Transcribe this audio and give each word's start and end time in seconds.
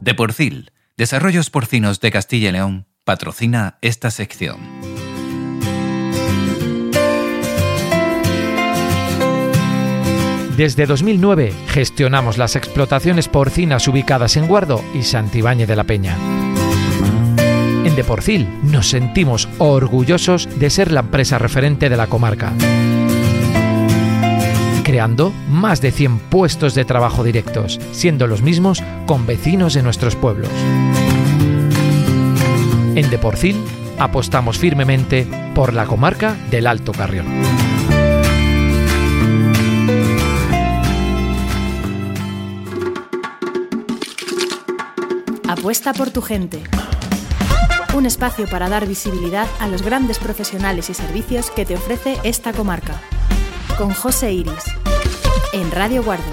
De 0.00 0.14
Porcil, 0.14 0.72
Desarrollos 0.96 1.50
Porcinos 1.50 2.00
de 2.00 2.10
Castilla 2.10 2.48
y 2.48 2.52
León, 2.52 2.86
patrocina 3.04 3.78
esta 3.82 4.10
sección. 4.10 4.58
Desde 10.56 10.86
2009 10.86 11.52
gestionamos 11.68 12.36
las 12.36 12.56
explotaciones 12.56 13.28
porcinas 13.28 13.88
ubicadas 13.88 14.36
en 14.36 14.46
Guardo 14.46 14.84
y 14.94 15.02
Santibáñez 15.02 15.66
de 15.66 15.76
la 15.76 15.84
Peña. 15.84 16.16
En 17.84 17.96
Deporcil 17.96 18.48
nos 18.62 18.90
sentimos 18.90 19.48
orgullosos 19.58 20.48
de 20.58 20.70
ser 20.70 20.92
la 20.92 21.00
empresa 21.00 21.38
referente 21.38 21.88
de 21.88 21.96
la 21.96 22.06
comarca, 22.06 22.52
creando 24.82 25.32
más 25.48 25.80
de 25.80 25.92
100 25.92 26.18
puestos 26.18 26.74
de 26.74 26.84
trabajo 26.84 27.24
directos, 27.24 27.80
siendo 27.92 28.26
los 28.26 28.42
mismos 28.42 28.82
con 29.06 29.26
vecinos 29.26 29.74
de 29.74 29.82
nuestros 29.82 30.16
pueblos. 30.16 30.50
En 32.94 33.08
Deporcil 33.10 33.56
apostamos 33.98 34.58
firmemente 34.58 35.26
por 35.54 35.72
la 35.72 35.86
comarca 35.86 36.36
del 36.50 36.66
Alto 36.66 36.92
Carrión. 36.92 37.26
Apuesta 45.48 45.92
por 45.92 46.10
tu 46.10 46.22
gente. 46.22 46.62
Un 47.94 48.06
espacio 48.06 48.48
para 48.48 48.68
dar 48.68 48.86
visibilidad 48.86 49.46
a 49.60 49.68
los 49.68 49.82
grandes 49.82 50.18
profesionales 50.18 50.88
y 50.90 50.94
servicios 50.94 51.50
que 51.50 51.64
te 51.64 51.74
ofrece 51.74 52.18
esta 52.24 52.52
comarca. 52.52 53.00
Con 53.78 53.90
José 53.90 54.32
Iris. 54.32 54.64
En 55.52 55.70
Radio 55.70 56.02
Guardo, 56.02 56.24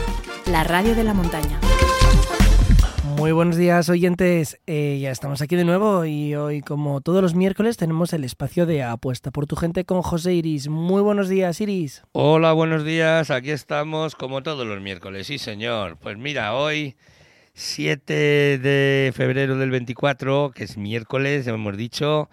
la 0.48 0.64
radio 0.64 0.96
de 0.96 1.04
la 1.04 1.14
montaña. 1.14 1.60
Muy 3.18 3.32
buenos 3.32 3.58
días 3.58 3.90
oyentes, 3.90 4.60
Eh, 4.66 5.00
ya 5.02 5.12
estamos 5.12 5.42
aquí 5.42 5.56
de 5.56 5.66
nuevo 5.66 6.06
y 6.06 6.36
hoy 6.36 6.62
como 6.62 7.02
todos 7.02 7.22
los 7.22 7.36
miércoles 7.36 7.76
tenemos 7.78 8.14
el 8.14 8.24
espacio 8.24 8.66
de 8.66 8.84
apuesta 8.84 9.32
por 9.32 9.46
tu 9.46 9.56
gente 9.56 9.84
con 9.86 10.02
José 10.02 10.34
Iris. 10.34 10.70
Muy 10.70 11.02
buenos 11.02 11.28
días 11.28 11.60
Iris. 11.60 12.04
Hola, 12.14 12.54
buenos 12.54 12.86
días. 12.86 13.30
Aquí 13.32 13.52
estamos 13.52 14.16
como 14.16 14.42
todos 14.44 14.66
los 14.66 14.80
miércoles. 14.82 15.28
Sí, 15.28 15.38
señor. 15.38 15.98
Pues 15.98 16.18
mira, 16.18 16.54
hoy 16.56 16.96
7 17.54 18.14
de 18.14 19.12
febrero 19.16 19.58
del 19.58 19.70
24, 19.72 20.52
que 20.52 20.64
es 20.64 20.78
miércoles, 20.78 21.46
ya 21.46 21.54
hemos 21.54 21.76
dicho, 21.76 22.30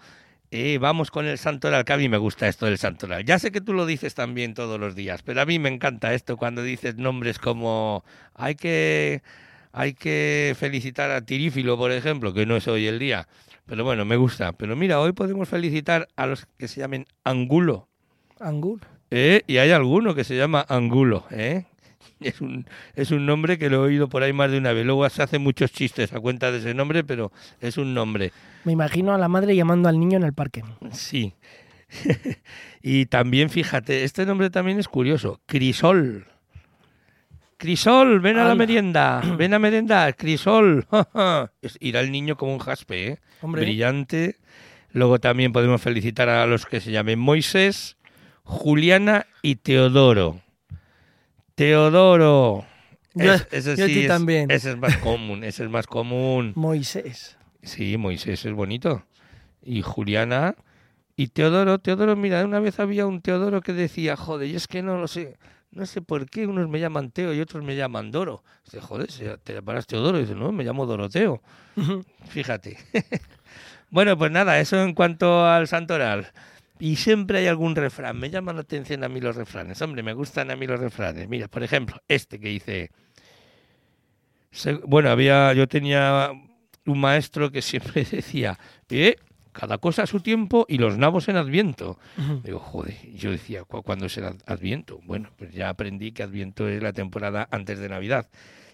eh, 0.51 0.77
vamos 0.79 1.11
con 1.11 1.25
el 1.25 1.37
santoral, 1.37 1.83
que 1.83 1.93
a 1.93 1.97
mí 1.97 2.07
me 2.09 2.17
gusta 2.17 2.47
esto 2.47 2.65
del 2.65 2.77
santoral. 2.77 3.25
Ya 3.25 3.39
sé 3.39 3.51
que 3.51 3.61
tú 3.61 3.73
lo 3.73 3.85
dices 3.85 4.15
también 4.15 4.53
todos 4.53 4.79
los 4.79 4.95
días, 4.95 5.21
pero 5.23 5.41
a 5.41 5.45
mí 5.45 5.59
me 5.59 5.69
encanta 5.69 6.13
esto 6.13 6.37
cuando 6.37 6.63
dices 6.63 6.95
nombres 6.95 7.39
como 7.39 8.03
hay 8.33 8.55
que 8.55 9.21
hay 9.73 9.93
que 9.93 10.55
felicitar 10.57 11.11
a 11.11 11.21
Tirífilo, 11.21 11.77
por 11.77 11.91
ejemplo, 11.91 12.33
que 12.33 12.45
no 12.45 12.55
es 12.55 12.67
hoy 12.67 12.87
el 12.87 12.97
día. 12.97 13.27
Pero 13.67 13.83
bueno, 13.83 14.05
me 14.05 14.15
gusta. 14.15 14.53
Pero 14.53 14.75
mira, 14.75 14.99
hoy 14.99 15.11
podemos 15.11 15.49
felicitar 15.49 16.07
a 16.15 16.25
los 16.25 16.47
que 16.57 16.67
se 16.67 16.79
llamen 16.79 17.05
Angulo. 17.23 17.87
Angulo. 18.39 18.81
¿eh? 19.11 19.43
Y 19.45 19.57
hay 19.57 19.71
alguno 19.71 20.15
que 20.15 20.23
se 20.23 20.35
llama 20.35 20.65
Angulo. 20.67 21.25
¿eh? 21.29 21.65
Es, 22.19 22.41
un, 22.41 22.65
es 22.95 23.11
un 23.11 23.27
nombre 23.27 23.59
que 23.59 23.69
lo 23.69 23.77
he 23.77 23.89
oído 23.89 24.09
por 24.09 24.23
ahí 24.23 24.33
más 24.33 24.49
de 24.49 24.57
una 24.57 24.73
vez. 24.73 24.85
Luego 24.85 25.07
se 25.09 25.21
hacen 25.21 25.43
muchos 25.43 25.71
chistes 25.71 26.13
a 26.13 26.19
cuenta 26.19 26.51
de 26.51 26.59
ese 26.59 26.73
nombre, 26.73 27.03
pero 27.03 27.31
es 27.61 27.77
un 27.77 27.93
nombre. 27.93 28.31
Me 28.67 28.73
imagino 28.73 29.13
a 29.13 29.17
la 29.17 29.29
madre 29.29 29.55
llamando 29.55 29.87
al 29.87 29.97
niño 29.97 30.17
en 30.17 30.23
el 30.23 30.33
parque. 30.33 30.61
Sí. 30.91 31.33
y 32.83 33.05
también, 33.05 33.49
fíjate, 33.49 34.03
este 34.03 34.25
nombre 34.25 34.49
también 34.49 34.77
es 34.77 34.89
curioso. 34.89 35.39
Crisol. 35.45 36.27
Crisol, 37.55 38.19
ven 38.19 38.37
a 38.37 38.43
la 38.43 38.55
merienda, 38.55 39.21
ven 39.37 39.53
a 39.53 39.59
merendar, 39.59 40.17
Crisol. 40.17 40.85
Irá 41.79 42.01
el 42.01 42.11
niño 42.11 42.35
como 42.35 42.51
un 42.51 42.59
jaspe, 42.59 43.07
¿eh? 43.07 43.19
Hombre. 43.41 43.61
Brillante. 43.61 44.35
Luego 44.91 45.17
también 45.19 45.53
podemos 45.53 45.81
felicitar 45.81 46.27
a 46.27 46.45
los 46.45 46.65
que 46.65 46.81
se 46.81 46.91
llamen 46.91 47.19
Moisés, 47.19 47.95
Juliana 48.43 49.27
y 49.41 49.55
Teodoro. 49.55 50.41
Teodoro. 51.55 52.65
Yo- 53.15 53.33
Es- 53.33 53.47
ese 53.51 53.77
yo 53.77 53.85
sí 53.87 54.01
es- 54.01 54.07
también. 54.09 54.51
Ese 54.51 54.71
es 54.71 54.77
más 54.77 54.97
común, 54.97 55.45
ese 55.45 55.63
es 55.63 55.69
más 55.69 55.87
común. 55.87 56.51
Moisés. 56.55 57.36
Sí, 57.67 57.97
Moisés 57.97 58.45
es 58.45 58.53
bonito. 58.53 59.03
Y 59.61 59.81
Juliana 59.81 60.55
y 61.17 61.27
Teodoro. 61.27 61.79
Teodoro, 61.79 62.15
mira, 62.15 62.45
una 62.45 62.59
vez 62.59 62.79
había 62.79 63.05
un 63.05 63.21
Teodoro 63.21 63.61
que 63.61 63.73
decía, 63.73 64.15
joder, 64.15 64.49
yo 64.49 64.57
es 64.57 64.67
que 64.67 64.81
no 64.81 64.97
lo 64.97 65.07
sé. 65.07 65.37
No 65.71 65.85
sé 65.85 66.01
por 66.01 66.29
qué 66.29 66.47
unos 66.47 66.69
me 66.69 66.79
llaman 66.79 67.11
Teo 67.11 67.33
y 67.33 67.41
otros 67.41 67.63
me 67.63 67.75
llaman 67.75 68.09
Doro. 68.09 68.41
Dice, 68.63 68.79
joder, 68.79 69.09
te 69.43 69.53
llamarás 69.53 69.85
Teodoro. 69.85 70.17
Dice, 70.17 70.33
no, 70.33 70.53
me 70.53 70.63
llamo 70.63 70.85
Doroteo. 70.85 71.41
Fíjate. 72.29 72.77
bueno, 73.91 74.17
pues 74.17 74.31
nada, 74.31 74.59
eso 74.59 74.81
en 74.81 74.93
cuanto 74.93 75.45
al 75.45 75.67
santoral. 75.67 76.31
Y 76.79 76.95
siempre 76.95 77.39
hay 77.39 77.47
algún 77.47 77.75
refrán. 77.75 78.17
Me 78.17 78.29
llaman 78.29 78.55
la 78.55 78.61
atención 78.61 79.03
a 79.03 79.09
mí 79.09 79.19
los 79.19 79.35
refranes. 79.35 79.81
Hombre, 79.81 80.03
me 80.03 80.13
gustan 80.13 80.51
a 80.51 80.55
mí 80.55 80.67
los 80.67 80.79
refranes. 80.79 81.27
Mira, 81.27 81.49
por 81.49 81.63
ejemplo, 81.63 82.01
este 82.07 82.39
que 82.39 82.47
dice... 82.47 82.91
Bueno, 84.85 85.09
había, 85.09 85.53
yo 85.53 85.67
tenía 85.67 86.31
un 86.87 86.99
maestro 86.99 87.51
que 87.51 87.61
siempre 87.61 88.03
decía, 88.11 88.57
eh, 88.89 89.15
cada 89.51 89.77
cosa 89.79 90.03
a 90.03 90.07
su 90.07 90.19
tiempo 90.19 90.65
y 90.69 90.77
los 90.77 90.97
nabos 90.97 91.27
en 91.29 91.35
Adviento. 91.37 91.97
Digo, 92.43 92.59
joder, 92.59 92.95
yo 93.15 93.31
decía, 93.31 93.63
"¿Cu- 93.63 93.81
¿cuándo 93.81 94.05
es 94.05 94.17
el 94.17 94.25
Ad- 94.25 94.41
Adviento? 94.45 94.99
Bueno, 95.03 95.29
pues 95.37 95.51
ya 95.53 95.69
aprendí 95.69 96.11
que 96.11 96.21
Adviento 96.23 96.67
es 96.67 96.81
la 96.83 96.93
temporada 96.93 97.47
antes 97.51 97.79
de 97.79 97.89
Navidad. 97.89 98.29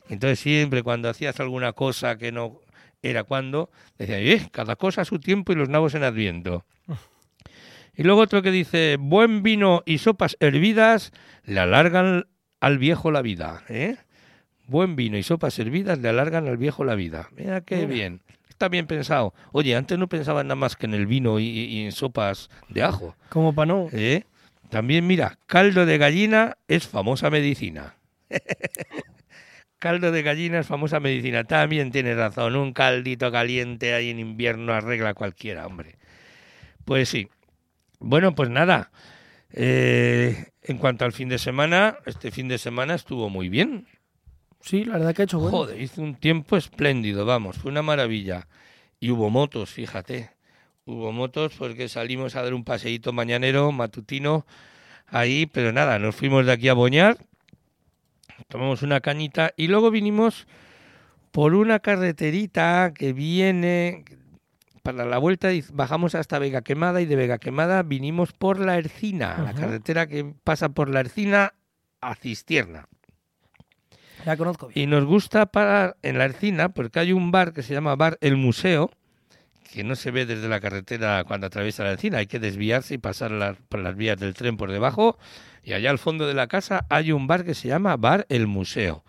Entonces 0.09 0.39
siempre 0.39 0.83
cuando 0.83 1.09
hacías 1.09 1.39
alguna 1.39 1.71
cosa 1.71 2.17
que 2.17 2.31
no 2.33 2.59
era 3.01 3.23
cuando, 3.23 3.69
decía, 3.97 4.19
eh, 4.19 4.49
cada 4.51 4.75
cosa 4.75 5.01
a 5.01 5.05
su 5.05 5.19
tiempo 5.19 5.53
y 5.53 5.55
los 5.55 5.69
nabos 5.69 5.93
en 5.95 6.03
Adviento. 6.03 6.65
Y 7.95 8.03
luego 8.03 8.21
otro 8.21 8.41
que 8.41 8.51
dice, 8.51 8.97
buen 8.99 9.43
vino 9.43 9.83
y 9.85 9.99
sopas 9.99 10.35
hervidas 10.39 11.11
le 11.45 11.59
alargan 11.59 12.25
al 12.59 12.77
viejo 12.77 13.11
la 13.11 13.21
vida. 13.21 13.63
¿eh? 13.69 13.97
Buen 14.67 14.95
vino 14.95 15.17
y 15.17 15.23
sopas 15.23 15.57
hervidas 15.59 15.99
le 15.99 16.09
alargan 16.09 16.47
al 16.47 16.57
viejo 16.57 16.83
la 16.83 16.95
vida. 16.95 17.29
Mira 17.35 17.61
qué 17.61 17.77
Mira. 17.77 17.87
bien. 17.87 18.21
Está 18.49 18.69
bien 18.69 18.87
pensado. 18.87 19.33
Oye, 19.51 19.75
antes 19.75 19.97
no 19.97 20.07
pensaban 20.07 20.47
nada 20.47 20.55
más 20.55 20.75
que 20.75 20.85
en 20.85 20.93
el 20.93 21.05
vino 21.05 21.39
y, 21.39 21.45
y 21.47 21.83
en 21.85 21.91
sopas 21.91 22.49
de 22.69 22.83
ajo. 22.83 23.15
Como 23.29 23.53
para 23.53 23.65
no. 23.65 23.87
¿eh? 23.91 24.23
También 24.69 25.05
mira, 25.05 25.37
caldo 25.47 25.85
de 25.85 25.97
gallina 25.97 26.57
es 26.67 26.87
famosa 26.87 27.29
medicina. 27.29 27.95
caldo 29.79 30.11
de 30.11 30.23
gallina 30.23 30.59
es 30.59 30.67
famosa 30.67 30.99
medicina. 30.99 31.43
También 31.43 31.91
tienes 31.91 32.15
razón. 32.15 32.55
Un 32.55 32.73
caldito 32.73 33.31
caliente 33.31 33.93
ahí 33.93 34.09
en 34.09 34.19
invierno 34.19 34.73
arregla 34.73 35.13
cualquiera, 35.13 35.67
hombre. 35.67 35.97
Pues 36.85 37.09
sí. 37.09 37.27
Bueno, 37.99 38.33
pues 38.35 38.49
nada. 38.49 38.91
Eh, 39.51 40.47
en 40.63 40.77
cuanto 40.77 41.05
al 41.05 41.11
fin 41.11 41.29
de 41.29 41.37
semana, 41.37 41.97
este 42.05 42.31
fin 42.31 42.47
de 42.47 42.57
semana 42.57 42.95
estuvo 42.95 43.29
muy 43.29 43.49
bien. 43.49 43.87
Sí, 44.63 44.85
la 44.85 44.93
verdad 44.93 45.13
que 45.13 45.23
ha 45.23 45.25
hecho 45.25 45.39
bueno. 45.39 45.57
Joder, 45.57 45.81
hizo 45.81 46.01
un 46.01 46.15
tiempo 46.15 46.55
espléndido, 46.55 47.25
vamos, 47.25 47.57
fue 47.57 47.69
una 47.69 47.81
maravilla. 47.81 48.47
Y 48.99 49.11
hubo 49.11 49.29
motos, 49.29 49.69
fíjate. 49.69 50.31
Hubo 50.85 51.11
motos 51.11 51.53
porque 51.57 51.89
salimos 51.89 52.35
a 52.35 52.43
dar 52.43 52.53
un 52.53 52.63
paseíto 52.63 53.11
mañanero, 53.11 53.71
matutino, 53.73 54.45
ahí, 55.07 55.45
pero 55.45 55.73
nada, 55.73 55.99
nos 55.99 56.15
fuimos 56.15 56.45
de 56.45 56.53
aquí 56.53 56.69
a 56.69 56.73
Boñar, 56.73 57.17
tomamos 58.47 58.81
una 58.81 59.01
cañita 59.01 59.53
y 59.57 59.67
luego 59.67 59.91
vinimos 59.91 60.47
por 61.31 61.55
una 61.55 61.79
carreterita 61.79 62.93
que 62.93 63.13
viene 63.13 64.05
para 64.81 65.05
la 65.05 65.17
vuelta 65.17 65.53
y 65.53 65.63
bajamos 65.73 66.15
hasta 66.15 66.39
Vega 66.39 66.61
Quemada 66.61 67.01
y 67.01 67.05
de 67.05 67.15
Vega 67.15 67.37
Quemada 67.37 67.83
vinimos 67.83 68.33
por 68.33 68.59
la 68.59 68.77
Ercina, 68.77 69.39
la 69.43 69.53
carretera 69.53 70.07
que 70.07 70.33
pasa 70.43 70.69
por 70.69 70.89
la 70.89 71.01
Ercina 71.01 71.53
a 72.01 72.15
Cistierna. 72.15 72.87
La 74.25 74.37
conozco 74.37 74.67
bien. 74.67 74.89
Y 74.89 74.91
nos 74.91 75.05
gusta 75.05 75.45
parar 75.47 75.97
en 76.01 76.17
la 76.17 76.25
Ercina 76.25 76.69
porque 76.69 76.99
hay 76.99 77.13
un 77.13 77.31
bar 77.31 77.53
que 77.53 77.63
se 77.63 77.73
llama 77.73 77.95
Bar 77.95 78.17
El 78.21 78.37
Museo, 78.37 78.91
que 79.71 79.83
no 79.83 79.95
se 79.95 80.11
ve 80.11 80.25
desde 80.25 80.47
la 80.47 80.59
carretera 80.59 81.23
cuando 81.25 81.47
atraviesa 81.47 81.83
la 81.83 81.91
Ercina. 81.91 82.19
Hay 82.19 82.27
que 82.27 82.39
desviarse 82.39 82.93
y 82.93 82.97
pasar 82.97 83.57
por 83.69 83.79
las 83.79 83.95
vías 83.95 84.19
del 84.19 84.33
tren 84.33 84.57
por 84.57 84.71
debajo. 84.71 85.17
Y 85.63 85.73
allá 85.73 85.89
al 85.89 85.99
fondo 85.99 86.27
de 86.27 86.33
la 86.33 86.47
casa 86.47 86.85
hay 86.89 87.11
un 87.11 87.27
bar 87.27 87.45
que 87.45 87.53
se 87.53 87.67
llama 87.67 87.97
Bar 87.97 88.25
El 88.29 88.47
Museo. 88.47 89.03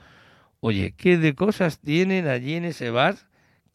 Oye, 0.60 0.94
¿qué 0.96 1.18
de 1.18 1.34
cosas 1.34 1.78
tienen 1.78 2.26
allí 2.26 2.54
en 2.54 2.64
ese 2.64 2.90
bar? 2.90 3.16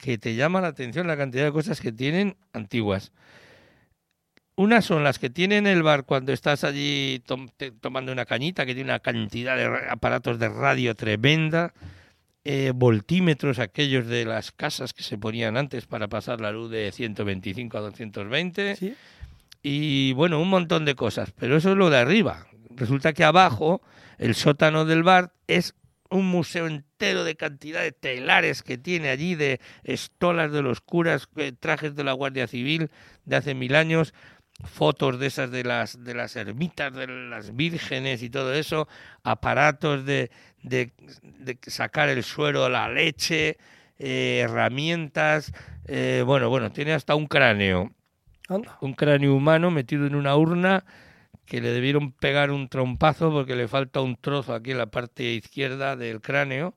que 0.00 0.18
te 0.18 0.34
llama 0.34 0.60
la 0.60 0.68
atención 0.68 1.06
la 1.06 1.16
cantidad 1.16 1.44
de 1.44 1.52
cosas 1.52 1.80
que 1.80 1.92
tienen 1.92 2.36
antiguas. 2.52 3.12
Unas 4.60 4.84
son 4.84 5.04
las 5.04 5.18
que 5.18 5.30
tienen 5.30 5.66
el 5.66 5.82
bar 5.82 6.04
cuando 6.04 6.34
estás 6.34 6.64
allí 6.64 7.22
tomando 7.80 8.12
una 8.12 8.26
cañita, 8.26 8.66
que 8.66 8.74
tiene 8.74 8.90
una 8.90 9.00
cantidad 9.00 9.56
de 9.56 9.88
aparatos 9.88 10.38
de 10.38 10.50
radio 10.50 10.94
tremenda, 10.94 11.72
eh, 12.44 12.70
voltímetros 12.74 13.58
aquellos 13.58 14.06
de 14.06 14.26
las 14.26 14.52
casas 14.52 14.92
que 14.92 15.02
se 15.02 15.16
ponían 15.16 15.56
antes 15.56 15.86
para 15.86 16.08
pasar 16.08 16.42
la 16.42 16.52
luz 16.52 16.70
de 16.70 16.92
125 16.92 17.78
a 17.78 17.80
220, 17.80 18.76
y 19.62 20.12
bueno, 20.12 20.38
un 20.38 20.50
montón 20.50 20.84
de 20.84 20.94
cosas, 20.94 21.32
pero 21.38 21.56
eso 21.56 21.70
es 21.70 21.78
lo 21.78 21.88
de 21.88 21.96
arriba. 21.96 22.46
Resulta 22.68 23.14
que 23.14 23.24
abajo, 23.24 23.80
el 24.18 24.34
sótano 24.34 24.84
del 24.84 25.02
bar 25.02 25.32
es 25.46 25.74
un 26.10 26.26
museo 26.26 26.66
entero 26.66 27.24
de 27.24 27.36
cantidad 27.36 27.80
de 27.80 27.92
telares 27.92 28.62
que 28.62 28.76
tiene 28.76 29.08
allí, 29.08 29.36
de 29.36 29.58
estolas 29.84 30.52
de 30.52 30.60
los 30.60 30.82
curas, 30.82 31.28
eh, 31.36 31.52
trajes 31.58 31.94
de 31.94 32.04
la 32.04 32.12
Guardia 32.12 32.46
Civil 32.46 32.90
de 33.24 33.36
hace 33.36 33.54
mil 33.54 33.74
años, 33.74 34.12
fotos 34.64 35.18
de 35.18 35.26
esas 35.26 35.50
de 35.50 35.64
las 35.64 36.02
de 36.04 36.14
las 36.14 36.36
ermitas 36.36 36.92
de 36.92 37.06
las 37.06 37.54
vírgenes 37.54 38.22
y 38.22 38.30
todo 38.30 38.52
eso, 38.52 38.88
aparatos 39.22 40.04
de, 40.04 40.30
de, 40.62 40.92
sacar 41.66 42.08
el 42.08 42.22
suero 42.22 42.68
la 42.68 42.88
leche, 42.88 43.56
eh, 43.98 44.40
herramientas, 44.44 45.52
eh, 45.86 46.22
bueno, 46.26 46.48
bueno, 46.48 46.70
tiene 46.72 46.92
hasta 46.92 47.14
un 47.14 47.26
cráneo, 47.26 47.90
un 48.80 48.94
cráneo 48.94 49.34
humano 49.34 49.70
metido 49.70 50.06
en 50.06 50.14
una 50.14 50.36
urna 50.36 50.84
que 51.46 51.60
le 51.60 51.72
debieron 51.72 52.12
pegar 52.12 52.52
un 52.52 52.68
trompazo 52.68 53.32
porque 53.32 53.56
le 53.56 53.66
falta 53.66 54.00
un 54.00 54.16
trozo 54.16 54.54
aquí 54.54 54.70
en 54.70 54.78
la 54.78 54.86
parte 54.86 55.24
izquierda 55.24 55.96
del 55.96 56.20
cráneo 56.20 56.74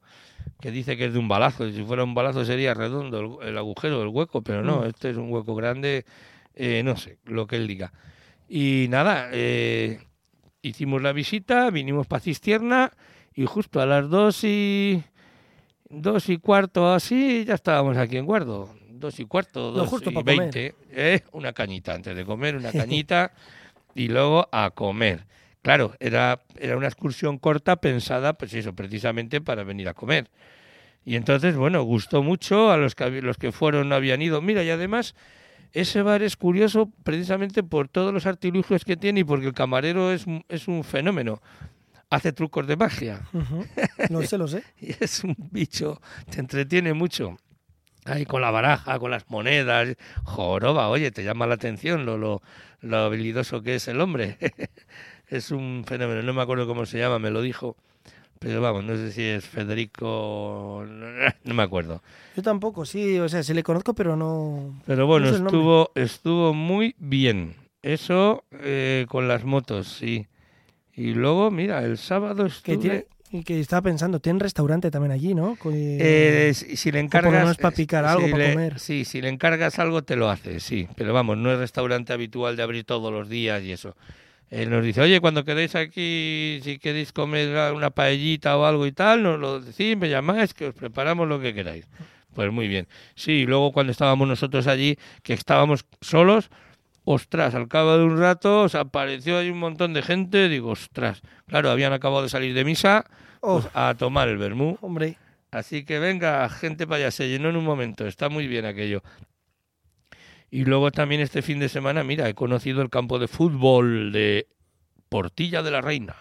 que 0.60 0.72
dice 0.72 0.98
que 0.98 1.06
es 1.06 1.14
de 1.14 1.20
un 1.20 1.28
balazo. 1.28 1.70
Si 1.72 1.84
fuera 1.84 2.04
un 2.04 2.16
balazo 2.16 2.46
sería 2.46 2.74
redondo 2.74 3.42
el, 3.42 3.58
agujero, 3.58 4.02
el 4.02 4.08
hueco, 4.08 4.42
pero 4.42 4.64
no, 4.64 4.82
mm. 4.82 4.86
este 4.86 5.12
es 5.12 5.18
un 5.18 5.32
hueco 5.32 5.56
grande 5.56 6.06
eh, 6.56 6.82
no 6.84 6.96
sé, 6.96 7.18
lo 7.26 7.48
que 7.48 7.56
él 7.56 7.68
diga. 7.68 7.94
Y 8.48 8.88
nada, 8.90 9.30
eh, 9.32 10.00
hicimos 10.62 11.02
la 11.02 11.14
visita, 11.14 11.70
vinimos 11.70 12.08
para 12.08 12.20
Cistierna 12.20 12.92
y 13.34 13.46
justo 13.46 13.82
a 13.82 13.86
las 13.86 14.10
dos 14.10 14.44
y 14.44 15.04
dos 15.90 16.30
y 16.30 16.38
cuarto 16.38 16.92
así 16.92 17.46
ya 17.46 17.56
estábamos 17.56 17.98
aquí 17.98 18.18
en 18.18 18.26
Guardo. 18.26 18.70
Dos 18.90 19.20
y 19.20 19.26
cuarto, 19.26 19.72
dos 19.72 20.02
y 20.06 20.24
veinte. 20.24 20.76
¿eh? 20.92 21.22
Una 21.34 21.52
cañita 21.52 21.94
antes 21.94 22.16
de 22.16 22.24
comer, 22.24 22.56
una 22.56 22.72
cañita 22.72 23.34
y 23.96 24.08
luego 24.08 24.48
a 24.52 24.72
comer. 24.72 25.26
Claro, 25.62 25.94
era, 26.00 26.42
era 26.58 26.78
una 26.78 26.88
excursión 26.88 27.38
corta 27.38 27.78
pensada, 27.78 28.34
pues 28.34 28.54
eso, 28.54 28.74
precisamente 28.74 29.42
para 29.42 29.64
venir 29.64 29.90
a 29.90 29.94
comer. 29.94 30.30
Y 31.06 31.16
entonces, 31.16 31.56
bueno, 31.56 31.84
gustó 31.84 32.24
mucho, 32.24 32.72
a 32.72 32.78
los 32.78 32.96
que, 32.96 33.22
los 33.22 33.38
que 33.38 33.52
fueron 33.52 33.90
no 33.90 33.96
habían 33.96 34.22
ido. 34.22 34.42
Mira, 34.42 34.64
y 34.64 34.70
además 34.70 35.16
ese 35.74 36.04
bar 36.04 36.22
es 36.22 36.38
curioso 36.38 36.92
precisamente 37.04 37.64
por 37.64 37.88
todos 37.88 38.14
los 38.14 38.28
artilugios 38.28 38.86
que 38.86 38.96
tiene 38.96 39.22
y 39.22 39.24
porque 39.24 39.48
el 39.48 39.54
camarero 39.54 40.12
es, 40.12 40.26
es 40.48 40.68
un 40.68 40.84
fenómeno. 40.84 41.42
Hace 42.12 42.32
trucos 42.32 42.68
de 42.68 42.78
magia. 42.78 43.22
No 44.12 44.22
sé, 44.22 44.38
lo 44.38 44.48
sé. 44.48 44.64
y 44.80 44.92
es 45.04 45.24
un 45.24 45.36
bicho, 45.52 46.00
te 46.30 46.40
entretiene 46.40 46.94
mucho. 46.94 47.38
Ahí 48.06 48.26
con 48.26 48.42
la 48.42 48.52
baraja, 48.52 49.00
con 49.00 49.10
las 49.10 49.28
monedas. 49.30 49.96
Joroba, 50.24 50.90
oye, 50.90 51.10
te 51.10 51.24
llama 51.24 51.48
la 51.48 51.56
atención 51.56 52.06
lo, 52.06 52.18
lo, 52.18 52.44
lo 52.82 52.98
habilidoso 52.98 53.64
que 53.64 53.76
es 53.76 53.88
el 53.88 54.00
hombre. 54.00 54.38
es 55.28 55.50
un 55.50 55.86
fenómeno, 55.88 56.22
no 56.22 56.34
me 56.34 56.42
acuerdo 56.44 56.68
cómo 56.68 56.86
se 56.86 57.00
llama, 57.00 57.18
me 57.18 57.32
lo 57.32 57.42
dijo 57.42 57.78
pero 58.44 58.60
vamos, 58.60 58.84
no 58.84 58.98
sé 58.98 59.12
si 59.14 59.22
es 59.22 59.46
Federico, 59.46 60.86
no, 60.86 61.06
me 61.56 61.64
acuerdo. 61.64 62.02
Yo 62.36 62.44
tampoco, 62.44 62.86
sí, 62.86 63.18
o 63.20 63.30
sea, 63.30 63.42
se 63.42 63.54
le 63.54 63.64
conozco, 63.64 63.94
pero 63.94 64.18
no. 64.18 64.82
Pero 64.86 65.08
bueno, 65.08 65.30
estuvo, 65.30 65.92
estuvo 65.96 66.54
muy 66.54 66.94
bien. 66.98 67.56
Eso 67.82 68.44
eh, 68.52 69.06
con 69.08 69.30
las 69.30 69.46
motos, 69.46 69.88
sí. 69.88 70.28
Y 70.94 71.14
luego, 71.14 71.52
mira, 71.52 71.84
el 71.84 71.98
sábado 71.98 72.46
estuve... 72.46 73.08
y 73.32 73.44
que 73.44 73.60
estaba 73.60 73.82
pensando, 73.82 74.20
tiene 74.20 74.40
restaurante 74.40 74.92
también 74.92 75.14
allí, 75.14 75.34
¿no? 75.34 75.58
Eh, 75.72 76.54
si, 76.54 76.92
le 76.92 77.00
encargas... 77.00 77.46
No 77.46 77.52
es 77.52 77.58
para 77.58 77.76
picar 77.76 78.06
algo, 78.06 78.30
para 78.30 78.52
comer. 78.52 78.80
Sí, 78.80 79.06
si 79.06 79.22
le 79.22 79.30
encargas 79.30 79.80
algo 79.80 80.04
te 80.04 80.18
lo 80.18 80.30
hace, 80.30 80.60
sí. 80.60 80.88
Pero 80.96 81.14
vamos, 81.14 81.38
no 81.38 81.52
es 81.52 81.60
restaurante 81.60 82.12
habitual 82.12 82.58
de 82.58 82.64
abrir 82.64 82.84
todos 82.84 83.12
los 83.12 83.30
días 83.30 83.64
y 83.64 83.72
eso. 83.72 83.96
Él 84.54 84.70
nos 84.70 84.86
dice, 84.86 85.02
oye, 85.02 85.20
cuando 85.20 85.44
queréis 85.44 85.74
aquí, 85.74 86.60
si 86.62 86.78
queréis 86.78 87.12
comer 87.12 87.74
una 87.74 87.90
paellita 87.90 88.56
o 88.56 88.66
algo 88.66 88.86
y 88.86 88.92
tal, 88.92 89.24
nos 89.24 89.40
lo 89.40 89.60
decís, 89.60 89.98
me 89.98 90.10
llamáis, 90.10 90.54
que 90.54 90.68
os 90.68 90.76
preparamos 90.76 91.28
lo 91.28 91.40
que 91.40 91.56
queráis. 91.56 91.88
Pues 92.36 92.52
muy 92.52 92.68
bien. 92.68 92.88
Sí, 93.16 93.48
luego 93.48 93.72
cuando 93.72 93.92
estábamos 93.92 94.28
nosotros 94.28 94.68
allí, 94.68 94.96
que 95.24 95.34
estábamos 95.34 95.86
solos, 96.02 96.52
ostras, 97.04 97.56
al 97.56 97.68
cabo 97.68 97.98
de 97.98 98.04
un 98.04 98.20
rato 98.20 98.62
os 98.62 98.76
apareció 98.76 99.40
ahí 99.40 99.50
un 99.50 99.58
montón 99.58 99.92
de 99.94 100.04
gente, 100.04 100.48
digo, 100.50 100.70
ostras, 100.70 101.24
claro, 101.48 101.72
habían 101.72 101.92
acabado 101.92 102.22
de 102.22 102.30
salir 102.30 102.54
de 102.54 102.64
misa 102.64 103.06
pues, 103.42 103.66
oh. 103.66 103.70
a 103.74 103.96
tomar 103.96 104.30
el 104.30 104.38
vermú. 104.38 104.78
Hombre. 104.82 105.18
Así 105.50 105.84
que 105.84 105.98
venga, 105.98 106.48
gente 106.50 106.86
para 106.86 106.98
allá, 106.98 107.12
se 107.12 107.28
llenó 107.28 107.50
en 107.50 107.56
un 107.56 107.66
momento, 107.66 108.06
está 108.06 108.30
muy 108.30 108.46
bien 108.46 108.66
aquello. 108.66 109.02
Y 110.54 110.66
luego 110.66 110.92
también 110.92 111.20
este 111.20 111.42
fin 111.42 111.58
de 111.58 111.68
semana, 111.68 112.04
mira, 112.04 112.30
he 112.30 112.36
conocido 112.36 112.84
el 112.84 112.92
campo 112.92 113.18
de 113.18 113.28
fútbol 113.28 114.12
de 114.12 114.46
Portilla 115.10 115.64
de 115.64 115.72
la 115.72 115.82
Reina. 115.82 116.16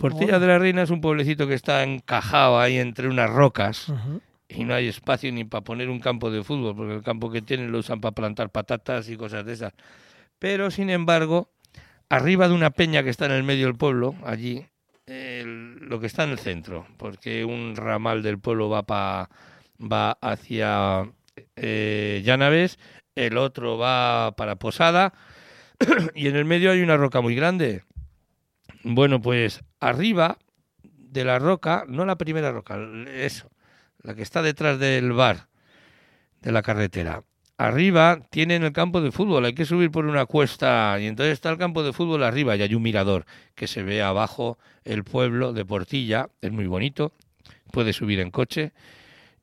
Portilla 0.00 0.38
de 0.38 0.46
la 0.46 0.58
Reina 0.58 0.80
es 0.80 0.88
un 0.88 1.02
pueblecito 1.02 1.46
que 1.46 1.52
está 1.52 1.82
encajado 1.82 2.58
ahí 2.58 2.78
entre 2.78 3.08
unas 3.08 3.28
rocas 3.28 3.92
y 4.48 4.64
no 4.64 4.72
hay 4.72 4.88
espacio 4.88 5.30
ni 5.30 5.44
para 5.44 5.62
poner 5.62 5.90
un 5.90 6.00
campo 6.00 6.30
de 6.30 6.42
fútbol, 6.42 6.74
porque 6.74 6.94
el 6.94 7.02
campo 7.02 7.30
que 7.30 7.42
tienen 7.42 7.70
lo 7.70 7.80
usan 7.80 8.00
para 8.00 8.14
plantar 8.14 8.48
patatas 8.48 9.10
y 9.10 9.18
cosas 9.18 9.44
de 9.44 9.52
esas. 9.52 9.74
Pero, 10.38 10.70
sin 10.70 10.88
embargo, 10.88 11.50
arriba 12.08 12.48
de 12.48 12.54
una 12.54 12.70
peña 12.70 13.02
que 13.02 13.10
está 13.10 13.26
en 13.26 13.32
el 13.32 13.42
medio 13.42 13.66
del 13.66 13.76
pueblo, 13.76 14.14
allí, 14.24 14.64
lo 15.06 16.00
que 16.00 16.06
está 16.06 16.24
en 16.24 16.30
el 16.30 16.38
centro, 16.38 16.86
porque 16.96 17.44
un 17.44 17.76
ramal 17.76 18.22
del 18.22 18.38
pueblo 18.38 18.70
va, 18.70 18.84
pa, 18.84 19.28
va 19.78 20.12
hacia 20.22 21.12
eh, 21.56 22.22
Llanaves, 22.24 22.78
el 23.14 23.36
otro 23.36 23.78
va 23.78 24.32
para 24.36 24.56
Posada 24.56 25.12
y 26.14 26.28
en 26.28 26.36
el 26.36 26.44
medio 26.44 26.70
hay 26.70 26.80
una 26.80 26.96
roca 26.96 27.20
muy 27.20 27.34
grande. 27.34 27.84
Bueno, 28.82 29.20
pues 29.20 29.62
arriba 29.78 30.38
de 30.82 31.24
la 31.24 31.38
roca, 31.38 31.84
no 31.88 32.04
la 32.06 32.16
primera 32.16 32.52
roca, 32.52 32.78
eso, 33.14 33.50
la 34.02 34.14
que 34.14 34.22
está 34.22 34.42
detrás 34.42 34.78
del 34.78 35.12
bar 35.12 35.48
de 36.40 36.52
la 36.52 36.62
carretera. 36.62 37.24
Arriba 37.58 38.20
tienen 38.30 38.64
el 38.64 38.72
campo 38.72 39.02
de 39.02 39.12
fútbol, 39.12 39.44
hay 39.44 39.54
que 39.54 39.66
subir 39.66 39.90
por 39.90 40.06
una 40.06 40.24
cuesta 40.24 40.96
y 40.98 41.06
entonces 41.06 41.34
está 41.34 41.50
el 41.50 41.58
campo 41.58 41.82
de 41.82 41.92
fútbol 41.92 42.22
arriba 42.22 42.56
y 42.56 42.62
hay 42.62 42.74
un 42.74 42.82
mirador 42.82 43.26
que 43.54 43.66
se 43.66 43.82
ve 43.82 44.00
abajo 44.00 44.58
el 44.84 45.04
pueblo 45.04 45.52
de 45.52 45.66
Portilla, 45.66 46.30
es 46.40 46.52
muy 46.52 46.66
bonito, 46.66 47.12
puede 47.70 47.92
subir 47.92 48.20
en 48.20 48.30
coche 48.30 48.72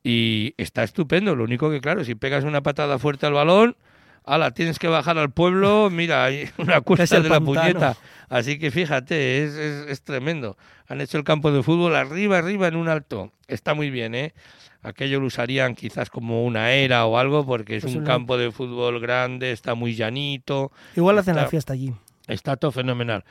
y 0.02 0.54
está 0.56 0.82
estupendo. 0.82 1.34
Lo 1.34 1.44
único 1.44 1.70
que, 1.70 1.80
claro, 1.80 2.04
si 2.04 2.14
pegas 2.14 2.44
una 2.44 2.62
patada 2.62 2.98
fuerte 2.98 3.26
al 3.26 3.32
balón, 3.32 3.76
ala, 4.24 4.50
tienes 4.52 4.78
que 4.78 4.88
bajar 4.88 5.18
al 5.18 5.30
pueblo, 5.30 5.90
mira, 5.92 6.24
hay 6.24 6.48
una 6.58 6.80
cuesta 6.80 7.20
de 7.20 7.28
la 7.28 7.40
puñeta. 7.40 7.96
Así 8.28 8.58
que 8.58 8.70
fíjate, 8.70 9.44
es, 9.44 9.54
es, 9.54 10.02
tremendo. 10.02 10.56
Han 10.86 11.00
hecho 11.00 11.16
el 11.16 11.24
campo 11.24 11.50
de 11.50 11.62
fútbol 11.62 11.96
arriba, 11.96 12.38
arriba 12.38 12.68
en 12.68 12.76
un 12.76 12.88
alto. 12.88 13.32
Está 13.46 13.74
muy 13.74 13.90
bien, 13.90 14.14
¿eh? 14.14 14.34
Aquello 14.82 15.18
lo 15.18 15.26
usarían 15.26 15.74
quizás 15.74 16.08
como 16.08 16.44
una 16.44 16.72
era 16.72 17.04
o 17.06 17.18
algo, 17.18 17.44
porque 17.44 17.76
es, 17.76 17.82
pues 17.82 17.96
un 17.96 18.04
campo 18.04 18.36
de 18.36 18.52
fútbol 18.52 19.00
grande, 19.00 19.50
está 19.50 19.74
muy 19.74 19.94
llanito. 19.94 20.70
Igual 20.94 21.18
hacen 21.18 21.36
la 21.36 21.46
fiesta 21.46 21.72
allí. 21.72 21.92
Está 22.26 22.56
todo 22.56 22.70
fenomenal. 22.70 23.24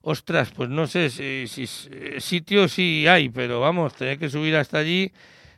Ostras, 0.00 0.50
pues 0.54 0.70
no 0.70 0.86
sé 0.86 1.10
si, 1.10 1.46
si 1.48 1.66
sitio 2.20 2.68
sí 2.68 3.06
hay, 3.08 3.28
pero 3.28 3.60
vamos, 3.60 3.94
tener 3.94 4.18
que 4.18 4.30
subir 4.30 4.54
hasta 4.56 4.78
allí 4.78 5.12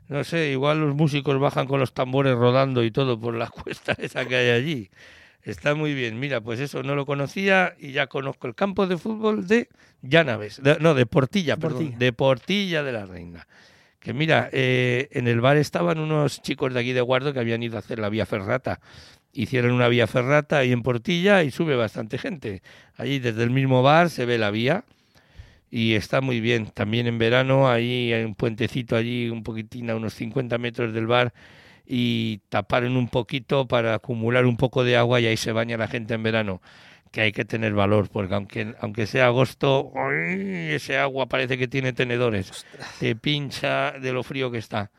no 0.09 0.25
sé, 0.25 0.51
igual 0.51 0.81
los 0.81 0.95
músicos 0.95 1.39
bajan 1.41 1.67
con 1.67 1.81
los 1.81 1.93
tambores 1.93 2.35
rodando 2.35 2.85
y 2.85 2.91
todo 2.91 3.19
por 3.19 3.35
la 3.35 3.49
cuesta 3.51 3.97
esa 3.99 4.25
que 4.27 4.37
hay 4.37 4.51
allí. 4.51 4.91
Está 5.43 5.75
muy 5.77 5.95
bien. 5.95 6.19
Mira, 6.19 6.41
pues 6.41 6.59
eso 6.59 6.83
no 6.83 6.97
lo 6.97 7.07
conocía 7.07 7.75
y 7.79 7.93
ya 7.93 8.09
conozco 8.09 8.49
el 8.49 8.55
campo 8.55 8.87
de 8.87 8.99
fútbol 8.99 9.47
de 9.47 9.69
Llanaves. 10.03 10.61
no, 10.81 10.95
de 10.95 11.07
Portilla, 11.07 11.57
perdón. 11.57 11.99
De 11.99 12.13
Portilla 12.13 12.83
de 12.83 12.93
la 12.93 13.07
Reina. 13.07 13.47
Que 14.01 14.13
mira, 14.13 14.49
eh, 14.53 15.09
en 15.13 15.29
el 15.29 15.41
bar 15.41 15.57
estaban 15.57 15.99
unos 15.99 16.43
chicos 16.43 16.75
de 16.75 16.81
aquí 16.81 16.93
de 16.93 17.01
Guardo 17.01 17.33
que 17.33 17.39
habían 17.39 17.63
ido 17.63 17.77
a 17.77 17.79
hacer 17.79 18.01
la 18.01 18.09
vía 18.09 18.27
ferrata. 18.27 18.81
Hicieron 19.33 19.73
una 19.73 19.89
vía 19.89 20.07
ferrata 20.07 20.59
ahí 20.59 20.73
en 20.73 20.83
Portilla 20.83 21.43
y 21.45 21.51
sube 21.51 21.77
bastante 21.77 22.19
gente. 22.19 22.63
Allí 22.97 23.21
desde 23.21 23.45
el 23.45 23.51
mismo 23.51 23.83
bar 23.83 24.11
se 24.11 24.27
ve 24.27 24.39
la 24.39 24.51
vía 24.51 24.85
y 25.77 25.95
está 25.95 26.23
muy 26.23 26.41
bien. 26.41 26.69
También 26.69 27.07
en 27.07 27.19
verano 27.19 27.69
ahí 27.69 28.11
hay 28.11 28.25
un 28.25 28.35
puentecito 28.35 28.97
allí, 28.97 29.29
un 29.29 29.43
poquitín 29.43 29.91
a 29.91 29.95
unos 29.95 30.15
50 30.15 30.57
metros 30.57 30.95
del 30.95 31.07
bar 31.07 31.35
y 31.85 32.39
taparon 32.49 32.97
un 32.97 33.09
poquito 33.09 33.69
para 33.69 33.93
acumular 33.93 34.47
un 34.47 34.57
poco 34.57 34.85
de 34.85 34.97
agua 34.97 35.21
y 35.21 35.27
ahí 35.27 35.37
se 35.37 35.53
baña 35.53 35.77
la 35.77 35.87
gente 35.87 36.15
en 36.15 36.23
verano 36.23 36.63
que 37.13 37.21
hay 37.21 37.33
que 37.33 37.45
tener 37.45 37.75
valor, 37.75 38.09
porque 38.09 38.35
aunque, 38.35 38.75
aunque 38.81 39.07
sea 39.07 39.27
agosto, 39.27 39.93
ese 40.25 40.97
agua 40.97 41.27
parece 41.27 41.59
que 41.59 41.69
tiene 41.69 41.93
tenedores, 41.93 42.65
te 42.99 43.15
pincha 43.15 43.93
de 43.93 44.15
lo 44.15 44.23
frío 44.23 44.51
que 44.51 44.59
está. 44.59 44.91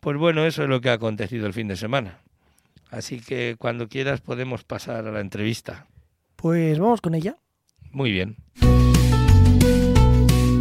Pues 0.00 0.16
bueno, 0.16 0.46
eso 0.46 0.62
es 0.62 0.68
lo 0.70 0.80
que 0.80 0.88
ha 0.88 0.94
acontecido 0.94 1.46
el 1.46 1.52
fin 1.52 1.68
de 1.68 1.76
semana. 1.76 2.20
Así 2.90 3.20
que 3.20 3.56
cuando 3.58 3.86
quieras 3.86 4.22
podemos 4.22 4.64
pasar 4.64 5.06
a 5.06 5.12
la 5.12 5.20
entrevista. 5.20 5.86
Pues 6.36 6.78
vamos 6.78 7.02
con 7.02 7.14
ella. 7.14 7.36
Muy 7.90 8.12
bien. 8.12 8.36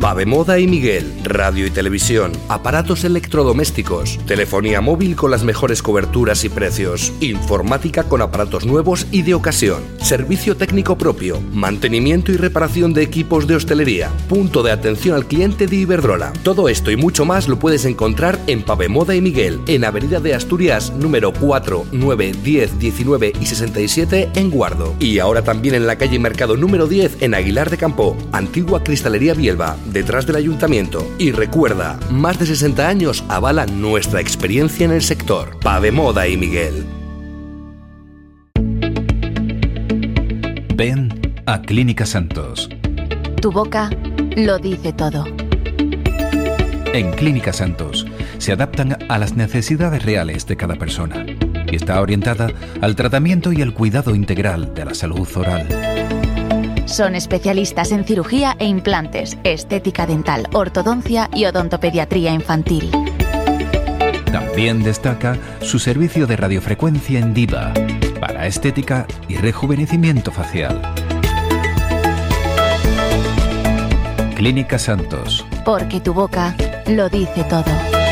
Moda 0.02 0.60
y 0.60 0.68
Miguel, 0.68 1.12
radio 1.24 1.66
y 1.66 1.72
televisión, 1.72 2.32
aparatos 2.48 3.04
electrodomésticos, 3.04 4.20
telefonía 4.26 4.82
móvil 4.82 5.16
con 5.16 5.32
las 5.32 5.44
mejores 5.44 5.82
coberturas 5.82 6.44
y 6.44 6.50
precios, 6.50 7.12
informática 7.22 8.04
con 8.04 8.22
aparatos 8.22 8.66
nuevos 8.66 9.08
y 9.12 9.24
de 9.24 9.34
ocasión, 9.34 9.84
servicio 10.02 10.56
técnico 10.56 10.98
propio, 10.98 11.42
mantenimiento 11.54 12.32
y 12.32 12.38
reparación 12.38 12.94
de 12.94 13.04
equipos 13.04 13.48
de 13.48 13.56
hostelería, 13.56 14.10
punto 14.30 14.64
de 14.64 14.72
atención 14.72 15.16
al 15.16 15.26
cliente 15.26 15.68
de 15.68 15.76
Iberdrola. 15.78 16.34
Todo 16.44 16.70
esto 16.70 16.92
y 16.92 16.96
mucho 16.98 17.26
más 17.26 17.48
lo 17.48 17.58
puedes 17.58 17.86
encontrar 17.86 18.40
en 18.48 18.64
Moda 18.90 19.16
y 19.16 19.22
Miguel, 19.22 19.60
en 19.68 19.86
Avenida 19.86 20.20
de 20.20 20.36
Asturias 20.36 20.94
número 20.94 21.34
4, 21.34 21.86
9, 21.92 22.34
10, 22.44 22.80
19 22.80 23.34
y 23.40 23.46
67 23.46 24.32
en 24.36 24.50
Guardo. 24.52 24.96
Y 25.00 25.20
ahora 25.20 25.44
también 25.44 25.76
en 25.76 25.88
la 25.88 25.98
calle 25.98 26.20
Mercado 26.20 26.58
número 26.58 26.88
10 26.88 27.22
en 27.22 27.34
Aguilar 27.34 27.70
de 27.70 27.78
Campo, 27.78 28.16
antigua 28.32 28.84
Cristalería 28.84 29.34
Bielba 29.34 29.78
detrás 29.96 30.28
del 30.28 30.36
ayuntamiento. 30.36 31.10
Y 31.18 31.32
recuerda, 31.32 31.98
más 32.12 32.38
de 32.38 32.46
60 32.46 32.88
años 32.88 33.24
avalan 33.30 33.82
nuestra 33.82 34.20
experiencia 34.20 34.86
en 34.86 34.92
el 34.92 35.02
sector. 35.02 35.58
Pave 35.62 35.92
Moda 35.92 36.28
y 36.28 36.36
Miguel. 36.38 36.86
Ven 40.76 41.42
a 41.46 41.62
Clínica 41.62 42.06
Santos. 42.06 42.70
Tu 43.42 43.52
boca 43.52 43.90
lo 44.36 44.60
dice 44.60 44.92
todo. 44.92 45.24
En 46.94 47.12
Clínica 47.12 47.54
Santos 47.54 48.06
se 48.38 48.52
adaptan 48.52 48.98
a 49.08 49.18
las 49.18 49.36
necesidades 49.36 50.04
reales 50.04 50.46
de 50.46 50.58
cada 50.58 50.76
persona 50.76 51.26
y 51.72 51.76
está 51.76 52.02
orientada 52.02 52.52
al 52.82 52.96
tratamiento 52.98 53.54
y 53.54 53.62
al 53.62 53.74
cuidado 53.74 54.14
integral 54.14 54.74
de 54.74 54.86
la 54.86 54.94
salud 54.94 55.28
oral. 55.36 56.15
Son 56.86 57.16
especialistas 57.16 57.92
en 57.92 58.06
cirugía 58.06 58.56
e 58.60 58.66
implantes, 58.66 59.38
estética 59.44 60.06
dental, 60.06 60.48
ortodoncia 60.54 61.30
y 61.34 61.46
odontopediatría 61.46 62.32
infantil. 62.32 62.92
También 64.32 64.84
destaca 64.84 65.38
su 65.62 65.80
servicio 65.80 66.28
de 66.28 66.38
radiofrecuencia 66.38 67.20
en 67.20 67.34
Diva 67.34 67.74
para 68.20 68.46
estética 68.48 69.08
y 69.28 69.36
rejuvenecimiento 69.38 70.32
facial. 70.32 70.82
Clínica 74.36 74.78
Santos. 74.78 75.46
Porque 75.64 76.00
tu 76.00 76.14
boca 76.14 76.56
lo 76.88 77.10
dice 77.10 77.44
todo. 77.46 78.05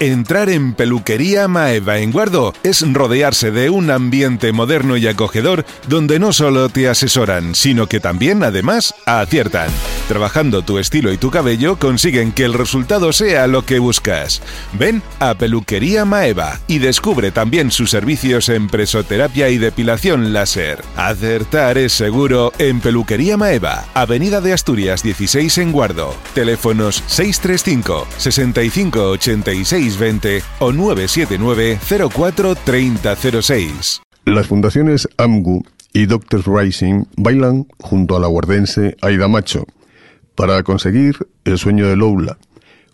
Entrar 0.00 0.50
en 0.50 0.74
Peluquería 0.74 1.48
Maeva 1.48 1.98
en 2.00 2.12
Guardo 2.12 2.52
es 2.62 2.84
rodearse 2.92 3.50
de 3.50 3.70
un 3.70 3.90
ambiente 3.90 4.52
moderno 4.52 4.98
y 4.98 5.06
acogedor 5.06 5.64
donde 5.88 6.18
no 6.18 6.34
solo 6.34 6.68
te 6.68 6.86
asesoran, 6.86 7.54
sino 7.54 7.86
que 7.86 7.98
también, 7.98 8.42
además, 8.42 8.94
aciertan. 9.06 9.70
Trabajando 10.06 10.60
tu 10.62 10.78
estilo 10.78 11.12
y 11.12 11.16
tu 11.16 11.30
cabello 11.30 11.78
consiguen 11.78 12.32
que 12.32 12.44
el 12.44 12.52
resultado 12.52 13.14
sea 13.14 13.46
lo 13.46 13.64
que 13.64 13.78
buscas. 13.78 14.42
Ven 14.74 15.02
a 15.18 15.34
Peluquería 15.34 16.04
Maeva 16.04 16.60
y 16.68 16.78
descubre 16.78 17.30
también 17.30 17.70
sus 17.70 17.90
servicios 17.90 18.50
en 18.50 18.68
presoterapia 18.68 19.48
y 19.48 19.56
depilación 19.56 20.34
láser. 20.34 20.84
Acertar 20.96 21.78
es 21.78 21.94
seguro 21.94 22.52
en 22.58 22.80
Peluquería 22.80 23.38
Maeva, 23.38 23.86
Avenida 23.94 24.42
de 24.42 24.52
Asturias 24.52 25.02
16 25.02 25.56
en 25.56 25.72
Guardo. 25.72 26.14
Teléfonos 26.34 27.02
635 27.06 28.06
65 28.18 29.00
86 29.10 29.85
620 29.90 30.42
o 30.60 30.72
979 30.72 31.78
04 32.12 32.54
3006. 32.54 34.02
Las 34.24 34.46
fundaciones 34.48 35.08
AMGU 35.18 35.64
y 35.92 36.06
Doctors 36.06 36.46
Rising 36.46 37.04
bailan 37.16 37.66
junto 37.78 38.16
a 38.16 38.20
la 38.20 38.26
guardense 38.26 38.96
Aida 39.00 39.28
Macho 39.28 39.66
para 40.34 40.62
conseguir 40.62 41.26
el 41.44 41.58
sueño 41.58 41.88
de 41.88 41.96
Loula, 41.96 42.36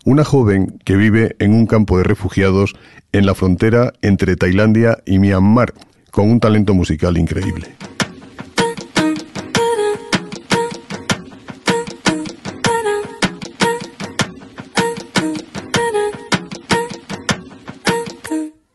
una 0.05 0.23
joven 0.23 0.79
que 0.85 0.95
vive 0.95 1.35
en 1.39 1.53
un 1.53 1.65
campo 1.65 1.97
de 1.97 2.03
refugiados 2.03 2.75
en 3.11 3.25
la 3.25 3.35
frontera 3.35 3.93
entre 4.01 4.35
Tailandia 4.35 4.99
y 5.05 5.19
Myanmar, 5.19 5.73
con 6.11 6.29
un 6.29 6.39
talento 6.39 6.73
musical 6.73 7.17
increíble. 7.17 7.75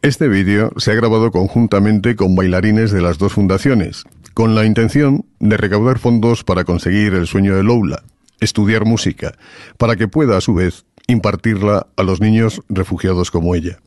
Este 0.01 0.29
vídeo 0.29 0.71
se 0.77 0.93
ha 0.93 0.95
grabado 0.95 1.33
conjuntamente 1.33 2.15
con 2.15 2.37
bailarines 2.37 2.93
de 2.93 3.03
las 3.03 3.19
dos 3.19 3.33
fundaciones, 3.33 4.05
con 4.33 4.55
la 4.55 4.65
intención 4.65 5.27
de 5.41 5.57
recaudar 5.57 5.99
fondos 5.99 6.45
para 6.45 6.63
conseguir 6.63 7.15
el 7.15 7.27
sueño 7.27 7.57
de 7.57 7.65
Loula, 7.65 8.05
estudiar 8.39 8.85
música, 8.85 9.33
para 9.77 9.97
que 9.97 10.07
pueda 10.07 10.37
a 10.37 10.41
su 10.41 10.55
vez 10.55 10.87
impartirla 11.09 11.89
a 11.97 12.03
los 12.05 12.21
niños 12.21 12.63
refugiados 12.69 13.33
como 13.33 13.57
ella. 13.57 13.81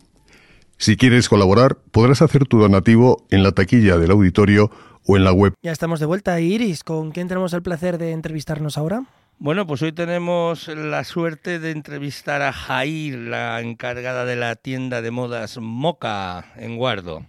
Si 0.78 0.98
quieres 0.98 1.30
colaborar, 1.30 1.78
podrás 1.92 2.22
hacer 2.22 2.46
tu 2.46 2.60
donativo 2.60 3.26
en 3.30 3.42
la 3.42 3.54
taquilla 3.54 3.98
del 3.98 4.12
auditorio 4.12 4.70
o 5.08 5.16
en 5.16 5.24
la 5.24 5.32
web. 5.32 5.54
Ya 5.64 5.72
estamos 5.72 6.02
de 6.02 6.08
vuelta, 6.08 6.42
Iris. 6.42 6.84
¿Con 6.84 7.12
quién 7.12 7.30
tenemos 7.30 7.54
el 7.54 7.62
placer 7.62 7.98
de 7.98 8.12
entrevistarnos 8.12 8.78
ahora? 8.78 9.06
Bueno, 9.44 9.66
pues 9.66 9.82
hoy 9.82 9.92
tenemos 9.92 10.68
la 10.68 11.04
suerte 11.04 11.58
de 11.58 11.72
entrevistar 11.72 12.44
a 12.44 12.54
Jair, 12.54 13.18
la 13.18 13.60
encargada 13.60 14.24
de 14.24 14.36
la 14.36 14.56
tienda 14.56 15.02
de 15.02 15.10
modas 15.10 15.58
Moca 15.58 16.54
en 16.58 16.78
Guardo. 16.78 17.26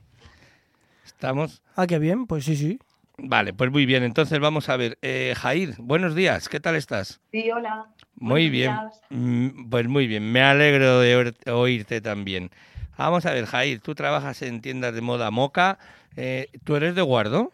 ¿Estamos? 1.07 1.63
Ah, 1.75 1.87
qué 1.87 1.99
bien, 1.99 2.27
pues 2.27 2.45
sí, 2.45 2.55
sí. 2.55 2.79
Vale, 3.17 3.55
pues 3.55 3.71
muy 3.71 3.87
bien. 3.87 4.03
Entonces 4.03 4.39
vamos 4.41 4.69
a 4.69 4.77
ver. 4.77 4.99
Eh, 5.01 5.33
Jair, 5.39 5.77
buenos 5.79 6.15
días, 6.15 6.51
¿qué 6.51 6.61
tal 6.61 6.77
estás? 6.77 7.23
Sí, 7.31 7.51
hola. 7.51 7.87
Muy 8.17 8.51
bien. 8.51 8.77
Mm, 9.09 9.71
pues 9.71 9.89
muy 9.89 10.07
bien, 10.07 10.31
me 10.31 10.43
alegro 10.43 11.01
de 11.01 11.33
oírte 11.47 12.03
también. 12.03 12.51
Vamos 12.99 13.25
a 13.25 13.33
ver, 13.33 13.47
Jair, 13.47 13.81
tú 13.81 13.95
trabajas 13.95 14.43
en 14.43 14.61
tiendas 14.61 14.95
de 14.95 15.01
moda 15.01 15.31
Moca. 15.31 15.79
Eh, 16.17 16.51
¿Tú 16.65 16.77
eres 16.77 16.95
de 16.95 17.01
Guardo? 17.01 17.53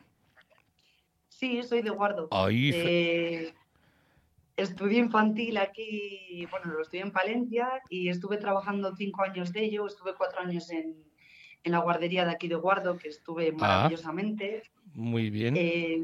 Sí, 1.29 1.62
soy 1.62 1.83
de 1.83 1.91
Guardo. 1.91 2.27
Ay, 2.33 2.73
eh, 2.75 3.55
estudié 4.59 4.99
infantil 4.99 5.57
aquí, 5.57 6.47
bueno, 6.50 6.73
lo 6.73 6.83
estudié 6.83 7.03
en 7.03 7.12
Palencia 7.12 7.81
y 7.88 8.09
estuve 8.09 8.37
trabajando 8.37 8.95
cinco 8.97 9.23
años 9.23 9.53
de 9.53 9.65
ello, 9.65 9.87
estuve 9.87 10.15
cuatro 10.15 10.41
años 10.41 10.71
en, 10.71 10.97
en 11.62 11.73
la 11.73 11.79
guardería 11.79 12.25
de 12.25 12.33
aquí 12.33 12.49
de 12.49 12.57
Guardo, 12.57 12.99
que 12.99 13.09
estuve 13.09 13.50
ah. 13.50 13.57
maravillosamente. 13.57 14.65
muy 14.95 15.31
bien. 15.31 15.55
Eh, 15.57 16.03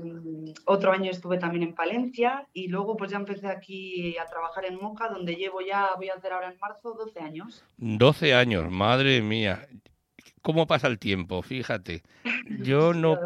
otro 0.66 0.92
año 0.92 1.10
estuve 1.10 1.38
también 1.38 1.64
en 1.64 1.74
Palencia 1.74 2.46
y 2.52 2.68
luego 2.68 2.96
pues 2.96 3.10
ya 3.10 3.16
empecé 3.16 3.48
aquí 3.48 4.16
a 4.18 4.26
trabajar 4.26 4.64
en 4.66 4.76
Moca, 4.76 5.08
donde 5.08 5.34
llevo 5.34 5.60
ya, 5.60 5.90
voy 5.96 6.08
a 6.08 6.14
hacer 6.14 6.32
ahora 6.32 6.52
en 6.52 6.58
marzo, 6.60 6.94
12 6.94 7.20
años. 7.20 7.64
12 7.78 8.34
años, 8.34 8.70
madre 8.70 9.20
mía. 9.20 9.66
¿Cómo 10.42 10.66
pasa 10.66 10.86
el 10.86 11.00
tiempo? 11.00 11.42
Fíjate. 11.42 12.02
Yo 12.62 12.94
no... 12.94 13.18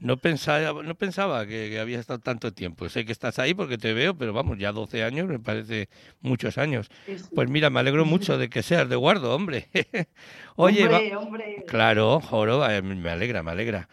No 0.00 0.16
pensaba, 0.16 0.82
no 0.82 0.94
pensaba 0.94 1.46
que, 1.46 1.78
había 1.78 2.00
estado 2.00 2.20
tanto 2.20 2.52
tiempo. 2.52 2.88
Sé 2.88 3.04
que 3.04 3.12
estás 3.12 3.38
ahí 3.38 3.52
porque 3.52 3.76
te 3.76 3.92
veo, 3.92 4.16
pero 4.16 4.32
vamos, 4.32 4.58
ya 4.58 4.72
12 4.72 5.04
años 5.04 5.28
me 5.28 5.38
parece 5.38 5.88
muchos 6.22 6.56
años. 6.56 6.90
Pues 7.34 7.50
mira, 7.50 7.68
me 7.68 7.80
alegro 7.80 8.06
mucho 8.06 8.38
de 8.38 8.48
que 8.48 8.62
seas 8.62 8.88
de 8.88 8.96
guardo, 8.96 9.34
hombre. 9.34 9.68
Oye, 10.56 11.14
hombre, 11.14 11.64
claro, 11.66 12.20
joro, 12.20 12.68
eh, 12.68 12.80
me 12.80 13.10
alegra, 13.10 13.42
me 13.42 13.50
alegra. 13.50 13.88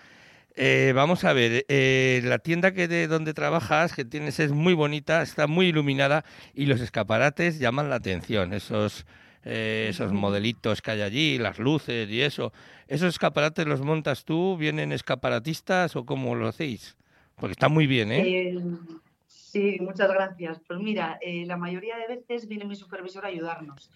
Eh, 0.59 0.91
vamos 0.95 1.23
a 1.23 1.33
ver, 1.33 1.65
eh, 1.67 2.21
la 2.23 2.39
tienda 2.39 2.73
que 2.73 2.87
de 2.87 3.07
donde 3.07 3.35
trabajas, 3.35 3.93
que 3.93 4.05
tienes, 4.05 4.39
es 4.39 4.51
muy 4.51 4.73
bonita, 4.73 5.21
está 5.21 5.45
muy 5.45 5.67
iluminada 5.67 6.25
y 6.55 6.65
los 6.65 6.81
escaparates 6.81 7.59
llaman 7.59 7.89
la 7.91 7.97
atención. 7.97 8.53
Esos 8.53 9.05
eh, 9.49 9.87
esos 9.89 10.11
modelitos 10.11 10.81
que 10.81 10.91
hay 10.91 11.01
allí, 11.01 11.37
las 11.37 11.57
luces 11.57 12.09
y 12.09 12.21
eso. 12.21 12.51
¿Esos 12.87 13.09
escaparates 13.09 13.65
los 13.65 13.81
montas 13.81 14.25
tú? 14.25 14.57
¿Vienen 14.57 14.91
escaparatistas 14.91 15.95
o 15.95 16.05
cómo 16.05 16.35
lo 16.35 16.49
hacéis? 16.49 16.97
Porque 17.37 17.53
está 17.53 17.69
muy 17.69 17.87
bien, 17.87 18.11
¿eh? 18.11 18.49
eh 18.49 18.59
sí, 19.27 19.77
muchas 19.79 20.09
gracias. 20.09 20.59
Pues 20.67 20.79
mira, 20.79 21.17
eh, 21.21 21.45
la 21.45 21.55
mayoría 21.55 21.95
de 21.95 22.07
veces 22.07 22.49
viene 22.49 22.65
mi 22.65 22.75
supervisor 22.75 23.23
a 23.23 23.29
ayudarnos. 23.29 23.89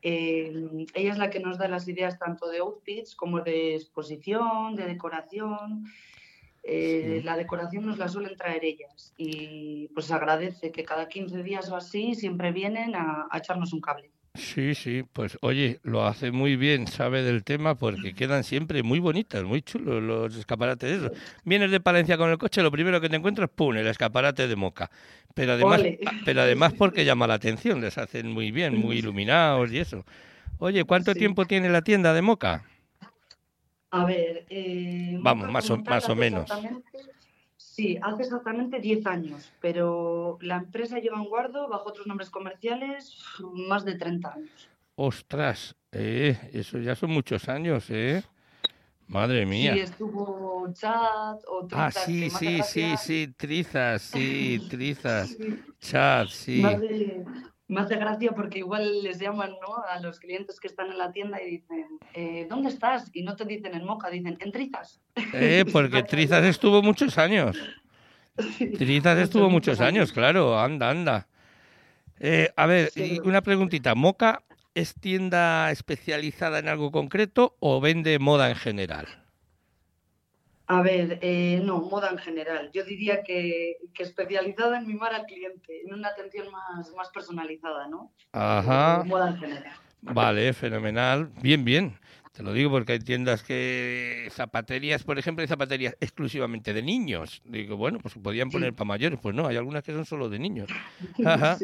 ella 0.00 1.12
es 1.12 1.18
la 1.18 1.28
que 1.28 1.40
nos 1.40 1.58
da 1.58 1.68
las 1.68 1.86
ideas 1.86 2.18
tanto 2.18 2.48
de 2.48 2.60
outfits 2.60 3.14
como 3.14 3.40
de 3.40 3.74
exposición, 3.74 4.74
de 4.74 4.86
decoración. 4.86 5.84
La 6.64 7.36
decoración 7.36 7.84
nos 7.84 7.98
la 7.98 8.08
suelen 8.08 8.36
traer 8.36 8.64
ellas 8.64 9.12
y 9.18 9.88
pues 9.94 10.10
agradece 10.10 10.70
que 10.70 10.84
cada 10.84 11.08
15 11.08 11.42
días 11.42 11.70
o 11.70 11.76
así 11.76 12.14
siempre 12.14 12.52
vienen 12.52 12.94
a 12.94 13.28
echarnos 13.34 13.74
un 13.74 13.80
cable. 13.80 14.10
Sí, 14.38 14.74
sí, 14.76 15.04
pues 15.12 15.36
oye, 15.40 15.80
lo 15.82 16.06
hace 16.06 16.30
muy 16.30 16.54
bien, 16.54 16.86
sabe 16.86 17.22
del 17.22 17.42
tema 17.42 17.74
porque 17.74 18.14
quedan 18.14 18.44
siempre 18.44 18.84
muy 18.84 19.00
bonitas, 19.00 19.42
muy 19.42 19.62
chulos 19.62 20.00
los 20.00 20.36
escaparates. 20.36 21.10
Vienes 21.44 21.72
de 21.72 21.80
Palencia 21.80 22.16
con 22.16 22.30
el 22.30 22.38
coche, 22.38 22.62
lo 22.62 22.70
primero 22.70 23.00
que 23.00 23.08
te 23.08 23.16
encuentras, 23.16 23.50
¡pum!, 23.50 23.76
el 23.76 23.86
escaparate 23.88 24.46
de 24.46 24.54
Moca. 24.54 24.90
Pero 25.34 25.52
además, 25.52 25.82
ah, 26.06 26.12
pero 26.24 26.42
además 26.42 26.72
porque 26.72 27.04
llama 27.04 27.26
la 27.26 27.34
atención, 27.34 27.80
les 27.80 27.98
hacen 27.98 28.30
muy 28.30 28.52
bien, 28.52 28.76
muy 28.76 28.98
iluminados 28.98 29.72
y 29.72 29.78
eso. 29.78 30.04
Oye, 30.58 30.84
¿cuánto 30.84 31.14
tiempo 31.14 31.44
tiene 31.44 31.68
la 31.68 31.82
tienda 31.82 32.14
de 32.14 32.22
Moca? 32.22 32.64
A 33.90 34.04
ver, 34.04 34.46
eh, 34.50 35.16
vamos, 35.20 35.50
más 35.50 35.68
o, 35.70 35.78
más 35.78 36.08
o 36.08 36.14
menos. 36.14 36.48
Sí, 37.78 37.96
hace 38.02 38.24
exactamente 38.24 38.80
10 38.80 39.06
años, 39.06 39.52
pero 39.60 40.36
la 40.40 40.56
empresa 40.56 40.98
lleva 40.98 41.18
en 41.18 41.26
guardo, 41.26 41.68
bajo 41.68 41.90
otros 41.90 42.08
nombres 42.08 42.28
comerciales, 42.28 43.16
más 43.68 43.84
de 43.84 43.94
30 43.94 44.34
años. 44.34 44.68
Ostras, 44.96 45.76
eh, 45.92 46.36
eso 46.52 46.78
ya 46.78 46.96
son 46.96 47.12
muchos 47.12 47.48
años, 47.48 47.88
¿eh? 47.90 48.24
Madre 49.06 49.46
mía. 49.46 49.74
Sí, 49.74 49.78
estuvo 49.78 50.72
chat 50.72 51.40
o 51.46 51.68
Ah, 51.70 51.92
sí, 51.92 52.28
sí, 52.30 52.64
sí, 52.64 52.96
sí, 52.96 53.34
trizas, 53.36 54.02
sí, 54.12 54.58
trizas. 54.68 55.38
Chat, 55.78 56.30
sí 56.30 56.64
me 57.68 57.82
hace 57.82 57.96
gracia 57.96 58.32
porque 58.32 58.58
igual 58.58 59.02
les 59.02 59.18
llaman 59.18 59.50
¿no? 59.60 59.84
a 59.88 60.00
los 60.00 60.18
clientes 60.18 60.58
que 60.58 60.68
están 60.68 60.90
en 60.90 60.98
la 60.98 61.12
tienda 61.12 61.40
y 61.42 61.50
dicen, 61.50 61.86
eh, 62.14 62.46
¿dónde 62.48 62.70
estás? 62.70 63.10
Y 63.12 63.22
no 63.22 63.36
te 63.36 63.44
dicen 63.44 63.74
en 63.74 63.84
Moca, 63.84 64.08
dicen 64.08 64.38
en 64.40 64.52
Trizas. 64.52 65.00
Eh, 65.34 65.64
porque 65.72 66.02
Trizas 66.02 66.44
estuvo 66.44 66.82
muchos 66.82 67.18
años. 67.18 67.56
Trizas 68.78 69.18
estuvo 69.18 69.50
muchos 69.50 69.80
años, 69.80 70.12
claro, 70.12 70.58
anda, 70.58 70.90
anda. 70.90 71.28
Eh, 72.20 72.50
a 72.56 72.66
ver, 72.66 72.90
una 73.24 73.42
preguntita, 73.42 73.94
¿Moca 73.94 74.42
es 74.74 74.94
tienda 74.94 75.70
especializada 75.70 76.60
en 76.60 76.68
algo 76.68 76.90
concreto 76.90 77.56
o 77.60 77.80
vende 77.80 78.18
moda 78.18 78.48
en 78.48 78.56
general? 78.56 79.06
A 80.70 80.82
ver, 80.82 81.18
eh, 81.22 81.62
no, 81.64 81.80
moda 81.80 82.10
en 82.10 82.18
general. 82.18 82.70
Yo 82.74 82.84
diría 82.84 83.22
que, 83.22 83.78
especializada 83.98 84.78
en 84.78 84.86
mimar 84.86 85.14
al 85.14 85.24
cliente, 85.24 85.80
en 85.80 85.94
una 85.94 86.08
atención 86.08 86.46
más, 86.52 86.92
más 86.94 87.08
personalizada, 87.08 87.88
¿no? 87.88 88.12
Ajá. 88.32 89.00
Eh, 89.02 89.08
moda 89.08 89.30
en 89.30 89.38
general. 89.38 89.72
Vale, 90.02 90.52
fenomenal. 90.52 91.30
Bien, 91.40 91.64
bien. 91.64 91.98
Te 92.32 92.42
lo 92.42 92.52
digo 92.52 92.70
porque 92.70 92.92
hay 92.92 92.98
tiendas 92.98 93.42
que 93.42 94.28
zapaterías, 94.30 95.04
por 95.04 95.18
ejemplo, 95.18 95.40
hay 95.40 95.48
zapaterías 95.48 95.96
exclusivamente 96.00 96.74
de 96.74 96.82
niños. 96.82 97.40
Digo, 97.46 97.78
bueno, 97.78 97.98
pues 97.98 98.14
podían 98.22 98.50
poner 98.50 98.74
para 98.74 98.88
mayores. 98.88 99.18
Pues 99.22 99.34
no, 99.34 99.46
hay 99.46 99.56
algunas 99.56 99.82
que 99.82 99.92
son 99.92 100.04
solo 100.04 100.28
de 100.28 100.38
niños. 100.38 100.68
Ajá. 101.24 101.56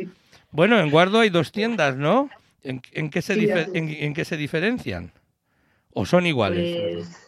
Bueno, 0.51 0.81
en 0.81 0.91
Guardo 0.91 1.21
hay 1.21 1.29
dos 1.29 1.53
tiendas, 1.53 1.95
¿no? 1.95 2.31
¿En, 2.63 2.81
qué, 2.81 3.21
se 3.21 3.35
en, 3.75 4.15
qué 4.15 4.25
se 4.25 4.39
diferencian? 4.39 5.13
¿O 5.93 6.07
son 6.07 6.25
iguales? 6.25 7.05
Pues... 7.05 7.24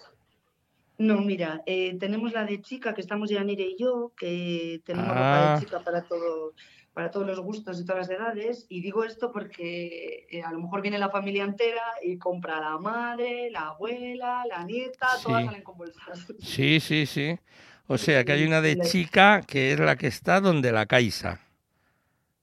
No, 0.98 1.20
mira, 1.20 1.62
eh, 1.66 1.96
tenemos 1.98 2.32
la 2.32 2.44
de 2.44 2.60
chica, 2.62 2.94
que 2.94 3.02
estamos 3.02 3.30
Yanire 3.30 3.64
y 3.64 3.76
yo, 3.78 4.12
que 4.16 4.80
tenemos 4.84 5.08
ropa 5.10 5.40
de 5.40 5.46
ah. 5.46 5.56
chica 5.60 5.80
para 5.80 6.02
todo, 6.02 6.54
para 6.94 7.10
todos 7.10 7.26
los 7.26 7.38
gustos 7.40 7.78
y 7.78 7.84
todas 7.84 8.08
las 8.08 8.18
edades. 8.18 8.66
Y 8.70 8.80
digo 8.80 9.04
esto 9.04 9.30
porque 9.30 10.26
eh, 10.30 10.42
a 10.42 10.50
lo 10.52 10.60
mejor 10.60 10.80
viene 10.80 10.98
la 10.98 11.10
familia 11.10 11.44
entera 11.44 11.82
y 12.02 12.16
compra 12.16 12.58
la 12.60 12.78
madre, 12.78 13.50
la 13.50 13.68
abuela, 13.68 14.44
la 14.48 14.64
nieta, 14.64 15.08
todas 15.22 15.44
salen 15.44 15.62
con 15.62 15.76
bolsas. 15.76 16.26
Sí, 16.38 16.80
sí, 16.80 17.04
sí. 17.04 17.38
O 17.86 17.98
sea 17.98 18.24
que 18.24 18.32
hay 18.32 18.44
una 18.44 18.62
de 18.62 18.80
chica 18.80 19.42
que 19.46 19.72
es 19.72 19.78
la 19.78 19.96
que 19.96 20.06
está 20.06 20.40
donde 20.40 20.72
la 20.72 20.86
Caixa. 20.86 21.40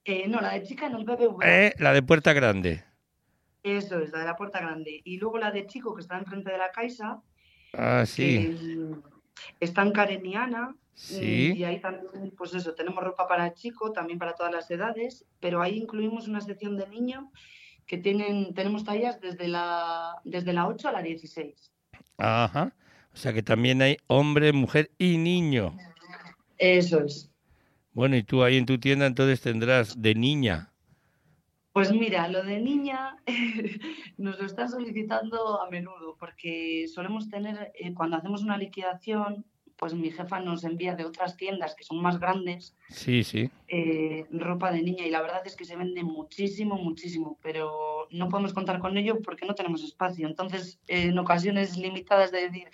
Eh, 0.06 0.28
no, 0.28 0.40
la 0.40 0.54
de 0.54 0.64
chica 0.64 0.86
en 0.86 0.96
el 0.96 1.06
BBV. 1.06 1.44
Eh, 1.44 1.74
la 1.80 1.92
de 1.92 2.04
Puerta 2.04 2.34
Grande. 2.34 2.84
Eso 3.64 4.00
es, 4.00 4.12
la 4.12 4.20
de 4.20 4.26
la 4.26 4.36
Puerta 4.36 4.60
Grande. 4.60 5.02
Y 5.04 5.18
luego 5.18 5.40
la 5.40 5.52
de 5.52 5.66
chico 5.66 5.96
que 5.96 6.02
está 6.02 6.18
enfrente 6.20 6.52
de 6.52 6.58
la 6.60 6.72
Caixa 6.72 7.22
Ah, 7.74 8.06
sí. 8.06 8.58
Eh, 8.60 8.96
está 9.60 9.82
en 9.82 9.92
Careniana. 9.92 10.76
Sí. 10.94 11.54
Y 11.58 11.64
ahí 11.64 11.82
también, 11.82 12.32
pues 12.38 12.54
eso, 12.54 12.76
tenemos 12.76 13.04
ropa 13.04 13.28
para 13.28 13.54
chico, 13.54 13.92
también 13.92 14.20
para 14.20 14.34
todas 14.34 14.54
las 14.54 14.70
edades, 14.70 15.26
pero 15.40 15.62
ahí 15.62 15.78
incluimos 15.78 16.28
una 16.28 16.40
sección 16.40 16.78
de 16.78 16.88
niño 16.88 17.32
que 17.88 17.98
tienen, 17.98 18.54
tenemos 18.54 18.84
tallas 18.84 19.20
desde 19.20 19.48
la, 19.48 20.16
desde 20.24 20.54
la 20.54 20.68
8 20.68 20.90
a 20.90 20.92
la 20.92 21.02
16. 21.02 21.72
Ajá. 22.18 22.74
O 23.14 23.18
sea 23.18 23.34
que 23.34 23.44
también 23.44 23.82
hay 23.82 23.98
hombre, 24.08 24.54
mujer 24.54 24.92
y 24.98 25.18
niño. 25.18 25.76
Eso 26.58 27.04
es. 27.04 27.30
Bueno, 27.94 28.16
y 28.16 28.24
tú 28.24 28.44
ahí 28.44 28.58
en 28.58 28.66
tu 28.66 28.80
tienda 28.80 29.06
entonces 29.06 29.42
tendrás 29.42 30.02
de 30.02 30.16
niña. 30.16 30.73
Pues 31.74 31.92
mira, 31.92 32.28
lo 32.28 32.44
de 32.44 32.60
niña 32.60 33.18
nos 34.18 34.40
lo 34.40 34.46
están 34.46 34.70
solicitando 34.70 35.60
a 35.60 35.70
menudo 35.72 36.16
porque 36.20 36.88
solemos 36.88 37.30
tener, 37.30 37.72
eh, 37.74 37.94
cuando 37.96 38.16
hacemos 38.16 38.44
una 38.44 38.58
liquidación, 38.58 39.44
pues 39.76 39.96
mi 39.96 40.12
jefa 40.12 40.40
nos 40.40 40.64
envía 40.64 40.96
de 40.96 41.04
otras 41.04 41.36
tiendas 41.36 41.74
que 41.76 41.84
son 41.84 42.00
más 42.00 42.20
grandes. 42.20 42.76
Sí, 42.90 43.24
sí. 43.24 43.50
Eh, 43.68 44.28
ropa 44.32 44.72
de 44.72 44.84
niña 44.84 45.06
y 45.06 45.10
la 45.10 45.24
verdad 45.24 45.42
es 45.46 45.56
que 45.56 45.66
se 45.66 45.76
vende 45.76 46.04
muchísimo, 46.04 46.76
muchísimo, 46.76 47.40
pero 47.42 48.08
no 48.12 48.30
podemos 48.30 48.54
contar 48.54 48.80
con 48.80 48.96
ello 48.96 49.20
porque 49.22 49.48
no 49.48 49.56
tenemos 49.56 49.84
espacio. 49.84 50.28
Entonces, 50.28 50.80
en 50.88 51.18
ocasiones 51.18 51.76
limitadas 51.76 52.32
de 52.32 52.42
decir, 52.42 52.68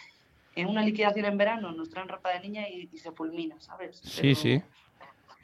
en 0.56 0.68
una 0.68 0.84
liquidación 0.84 1.26
en 1.26 1.38
verano 1.38 1.72
nos 1.72 1.90
traen 1.90 2.10
ropa 2.10 2.32
de 2.32 2.42
niña 2.42 2.68
y, 2.68 2.90
se 2.98 3.14
fulmina, 3.14 3.60
¿sabes? 3.62 4.02
Sí, 4.04 4.36
sí. 4.36 4.62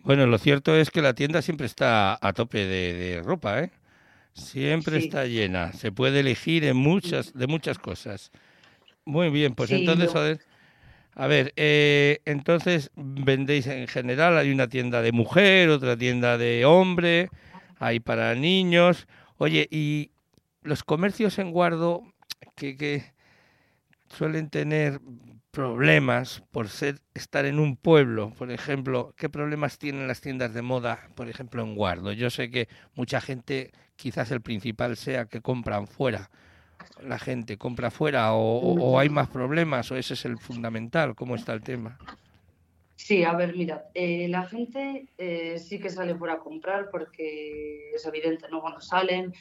Bueno, 0.05 0.27
lo 0.27 0.37
cierto 0.37 0.75
es 0.75 0.91
que 0.91 1.01
la 1.01 1.15
tienda 1.15 1.41
siempre 1.41 1.65
está 1.65 2.19
a 2.21 2.33
tope 2.33 2.67
de, 2.67 3.23
ropa, 3.23 3.61
¿eh? 3.61 3.71
Siempre 4.33 4.99
está 4.99 5.25
llena. 5.25 5.73
Se 5.73 5.91
puede 5.91 6.19
elegir 6.19 6.63
en 6.63 6.77
muchas, 6.77 7.33
de 7.33 7.47
muchas 7.47 7.79
cosas. 7.79 8.31
Muy 9.03 9.31
bien, 9.31 9.55
pues 9.55 9.71
entonces, 9.71 10.13
a 11.15 11.25
ver, 11.25 11.53
eh, 11.55 12.19
entonces 12.25 12.91
vendéis 12.95 13.65
en 13.65 13.87
general, 13.87 14.37
hay 14.37 14.51
una 14.51 14.67
tienda 14.67 15.01
de 15.01 15.11
mujer, 15.11 15.69
otra 15.69 15.97
tienda 15.97 16.37
de 16.37 16.65
hombre, 16.65 17.29
hay 17.79 17.99
para 17.99 18.35
niños. 18.35 19.07
Oye, 19.37 19.67
y 19.71 20.11
los 20.61 20.83
comercios 20.83 21.39
en 21.39 21.49
guardo 21.49 22.03
que, 22.55 22.77
que 22.77 23.11
suelen 24.09 24.51
tener 24.51 24.99
problemas 25.55 26.43
por 26.51 26.67
ser 26.67 26.99
estar 27.13 27.45
en 27.45 27.59
un 27.59 27.77
pueblo, 27.77 28.33
por 28.37 28.51
ejemplo, 28.51 29.13
qué 29.17 29.29
problemas 29.29 29.79
tienen 29.79 30.05
las 30.05 30.19
tiendas 30.19 30.53
de 30.53 30.61
moda, 30.61 31.07
por 31.15 31.29
ejemplo, 31.29 31.63
en 31.63 31.75
Guardo. 31.75 32.11
Yo 32.11 32.29
sé 32.29 32.51
que 32.51 32.67
mucha 32.93 33.21
gente, 33.21 33.71
quizás 33.95 34.31
el 34.31 34.41
principal 34.41 34.97
sea 34.97 35.25
que 35.25 35.39
compran 35.39 35.87
fuera. 35.87 36.29
La 37.01 37.17
gente 37.19 37.57
compra 37.57 37.89
fuera 37.89 38.33
o, 38.33 38.99
hay 38.99 39.07
más 39.07 39.29
problemas 39.29 39.89
o 39.91 39.95
ese 39.95 40.15
es 40.15 40.25
el 40.25 40.37
fundamental. 40.37 41.15
¿Cómo 41.15 41.35
está 41.35 41.53
el 41.53 41.61
tema? 41.61 41.97
Sí, 42.97 43.23
a 43.23 43.33
ver, 43.33 43.55
mira, 43.55 43.85
eh, 43.93 44.27
la 44.27 44.43
gente 44.43 45.07
eh, 45.17 45.57
sí 45.57 45.79
que 45.79 45.89
sale 45.89 46.15
fuera 46.15 46.33
a 46.33 46.39
comprar 46.39 46.89
porque 46.91 47.91
es 47.93 48.05
evidente, 48.05 48.47
¿no? 48.51 48.61
Bueno, 48.61 48.81
salen, 48.81 49.33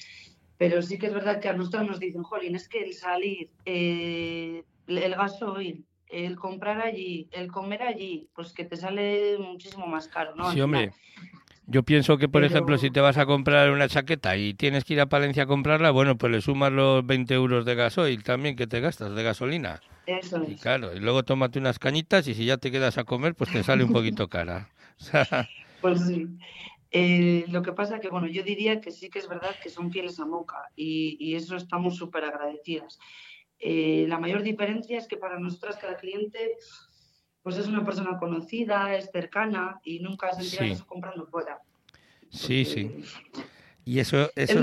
pero 0.59 0.81
sí 0.81 0.96
que 0.96 1.07
es 1.09 1.14
verdad 1.14 1.40
que 1.40 1.48
a 1.48 1.55
nosotros 1.55 1.88
nos 1.88 1.98
dicen, 1.98 2.22
Jolín, 2.22 2.55
es 2.55 2.68
que 2.68 2.85
el 2.85 2.94
salir, 2.94 3.50
eh, 3.64 4.62
el 4.87 5.14
gasoil, 5.16 5.85
el 6.14 6.37
comprar 6.37 6.81
allí, 6.81 7.29
el 7.33 7.50
comer 7.50 7.83
allí, 7.83 8.29
pues 8.35 8.53
que 8.53 8.64
te 8.64 8.77
sale 8.77 9.37
muchísimo 9.38 9.87
más 9.87 10.09
caro, 10.09 10.35
¿no? 10.37 10.50
Sí, 10.53 10.61
hombre. 10.61 10.92
Yo 11.66 11.83
pienso 11.83 12.18
que, 12.18 12.29
por 12.29 12.44
ejemplo, 12.44 12.77
si 12.77 12.90
te 12.90 13.00
vas 13.00 13.16
a 13.16 13.24
comprar 13.24 13.70
una 13.70 13.88
chaqueta 13.88 14.37
y 14.37 14.53
tienes 14.53 14.85
que 14.85 14.92
ir 14.92 15.00
a 15.00 15.07
Palencia 15.07 15.44
a 15.44 15.46
comprarla, 15.46 15.90
bueno, 15.90 16.16
pues 16.16 16.31
le 16.31 16.42
sumas 16.42 16.70
los 16.70 17.05
20 17.07 17.35
euros 17.35 17.64
de 17.64 17.74
gasoil 17.74 18.22
también 18.22 18.55
que 18.55 18.66
te 18.66 18.81
gastas 18.81 19.14
de 19.14 19.22
gasolina. 19.22 19.81
Eso 20.07 20.44
y 20.46 20.57
claro, 20.57 20.94
y 20.94 21.00
luego 21.00 21.22
tómate 21.22 21.59
unas 21.59 21.79
cañitas 21.79 22.29
y 22.29 22.35
si 22.35 22.44
ya 22.44 22.59
te 22.59 22.70
quedas 22.70 22.98
a 22.98 23.05
comer, 23.05 23.35
pues 23.35 23.50
te 23.50 23.62
sale 23.62 23.83
un 23.83 23.92
poquito 23.92 24.29
cara. 24.29 24.68
pues 25.81 26.07
sí. 26.07 26.29
Eh, 26.90 27.46
lo 27.48 27.62
que 27.62 27.72
pasa 27.72 27.98
que, 27.98 28.09
bueno, 28.09 28.29
yo 28.29 28.42
diría 28.44 28.81
que 28.81 28.92
sí 28.92 29.09
que 29.09 29.18
es 29.18 29.29
verdad 29.29 29.57
que 29.61 29.70
son 29.70 29.90
fieles 29.90 30.20
a 30.20 30.27
Moca 30.27 30.70
y, 30.77 31.16
y 31.18 31.35
eso 31.35 31.57
estamos 31.57 31.96
súper 31.96 32.24
agradecidas. 32.24 32.98
Eh, 33.66 34.05
la 34.09 34.18
mayor 34.18 34.42
diferencia 34.42 34.98
es 34.98 35.09
que 35.09 35.16
para 35.16 35.38
nosotras 35.38 35.79
cada 35.81 35.96
cliente 35.96 36.59
pues 37.42 37.57
es 37.57 37.66
una 37.66 37.83
persona 37.83 38.18
conocida, 38.18 38.94
es 38.94 39.11
cercana 39.11 39.81
y 39.85 40.00
nunca 40.00 40.35
se 40.35 40.42
eso 40.42 40.87
comprando 40.87 41.27
fuera. 41.27 41.61
Sí, 42.29 42.66
sí. 42.66 43.03
Y 43.87 44.00
eso, 44.00 44.31
eso, 44.35 44.61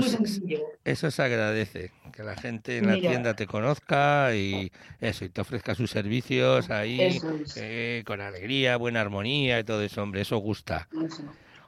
eso 0.84 1.10
se 1.10 1.22
agradece, 1.22 1.90
que 2.12 2.22
la 2.22 2.36
gente 2.36 2.78
en 2.78 2.86
la 2.86 3.00
tienda 3.00 3.34
te 3.34 3.46
conozca 3.46 4.36
y 4.36 4.70
eso, 5.00 5.24
y 5.24 5.30
te 5.30 5.40
ofrezca 5.40 5.74
sus 5.74 5.90
servicios 5.90 6.70
ahí 6.70 7.20
eh, 7.56 8.04
con 8.06 8.20
alegría, 8.20 8.76
buena 8.76 9.00
armonía 9.00 9.58
y 9.58 9.64
todo 9.64 9.82
eso, 9.82 10.02
hombre, 10.02 10.20
eso 10.20 10.36
gusta. 10.38 10.88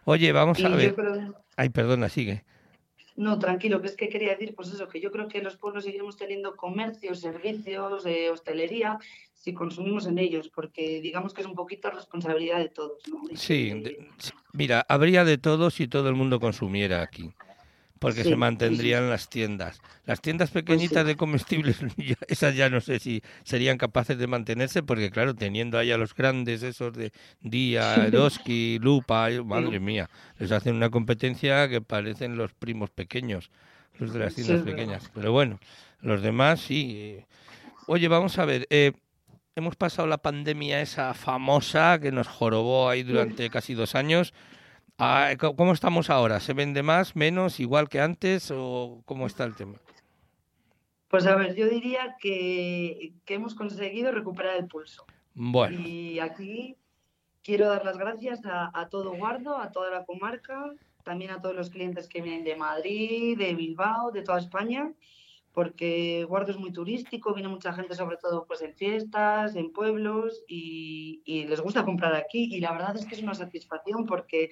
Oye, 0.04 0.30
vamos 0.30 0.64
a 0.64 0.68
ver. 0.68 0.94
Ay, 1.56 1.68
perdona, 1.70 2.08
sigue. 2.08 2.44
No, 3.16 3.38
tranquilo, 3.38 3.80
que 3.80 3.88
es 3.88 3.96
que 3.96 4.08
quería 4.08 4.30
decir, 4.30 4.54
pues 4.54 4.72
eso, 4.72 4.88
que 4.88 5.00
yo 5.00 5.12
creo 5.12 5.28
que 5.28 5.40
los 5.40 5.56
pueblos 5.56 5.84
seguiremos 5.84 6.16
teniendo 6.16 6.56
comercios, 6.56 7.20
servicios, 7.20 8.02
de 8.02 8.30
hostelería, 8.30 8.98
si 9.34 9.52
consumimos 9.52 10.06
en 10.06 10.18
ellos, 10.18 10.48
porque 10.48 11.00
digamos 11.00 11.32
que 11.32 11.42
es 11.42 11.46
un 11.46 11.54
poquito 11.54 11.90
responsabilidad 11.90 12.58
de 12.58 12.70
todos. 12.70 12.98
¿no? 13.08 13.22
Sí, 13.36 13.82
mira, 14.52 14.84
habría 14.88 15.24
de 15.24 15.38
todo 15.38 15.70
si 15.70 15.86
todo 15.86 16.08
el 16.08 16.14
mundo 16.16 16.40
consumiera 16.40 17.02
aquí. 17.02 17.30
Porque 18.04 18.22
se 18.22 18.36
mantendrían 18.36 19.08
las 19.08 19.30
tiendas. 19.30 19.80
Las 20.04 20.20
tiendas 20.20 20.50
pues 20.50 20.62
pequeñitas 20.62 21.06
de 21.06 21.16
comestibles, 21.16 21.78
esas 22.28 22.54
ya 22.54 22.68
no 22.68 22.82
sé 22.82 22.98
si 22.98 23.22
serían 23.44 23.78
capaces 23.78 24.18
de 24.18 24.26
mantenerse, 24.26 24.82
porque 24.82 25.10
claro, 25.10 25.34
teniendo 25.34 25.78
ahí 25.78 25.90
a 25.90 25.96
los 25.96 26.14
grandes, 26.14 26.62
esos 26.62 26.92
de 26.92 27.12
Día, 27.40 27.94
Eroski, 28.04 28.78
Lupa, 28.78 29.30
madre 29.42 29.80
mía, 29.80 30.10
les 30.38 30.52
hacen 30.52 30.74
una 30.74 30.90
competencia 30.90 31.66
que 31.70 31.80
parecen 31.80 32.36
los 32.36 32.52
primos 32.52 32.90
pequeños, 32.90 33.50
los 33.98 34.12
de 34.12 34.18
las 34.18 34.34
tiendas 34.34 34.60
pequeñas. 34.60 35.10
Pero 35.14 35.32
bueno, 35.32 35.58
los 36.02 36.20
demás 36.20 36.60
sí. 36.60 37.20
Oye, 37.86 38.08
vamos 38.08 38.38
a 38.38 38.44
ver, 38.44 38.66
eh, 38.68 38.92
hemos 39.56 39.76
pasado 39.76 40.06
la 40.06 40.18
pandemia 40.18 40.82
esa 40.82 41.14
famosa 41.14 41.98
que 41.98 42.12
nos 42.12 42.28
jorobó 42.28 42.90
ahí 42.90 43.02
durante 43.02 43.48
casi 43.48 43.72
dos 43.72 43.94
años. 43.94 44.34
Ah, 44.98 45.32
¿Cómo 45.38 45.72
estamos 45.72 46.08
ahora? 46.08 46.38
¿Se 46.38 46.52
vende 46.52 46.82
más, 46.82 47.16
menos, 47.16 47.58
igual 47.58 47.88
que 47.88 48.00
antes 48.00 48.52
o 48.54 49.02
cómo 49.04 49.26
está 49.26 49.44
el 49.44 49.56
tema? 49.56 49.80
Pues 51.08 51.26
a 51.26 51.36
ver, 51.36 51.54
yo 51.54 51.68
diría 51.68 52.16
que, 52.20 53.12
hemos 53.26 53.54
conseguido 53.54 54.12
recuperar 54.12 54.56
el 54.56 54.68
pulso. 54.68 55.04
Bueno. 55.34 55.78
Y 55.78 56.20
aquí 56.20 56.76
quiero 57.42 57.68
dar 57.68 57.84
las 57.84 57.98
gracias 57.98 58.40
a, 58.44 58.88
todo 58.88 59.14
Guardo, 59.16 59.58
a 59.58 59.72
toda 59.72 59.90
la 59.90 60.04
comarca, 60.04 60.72
también 61.02 61.32
a 61.32 61.40
todos 61.40 61.56
los 61.56 61.70
clientes 61.70 62.08
que 62.08 62.22
vienen 62.22 62.44
de 62.44 62.56
Madrid, 62.56 63.36
de 63.36 63.54
Bilbao, 63.54 64.12
de 64.12 64.22
toda 64.22 64.38
España, 64.38 64.92
porque 65.52 66.24
Guardo 66.24 66.52
es 66.52 66.58
muy 66.58 66.72
turístico, 66.72 67.34
viene 67.34 67.48
mucha 67.48 67.72
gente 67.72 67.94
sobre 67.94 68.16
todo 68.16 68.46
pues 68.46 68.62
en 68.62 68.74
fiestas, 68.74 69.54
en 69.56 69.72
pueblos 69.72 70.42
y, 70.48 71.22
y 71.24 71.44
les 71.44 71.60
gusta 71.60 71.84
comprar 71.84 72.14
aquí 72.14 72.48
y 72.52 72.60
la 72.60 72.72
verdad 72.72 72.96
es 72.96 73.06
que 73.06 73.14
es 73.14 73.22
una 73.22 73.34
satisfacción 73.34 74.06
porque 74.06 74.50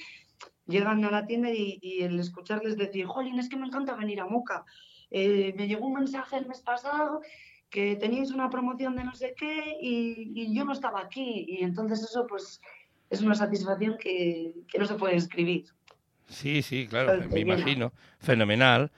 llegan 0.72 1.04
a 1.04 1.10
la 1.10 1.26
tienda 1.26 1.50
y, 1.50 1.78
el 2.00 2.18
escucharles 2.18 2.76
decir, 2.76 3.06
jolín, 3.06 3.38
es 3.38 3.48
que 3.48 3.56
me 3.56 3.66
encanta 3.66 3.94
venir 3.94 4.20
a 4.20 4.26
Moca. 4.26 4.64
Eh, 5.10 5.54
me 5.56 5.68
llegó 5.68 5.86
un 5.86 5.94
mensaje 5.94 6.38
el 6.38 6.46
mes 6.46 6.60
pasado 6.60 7.20
que 7.70 7.96
teníais 7.96 8.30
una 8.32 8.50
promoción 8.50 8.96
de 8.96 9.04
no 9.04 9.14
sé 9.14 9.34
qué 9.36 9.78
y, 9.80 10.54
yo 10.54 10.64
no 10.64 10.72
estaba 10.72 11.00
aquí. 11.00 11.46
Y 11.48 11.62
entonces 11.62 12.02
eso 12.02 12.26
pues 12.26 12.60
es 13.10 13.20
una 13.20 13.34
satisfacción 13.34 13.96
que, 13.98 14.54
no 14.78 14.86
se 14.86 14.94
puede 14.94 15.16
escribir. 15.16 15.66
Sí, 16.28 16.62
sí, 16.62 16.86
claro, 16.88 17.22
me 17.30 17.40
imagino. 17.40 17.92
Fenomenal. 18.18 18.90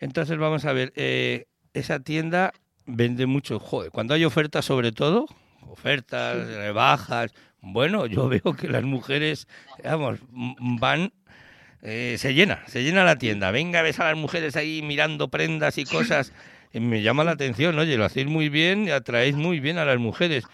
Entonces 0.00 0.36
vamos 0.36 0.64
a 0.64 0.72
ver, 0.72 0.92
eh, 0.96 1.46
esa 1.72 2.00
tienda 2.00 2.52
vende 2.86 3.26
mucho, 3.26 3.58
joder, 3.58 3.90
cuando 3.90 4.14
hay 4.14 4.24
ofertas 4.24 4.64
sobre 4.64 4.92
todo, 4.92 5.26
ofertas, 5.68 6.48
rebajas, 6.48 7.32
bueno, 7.60 8.06
yo 8.06 8.28
veo 8.28 8.54
que 8.58 8.68
las 8.68 8.84
mujeres, 8.84 9.48
vamos, 9.82 10.20
van 10.32 11.12
eh, 11.82 12.16
se 12.18 12.34
llena, 12.34 12.62
se 12.66 12.82
llena 12.82 13.04
la 13.04 13.16
tienda. 13.16 13.50
Venga, 13.50 13.82
ves 13.82 14.00
a 14.00 14.06
las 14.06 14.16
mujeres 14.16 14.56
ahí 14.56 14.82
mirando 14.82 15.28
prendas 15.28 15.78
y 15.78 15.84
cosas. 15.84 16.32
me 16.72 17.02
llama 17.02 17.22
la 17.24 17.32
atención, 17.32 17.78
oye, 17.78 17.96
lo 17.96 18.04
hacéis 18.04 18.26
muy 18.26 18.48
bien 18.48 18.86
y 18.86 18.90
atraéis 18.90 19.36
muy 19.36 19.60
bien 19.60 19.78
a 19.78 19.84
las 19.84 19.98
mujeres. 19.98 20.44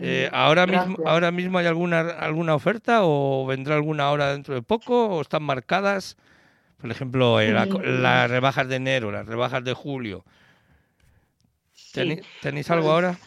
Eh, 0.00 0.30
ahora 0.32 0.66
mismo, 0.66 0.96
ahora 1.06 1.30
mismo 1.30 1.58
hay 1.58 1.66
alguna 1.66 2.00
alguna 2.00 2.54
oferta 2.54 3.00
o 3.02 3.44
vendrá 3.46 3.74
alguna 3.74 4.10
hora 4.10 4.32
dentro 4.32 4.54
de 4.54 4.62
poco 4.62 5.06
o 5.08 5.20
están 5.20 5.42
marcadas, 5.42 6.16
por 6.80 6.90
ejemplo, 6.90 7.40
eh, 7.40 7.50
las 7.50 8.30
rebajas 8.30 8.68
de 8.68 8.76
enero, 8.76 9.10
las 9.10 9.26
rebajas 9.26 9.64
de 9.64 9.72
julio. 9.72 10.24
¿Tenéis 12.40 12.70
algo 12.70 12.92
ahora? 12.92 13.18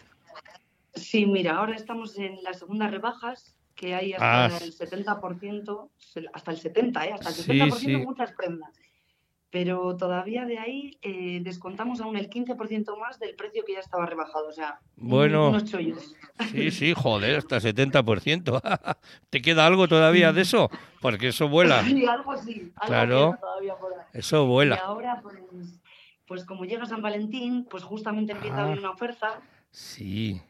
Sí, 0.94 1.26
mira, 1.26 1.56
ahora 1.56 1.74
estamos 1.74 2.18
en 2.18 2.42
las 2.42 2.58
segundas 2.58 2.90
rebajas, 2.90 3.56
que 3.74 3.94
hay 3.94 4.12
hasta 4.12 4.44
ah, 4.44 4.58
el 4.62 4.72
70%, 4.74 5.90
hasta 6.32 6.50
el 6.50 6.58
70%, 6.58 7.04
¿eh? 7.04 7.12
hasta 7.12 7.28
el 7.30 7.70
70% 7.70 8.04
muchas 8.04 8.32
prendas. 8.32 8.70
Pero 9.50 9.96
todavía 9.98 10.46
de 10.46 10.58
ahí 10.58 10.98
eh, 11.02 11.40
descontamos 11.42 12.00
aún 12.00 12.16
el 12.16 12.30
15% 12.30 12.98
más 12.98 13.18
del 13.18 13.34
precio 13.36 13.64
que 13.66 13.74
ya 13.74 13.80
estaba 13.80 14.06
rebajado. 14.06 14.48
O 14.48 14.52
sea, 14.52 14.80
bueno, 14.96 15.50
unos 15.50 15.70
chollos. 15.70 16.16
Sí, 16.50 16.70
sí, 16.70 16.94
joder, 16.94 17.36
hasta 17.36 17.56
el 17.56 17.62
70%. 17.62 18.96
¿Te 19.30 19.42
queda 19.42 19.66
algo 19.66 19.88
todavía 19.88 20.32
de 20.32 20.40
eso? 20.40 20.70
Porque 21.02 21.28
eso 21.28 21.48
vuela. 21.48 21.82
Sí, 21.86 22.06
algo 22.06 22.36
sí. 22.38 22.72
claro, 22.86 23.38
eso 24.14 24.46
vuela. 24.46 24.76
Y 24.76 24.78
ahora, 24.78 25.20
pues, 25.22 25.36
pues, 26.26 26.44
como 26.46 26.64
llega 26.64 26.86
San 26.86 27.02
Valentín, 27.02 27.66
pues 27.68 27.82
justamente 27.82 28.32
empieza 28.32 28.56
a 28.56 28.64
haber 28.64 28.78
ah. 28.78 28.80
una 28.80 28.90
oferta. 28.92 29.42
Sí. 29.70 30.40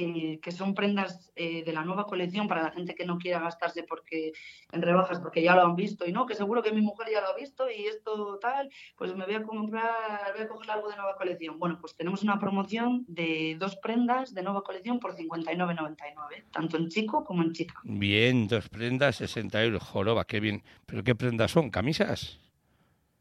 Eh, 0.00 0.38
que 0.40 0.52
son 0.52 0.74
prendas 0.74 1.32
eh, 1.34 1.64
de 1.64 1.72
la 1.72 1.84
nueva 1.84 2.06
colección 2.06 2.46
para 2.46 2.62
la 2.62 2.70
gente 2.70 2.94
que 2.94 3.04
no 3.04 3.18
quiera 3.18 3.40
gastarse 3.40 3.82
porque 3.82 4.32
en 4.70 4.80
rebajas 4.80 5.18
porque 5.18 5.42
ya 5.42 5.56
lo 5.56 5.62
han 5.62 5.74
visto 5.74 6.06
y 6.06 6.12
no, 6.12 6.24
que 6.24 6.36
seguro 6.36 6.62
que 6.62 6.70
mi 6.70 6.82
mujer 6.82 7.08
ya 7.12 7.20
lo 7.20 7.26
ha 7.26 7.34
visto 7.34 7.68
y 7.68 7.86
esto 7.86 8.38
tal, 8.38 8.70
pues 8.96 9.16
me 9.16 9.24
voy 9.24 9.34
a 9.34 9.42
comprar, 9.42 10.32
voy 10.36 10.44
a 10.44 10.48
coger 10.48 10.70
algo 10.70 10.88
de 10.88 10.94
nueva 10.94 11.16
colección. 11.16 11.58
Bueno, 11.58 11.78
pues 11.80 11.96
tenemos 11.96 12.22
una 12.22 12.38
promoción 12.38 13.06
de 13.08 13.56
dos 13.58 13.74
prendas 13.74 14.32
de 14.34 14.44
nueva 14.44 14.62
colección 14.62 15.00
por 15.00 15.16
59,99, 15.16 16.44
tanto 16.52 16.76
en 16.76 16.88
chico 16.90 17.24
como 17.24 17.42
en 17.42 17.52
chica. 17.52 17.74
Bien, 17.82 18.46
dos 18.46 18.68
prendas, 18.68 19.16
60 19.16 19.64
euros, 19.64 19.82
joroba, 19.82 20.24
qué 20.26 20.38
bien. 20.38 20.62
¿Pero 20.86 21.02
qué 21.02 21.16
prendas 21.16 21.50
son? 21.50 21.70
¿Camisas? 21.70 22.38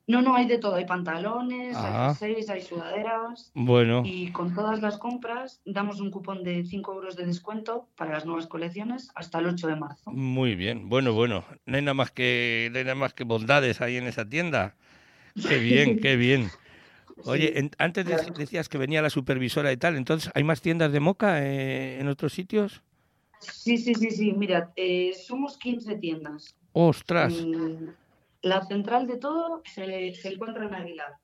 No, 0.07 0.21
no, 0.21 0.35
hay 0.35 0.47
de 0.47 0.57
todo. 0.57 0.75
Hay 0.75 0.85
pantalones, 0.85 1.75
hay 1.75 2.15
jerseys, 2.15 2.49
hay 2.49 2.61
sudaderas. 2.61 3.51
Bueno. 3.53 4.03
Y 4.05 4.31
con 4.31 4.55
todas 4.55 4.81
las 4.81 4.97
compras 4.97 5.61
damos 5.65 5.99
un 5.99 6.11
cupón 6.11 6.43
de 6.43 6.63
5 6.63 6.93
euros 6.93 7.17
de 7.17 7.25
descuento 7.25 7.89
para 7.97 8.13
las 8.13 8.25
nuevas 8.25 8.47
colecciones 8.47 9.11
hasta 9.15 9.39
el 9.39 9.47
8 9.47 9.67
de 9.67 9.75
marzo. 9.75 10.11
Muy 10.11 10.55
bien. 10.55 10.87
Bueno, 10.87 11.11
bueno. 11.11 11.43
No 11.65 11.75
hay 11.75 11.81
nada 11.81 11.93
más 11.93 12.11
que, 12.11 12.69
nada 12.73 12.95
más 12.95 13.13
que 13.13 13.25
bondades 13.25 13.81
ahí 13.81 13.97
en 13.97 14.07
esa 14.07 14.27
tienda. 14.27 14.75
Qué 15.35 15.57
bien, 15.59 15.99
qué 15.99 16.15
bien. 16.15 16.49
Oye, 17.25 17.69
antes 17.77 18.05
decías 18.37 18.69
que 18.69 18.77
venía 18.77 19.01
la 19.01 19.09
supervisora 19.09 19.73
y 19.73 19.77
tal, 19.77 19.97
entonces, 19.97 20.31
¿hay 20.35 20.43
más 20.43 20.61
tiendas 20.61 20.91
de 20.93 20.99
moca 21.01 21.43
eh, 21.43 21.99
en 21.99 22.07
otros 22.07 22.31
sitios? 22.31 22.81
Sí, 23.39 23.77
sí, 23.77 23.93
sí, 23.93 24.11
sí. 24.11 24.33
Mira, 24.33 24.71
eh, 24.77 25.11
somos 25.13 25.57
15 25.57 25.95
tiendas. 25.95 26.55
¡Ostras! 26.71 27.33
La 28.47 28.65
central 28.65 29.07
de 29.07 29.17
todo 29.17 29.61
se, 29.65 30.13
encuentra 30.23 30.65
en 30.65 30.73
Aguilar. 30.73 31.17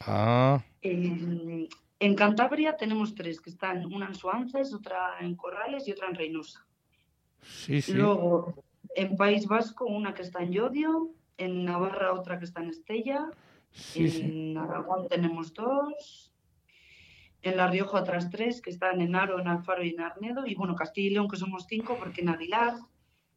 Ah. 0.00 0.62
En, 0.82 1.68
Cantabria 2.16 2.76
tenemos 2.76 3.14
tres, 3.14 3.40
que 3.40 3.50
están 3.50 3.86
una 3.86 4.06
en 4.06 4.14
Suances, 4.14 4.74
otra 4.74 5.16
en 5.20 5.34
Corrales 5.36 5.88
y 5.88 5.92
otra 5.92 6.08
en 6.08 6.14
Reynosa. 6.14 6.66
Sí, 7.40 7.80
sí. 7.80 7.94
Luego, 7.94 8.62
en 8.94 9.16
País 9.16 9.46
Vasco, 9.46 9.86
una 9.86 10.12
que 10.12 10.22
está 10.22 10.42
en 10.42 10.52
Llodio, 10.52 11.10
en 11.38 11.64
Navarra 11.64 12.12
otra 12.12 12.38
que 12.38 12.44
está 12.44 12.62
en 12.62 12.70
Estella, 12.70 13.30
en 13.94 14.56
Aragón 14.56 15.08
tenemos 15.08 15.52
dos, 15.54 16.32
en 17.42 17.56
La 17.56 17.68
Rioja 17.68 18.00
otras 18.00 18.30
tres, 18.30 18.60
que 18.60 18.70
están 18.70 19.00
en 19.00 19.14
Aro, 19.14 19.40
en 19.40 19.48
Alfaro 19.48 19.82
y 19.82 19.90
en 19.90 20.00
Arnedo, 20.00 20.46
y 20.46 20.54
bueno, 20.54 20.74
Castilla 20.74 21.08
y 21.08 21.12
León, 21.14 21.28
que 21.28 21.36
somos 21.36 21.66
cinco, 21.68 21.96
porque 21.98 22.20
en 22.20 22.30
Aguilar, 22.30 22.74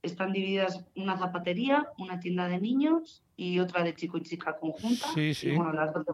están 0.02 0.34
divididas 0.34 0.84
una 0.96 1.18
zapatería, 1.18 1.88
una 1.98 2.20
tienda 2.20 2.48
de 2.48 2.60
niños 2.60 3.24
y 3.36 3.60
otra 3.60 3.84
de 3.84 3.94
chico 3.94 4.18
y 4.18 4.24
chica 4.24 4.58
conjunta. 4.58 5.08
Sí, 5.14 5.34
sí. 5.34 5.52
bueno, 5.52 5.74
las 5.74 5.94
dos 5.94 6.06
de 6.06 6.14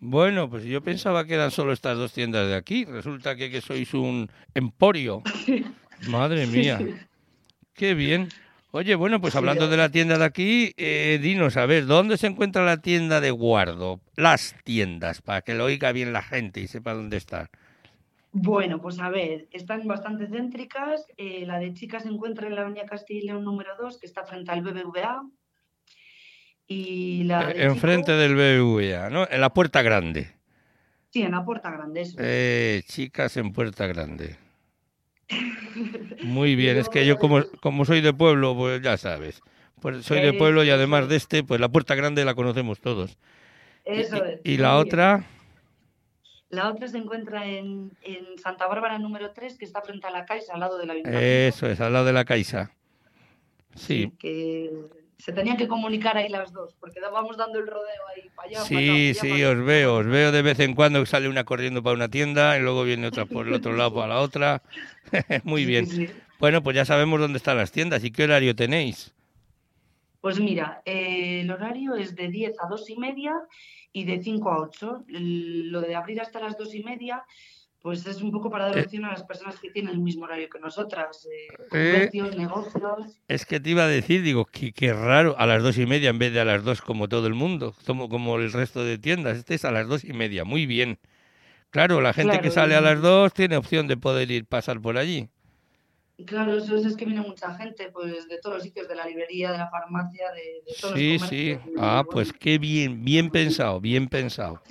Bueno, 0.00 0.48
pues 0.50 0.64
yo 0.64 0.82
pensaba 0.82 1.24
que 1.24 1.34
eran 1.34 1.50
solo 1.50 1.72
estas 1.72 1.96
dos 1.96 2.12
tiendas 2.12 2.48
de 2.48 2.56
aquí. 2.56 2.84
Resulta 2.84 3.36
que, 3.36 3.50
que 3.50 3.60
sois 3.60 3.92
un 3.94 4.30
emporio. 4.54 5.22
Madre 6.08 6.46
mía. 6.46 6.78
Qué 7.74 7.94
bien. 7.94 8.28
Oye, 8.76 8.96
bueno, 8.96 9.20
pues 9.20 9.36
hablando 9.36 9.68
de 9.68 9.76
la 9.76 9.88
tienda 9.88 10.18
de 10.18 10.24
aquí, 10.24 10.74
eh, 10.76 11.20
dinos, 11.22 11.56
a 11.56 11.64
ver, 11.64 11.86
¿dónde 11.86 12.16
se 12.16 12.26
encuentra 12.26 12.64
la 12.64 12.78
tienda 12.78 13.20
de 13.20 13.30
guardo? 13.30 14.00
Las 14.16 14.56
tiendas, 14.64 15.22
para 15.22 15.42
que 15.42 15.54
lo 15.54 15.66
oiga 15.66 15.92
bien 15.92 16.12
la 16.12 16.22
gente 16.22 16.60
y 16.60 16.66
sepa 16.66 16.92
dónde 16.92 17.16
están. 17.16 17.48
Bueno, 18.36 18.80
pues 18.80 18.98
a 18.98 19.10
ver, 19.10 19.46
están 19.52 19.86
bastante 19.86 20.26
céntricas. 20.26 21.06
Eh, 21.16 21.44
la 21.46 21.60
de 21.60 21.72
chicas 21.72 22.02
se 22.02 22.08
encuentra 22.08 22.48
en 22.48 22.56
la 22.56 22.62
avenida 22.62 22.84
Castilla 22.84 23.20
y 23.20 23.26
León 23.26 23.44
número 23.44 23.70
2, 23.78 24.00
que 24.00 24.06
está 24.06 24.24
frente 24.24 24.50
al 24.50 24.60
BBVA. 24.60 25.22
Y 26.66 27.22
la 27.24 27.52
eh, 27.52 27.66
Enfrente 27.66 28.10
del 28.10 28.34
BBVA, 28.34 29.08
¿no? 29.08 29.24
En 29.30 29.40
la 29.40 29.54
Puerta 29.54 29.82
Grande. 29.82 30.32
Sí, 31.10 31.22
en 31.22 31.30
la 31.30 31.44
Puerta 31.44 31.70
Grande, 31.70 32.00
eso. 32.00 32.16
Eh, 32.18 32.82
chicas 32.88 33.36
en 33.36 33.52
Puerta 33.52 33.86
Grande. 33.86 34.36
Muy 36.24 36.56
bien, 36.56 36.76
es 36.76 36.88
que 36.88 37.06
yo 37.06 37.18
como, 37.18 37.44
como 37.60 37.84
soy 37.84 38.00
de 38.00 38.12
pueblo, 38.12 38.56
pues 38.56 38.82
ya 38.82 38.96
sabes. 38.96 39.42
Pues 39.80 40.04
soy 40.04 40.20
de 40.20 40.32
pueblo 40.32 40.64
y 40.64 40.70
además 40.70 41.08
de 41.08 41.14
este, 41.14 41.44
pues 41.44 41.60
la 41.60 41.68
Puerta 41.68 41.94
Grande 41.94 42.24
la 42.24 42.34
conocemos 42.34 42.80
todos. 42.80 43.16
Eso 43.84 44.24
es. 44.24 44.40
y 44.42 44.56
la 44.56 44.76
otra... 44.76 45.24
La 46.54 46.70
otra 46.70 46.88
se 46.88 46.98
encuentra 46.98 47.46
en, 47.46 47.90
Santa 48.42 48.66
Bárbara 48.66 48.98
número 48.98 49.32
3, 49.32 49.58
que 49.58 49.64
está 49.64 49.82
frente 49.82 50.06
a 50.06 50.10
la 50.10 50.24
Caixa, 50.24 50.54
al 50.54 50.60
lado 50.60 50.78
de 50.78 50.86
la 50.86 50.92
Ayuntamiento. 50.92 51.26
Eso 51.26 51.66
es, 51.66 51.80
al 51.80 51.92
lado 51.92 52.04
de 52.04 52.12
la 52.12 52.24
Caixa. 52.24 52.70
Sí. 53.74 54.12
que 54.20 54.70
se 55.18 55.32
tenían 55.32 55.56
que 55.56 55.66
comunicar 55.66 56.16
ahí 56.16 56.28
las 56.28 56.52
dos, 56.52 56.76
porque 56.78 57.00
vamos 57.00 57.36
dando 57.36 57.58
el 57.58 57.66
rodeo 57.66 58.02
ahí 58.14 58.28
para 58.36 58.48
allá. 58.48 58.60
Sí, 58.60 59.14
sí, 59.14 59.42
os 59.42 59.64
veo, 59.64 59.96
os 59.96 60.06
veo 60.06 60.30
de 60.30 60.42
vez 60.42 60.60
en 60.60 60.74
cuando 60.74 61.00
que 61.00 61.06
sale 61.06 61.28
una 61.28 61.44
corriendo 61.44 61.82
para 61.82 61.96
una 61.96 62.08
tienda 62.08 62.56
y 62.58 62.60
luego 62.60 62.84
viene 62.84 63.06
otra 63.06 63.26
por 63.26 63.48
el 63.48 63.54
otro 63.54 63.72
lado 63.72 63.94
para 63.94 64.14
la 64.14 64.20
otra. 64.20 64.62
Muy 65.44 65.64
bien. 65.64 65.88
Bueno, 66.38 66.62
pues 66.62 66.76
ya 66.76 66.84
sabemos 66.84 67.18
dónde 67.20 67.38
están 67.38 67.56
las 67.56 67.72
tiendas 67.72 68.04
y 68.04 68.10
qué 68.10 68.24
horario 68.24 68.54
tenéis. 68.54 69.14
Pues 70.24 70.40
mira, 70.40 70.80
eh, 70.86 71.42
el 71.42 71.50
horario 71.50 71.96
es 71.96 72.16
de 72.16 72.28
10 72.28 72.54
a 72.58 72.66
2 72.66 72.88
y 72.88 72.96
media 72.96 73.34
y 73.92 74.06
de 74.06 74.22
5 74.22 74.50
a 74.50 74.58
8. 74.62 75.04
Lo 75.06 75.82
de 75.82 75.94
abrir 75.94 76.18
hasta 76.18 76.40
las 76.40 76.56
2 76.56 76.76
y 76.76 76.82
media, 76.82 77.22
pues 77.82 78.06
es 78.06 78.22
un 78.22 78.32
poco 78.32 78.48
para 78.48 78.68
dar 78.68 78.78
eh. 78.78 78.82
opción 78.84 79.04
a 79.04 79.10
las 79.10 79.22
personas 79.24 79.60
que 79.60 79.68
tienen 79.68 79.92
el 79.92 80.00
mismo 80.00 80.24
horario 80.24 80.48
que 80.48 80.58
nosotras. 80.58 81.28
Eh, 81.72 82.08
negocios. 82.38 83.20
Es 83.28 83.44
que 83.44 83.60
te 83.60 83.68
iba 83.68 83.84
a 83.84 83.86
decir, 83.86 84.22
digo, 84.22 84.46
que, 84.46 84.72
qué 84.72 84.94
raro, 84.94 85.34
a 85.38 85.44
las 85.44 85.62
2 85.62 85.76
y 85.76 85.84
media 85.84 86.08
en 86.08 86.18
vez 86.18 86.32
de 86.32 86.40
a 86.40 86.46
las 86.46 86.64
2 86.64 86.80
como 86.80 87.06
todo 87.06 87.26
el 87.26 87.34
mundo, 87.34 87.74
como, 87.86 88.08
como 88.08 88.36
el 88.36 88.50
resto 88.50 88.82
de 88.82 88.96
tiendas. 88.96 89.36
Este 89.36 89.56
es 89.56 89.66
a 89.66 89.72
las 89.72 89.86
2 89.88 90.04
y 90.04 90.14
media, 90.14 90.44
muy 90.44 90.64
bien. 90.64 90.98
Claro, 91.68 92.00
la 92.00 92.14
gente 92.14 92.40
que 92.40 92.50
sale 92.50 92.74
a 92.74 92.80
las 92.80 93.02
2 93.02 93.34
tiene 93.34 93.58
opción 93.58 93.88
de 93.88 93.98
poder 93.98 94.30
ir 94.30 94.46
pasar 94.46 94.80
por 94.80 94.96
allí. 94.96 95.28
Claro, 96.26 96.56
eso 96.56 96.76
es, 96.76 96.96
que 96.96 97.04
viene 97.04 97.22
mucha 97.22 97.52
gente, 97.56 97.90
pues 97.90 98.28
de 98.28 98.38
todos 98.38 98.56
los 98.56 98.62
sitios, 98.62 98.86
de 98.86 98.94
la 98.94 99.04
librería, 99.04 99.50
de 99.50 99.58
la 99.58 99.68
farmacia, 99.68 100.30
de, 100.30 100.62
todos 100.80 100.94
sí, 100.94 101.18
los 101.18 101.28
Sí, 101.28 101.54
sí. 101.54 101.72
Ah, 101.76 102.04
pues 102.08 102.32
qué 102.32 102.58
bien, 102.58 103.04
bien 103.04 103.30
pensado, 103.30 103.80
bien 103.80 104.08
pensado. 104.08 104.62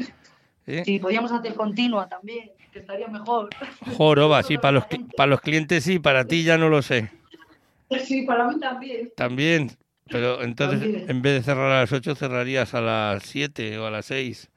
¿Eh? 0.66 0.84
Sí, 0.86 1.00
podríamos 1.00 1.34
hacer 1.34 1.54
continua 1.56 2.08
también, 2.08 2.52
que 2.72 2.80
estaría 2.80 3.10
mejor. 3.10 3.50
Joroba, 3.98 4.42
sí, 4.44 4.58
para 4.62 4.72
los, 4.72 4.86
para 5.18 5.28
los 5.28 5.42
clientes 5.42 5.84
sí, 5.84 6.00
para 6.00 6.26
ti 6.26 6.44
ya 6.44 6.58
no 6.58 6.70
lo 6.70 6.82
sé. 6.82 7.12
Sí, 8.00 8.22
para 8.22 8.48
mí 8.48 8.60
también. 8.60 9.12
También, 9.16 9.72
pero 10.10 10.42
entonces 10.42 11.10
en 11.10 11.22
vez 11.22 11.34
de 11.34 11.44
cerrar 11.44 11.72
a 11.72 11.82
las 11.82 11.92
8 11.92 12.16
cerrarías 12.16 12.74
a 12.74 12.80
las 12.80 13.24
7 13.24 13.78
o 13.78 13.86
a 13.86 13.92
las 13.92 14.06
6. 14.06 14.50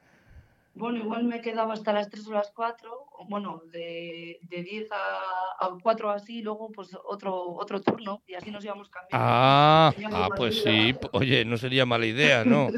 Bueno, 0.73 0.99
igual 0.99 1.25
me 1.25 1.41
quedaba 1.41 1.73
hasta 1.73 1.91
las 1.91 2.09
3 2.09 2.25
o 2.27 2.31
las 2.31 2.51
4, 2.51 3.06
bueno, 3.27 3.61
de, 3.71 4.39
de 4.43 4.63
10 4.63 4.89
a, 4.91 5.65
a 5.65 5.77
4 5.81 6.11
así, 6.11 6.41
luego 6.41 6.71
pues 6.71 6.89
otro 7.05 7.55
otro 7.55 7.81
turno 7.81 8.21
y 8.27 8.35
así 8.35 8.51
nos 8.51 8.63
íbamos 8.63 8.89
cambiando. 8.89 9.17
Ah, 9.25 9.93
ah 10.11 10.29
pues 10.35 10.61
sí, 10.61 10.95
oye, 11.11 11.45
no 11.45 11.57
sería 11.57 11.85
mala 11.85 12.05
idea, 12.05 12.45
¿no? 12.45 12.69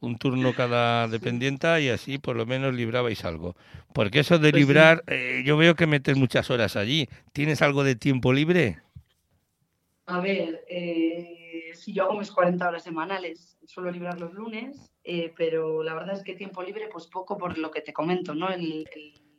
Un 0.00 0.18
turno 0.18 0.54
cada 0.54 1.08
dependienta 1.08 1.80
y 1.80 1.88
así 1.88 2.18
por 2.18 2.36
lo 2.36 2.46
menos 2.46 2.74
librabais 2.74 3.24
algo. 3.24 3.54
Porque 3.92 4.20
eso 4.20 4.38
de 4.38 4.50
pues 4.50 4.60
librar, 4.60 5.02
eh, 5.06 5.42
yo 5.44 5.56
veo 5.56 5.74
que 5.74 5.86
metes 5.86 6.16
muchas 6.16 6.50
horas 6.50 6.76
allí. 6.76 7.08
¿Tienes 7.32 7.62
algo 7.62 7.84
de 7.84 7.96
tiempo 7.96 8.32
libre? 8.32 8.78
A 10.06 10.20
ver, 10.20 10.64
eh, 10.68 11.70
si 11.74 11.92
yo 11.92 12.04
hago 12.04 12.18
mis 12.18 12.30
40 12.30 12.68
horas 12.68 12.82
semanales, 12.82 13.56
suelo 13.64 13.90
librar 13.90 14.20
los 14.20 14.34
lunes 14.34 14.94
eh, 15.04 15.34
pero 15.36 15.82
la 15.82 15.92
verdad 15.92 16.14
es 16.14 16.24
que 16.24 16.34
tiempo 16.34 16.62
libre, 16.62 16.88
pues 16.90 17.06
poco 17.06 17.36
por 17.36 17.58
lo 17.58 17.70
que 17.70 17.82
te 17.82 17.92
comento, 17.92 18.34
¿no? 18.34 18.48
El, 18.48 18.88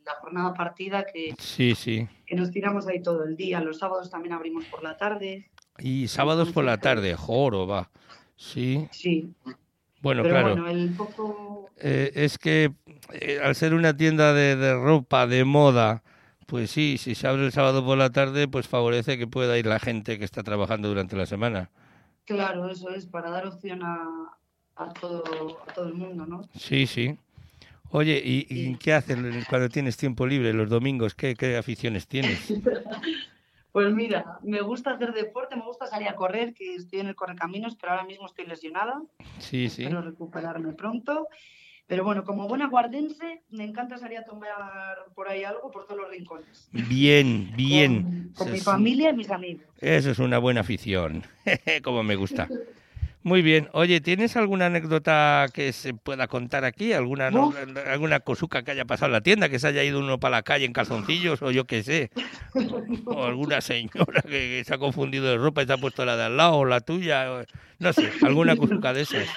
la 0.06 0.14
jornada 0.14 0.54
partida 0.54 1.04
que, 1.04 1.34
sí, 1.38 1.74
sí. 1.74 2.08
que 2.24 2.36
nos 2.36 2.50
tiramos 2.50 2.86
ahí 2.86 3.02
todo 3.02 3.24
el 3.24 3.36
día. 3.36 3.60
Los 3.60 3.78
sábados 3.78 4.08
también 4.08 4.32
abrimos 4.32 4.64
por 4.66 4.82
la 4.82 4.96
tarde. 4.96 5.50
Y 5.78 6.08
sábados 6.08 6.52
por 6.52 6.64
la 6.64 6.78
tarde, 6.78 7.14
joro, 7.14 7.66
va. 7.66 7.90
Sí. 8.36 8.88
Sí. 8.92 9.34
Bueno, 10.00 10.22
claro. 10.22 10.50
Bueno, 10.52 10.68
el 10.68 10.90
poco... 10.94 11.70
Eh, 11.78 12.12
es 12.14 12.38
que 12.38 12.72
eh, 13.12 13.40
al 13.42 13.54
ser 13.54 13.74
una 13.74 13.96
tienda 13.96 14.32
de, 14.32 14.56
de 14.56 14.74
ropa, 14.74 15.26
de 15.26 15.44
moda, 15.44 16.02
pues 16.46 16.70
sí, 16.70 16.96
si 16.98 17.14
se 17.14 17.26
abre 17.26 17.44
el 17.44 17.52
sábado 17.52 17.84
por 17.84 17.98
la 17.98 18.10
tarde, 18.10 18.46
pues 18.46 18.68
favorece 18.68 19.18
que 19.18 19.26
pueda 19.26 19.58
ir 19.58 19.66
la 19.66 19.80
gente 19.80 20.18
que 20.18 20.24
está 20.24 20.42
trabajando 20.42 20.88
durante 20.88 21.16
la 21.16 21.26
semana. 21.26 21.70
Claro, 22.24 22.70
eso 22.70 22.90
es, 22.90 23.06
para 23.06 23.30
dar 23.30 23.46
opción 23.46 23.82
a, 23.82 23.98
a 24.76 24.92
todo, 24.92 25.24
a 25.66 25.72
todo 25.72 25.88
el 25.88 25.94
mundo, 25.94 26.24
¿no? 26.26 26.48
Sí, 26.54 26.86
sí. 26.86 27.18
Oye, 27.90 28.20
¿y, 28.24 28.76
qué 28.76 28.92
haces 28.92 29.18
cuando 29.48 29.68
tienes 29.68 29.96
tiempo 29.96 30.26
libre 30.26 30.52
los 30.52 30.68
domingos? 30.68 31.14
¿Qué, 31.14 31.34
qué 31.34 31.56
aficiones 31.56 32.06
tienes? 32.06 32.52
pues 33.72 33.94
mira, 33.94 34.38
me 34.42 34.60
gusta 34.60 34.92
hacer 34.92 35.12
deporte, 35.12 35.56
me 35.56 35.64
gusta 35.64 35.86
salir 35.86 36.08
a 36.08 36.16
correr, 36.16 36.52
que 36.54 36.74
estoy 36.74 37.00
en 37.00 37.08
el 37.08 37.14
correcaminos, 37.14 37.76
pero 37.80 37.92
ahora 37.92 38.04
mismo 38.04 38.26
estoy 38.26 38.46
lesionada. 38.46 39.02
Sí, 39.38 39.68
sí. 39.68 39.84
Espero 39.84 40.02
recuperarme 40.02 40.72
pronto. 40.72 41.28
Pero 41.86 42.02
bueno, 42.02 42.24
como 42.24 42.48
buena 42.48 42.66
guardense, 42.66 43.42
me 43.50 43.62
encanta 43.62 43.96
salir 43.96 44.18
a 44.18 44.24
tomar 44.24 44.96
por 45.14 45.28
ahí 45.28 45.44
algo 45.44 45.70
por 45.70 45.86
todos 45.86 46.00
los 46.00 46.10
rincones. 46.10 46.68
Bien, 46.72 47.52
bien. 47.56 48.32
Con, 48.34 48.50
mi 48.50 48.58
familia 48.58 49.10
y 49.10 49.14
mis 49.14 49.30
amigos. 49.30 49.64
Eso 49.80 50.10
es 50.10 50.18
una 50.18 50.38
buena 50.38 50.62
afición, 50.62 51.22
como 51.84 52.02
me 52.02 52.16
gusta. 52.16 52.48
Muy 53.26 53.42
bien. 53.42 53.68
Oye, 53.72 54.00
¿tienes 54.00 54.36
alguna 54.36 54.66
anécdota 54.66 55.46
que 55.52 55.72
se 55.72 55.94
pueda 55.94 56.28
contar 56.28 56.64
aquí? 56.64 56.92
¿Alguna, 56.92 57.26
alguna 57.90 58.20
cosuca 58.20 58.62
que 58.62 58.70
haya 58.70 58.84
pasado 58.84 59.06
en 59.06 59.14
la 59.14 59.20
tienda? 59.20 59.48
¿Que 59.48 59.58
se 59.58 59.66
haya 59.66 59.82
ido 59.82 59.98
uno 59.98 60.20
para 60.20 60.36
la 60.36 60.42
calle 60.44 60.64
en 60.64 60.72
calzoncillos 60.72 61.42
o 61.42 61.50
yo 61.50 61.64
qué 61.64 61.82
sé? 61.82 62.12
O, 63.06 63.24
alguna 63.24 63.60
señora 63.60 64.22
que, 64.22 64.62
se 64.64 64.72
ha 64.72 64.78
confundido 64.78 65.26
de 65.26 65.38
ropa 65.38 65.64
y 65.64 65.66
se 65.66 65.72
ha 65.72 65.76
puesto 65.76 66.04
la 66.04 66.16
de 66.16 66.22
al 66.22 66.36
lado 66.36 66.58
o 66.58 66.64
la 66.64 66.80
tuya. 66.80 67.44
no 67.80 67.92
sé, 67.92 68.12
alguna 68.22 68.54
cosuca 68.54 68.92
de 68.92 69.00
esas. 69.00 69.28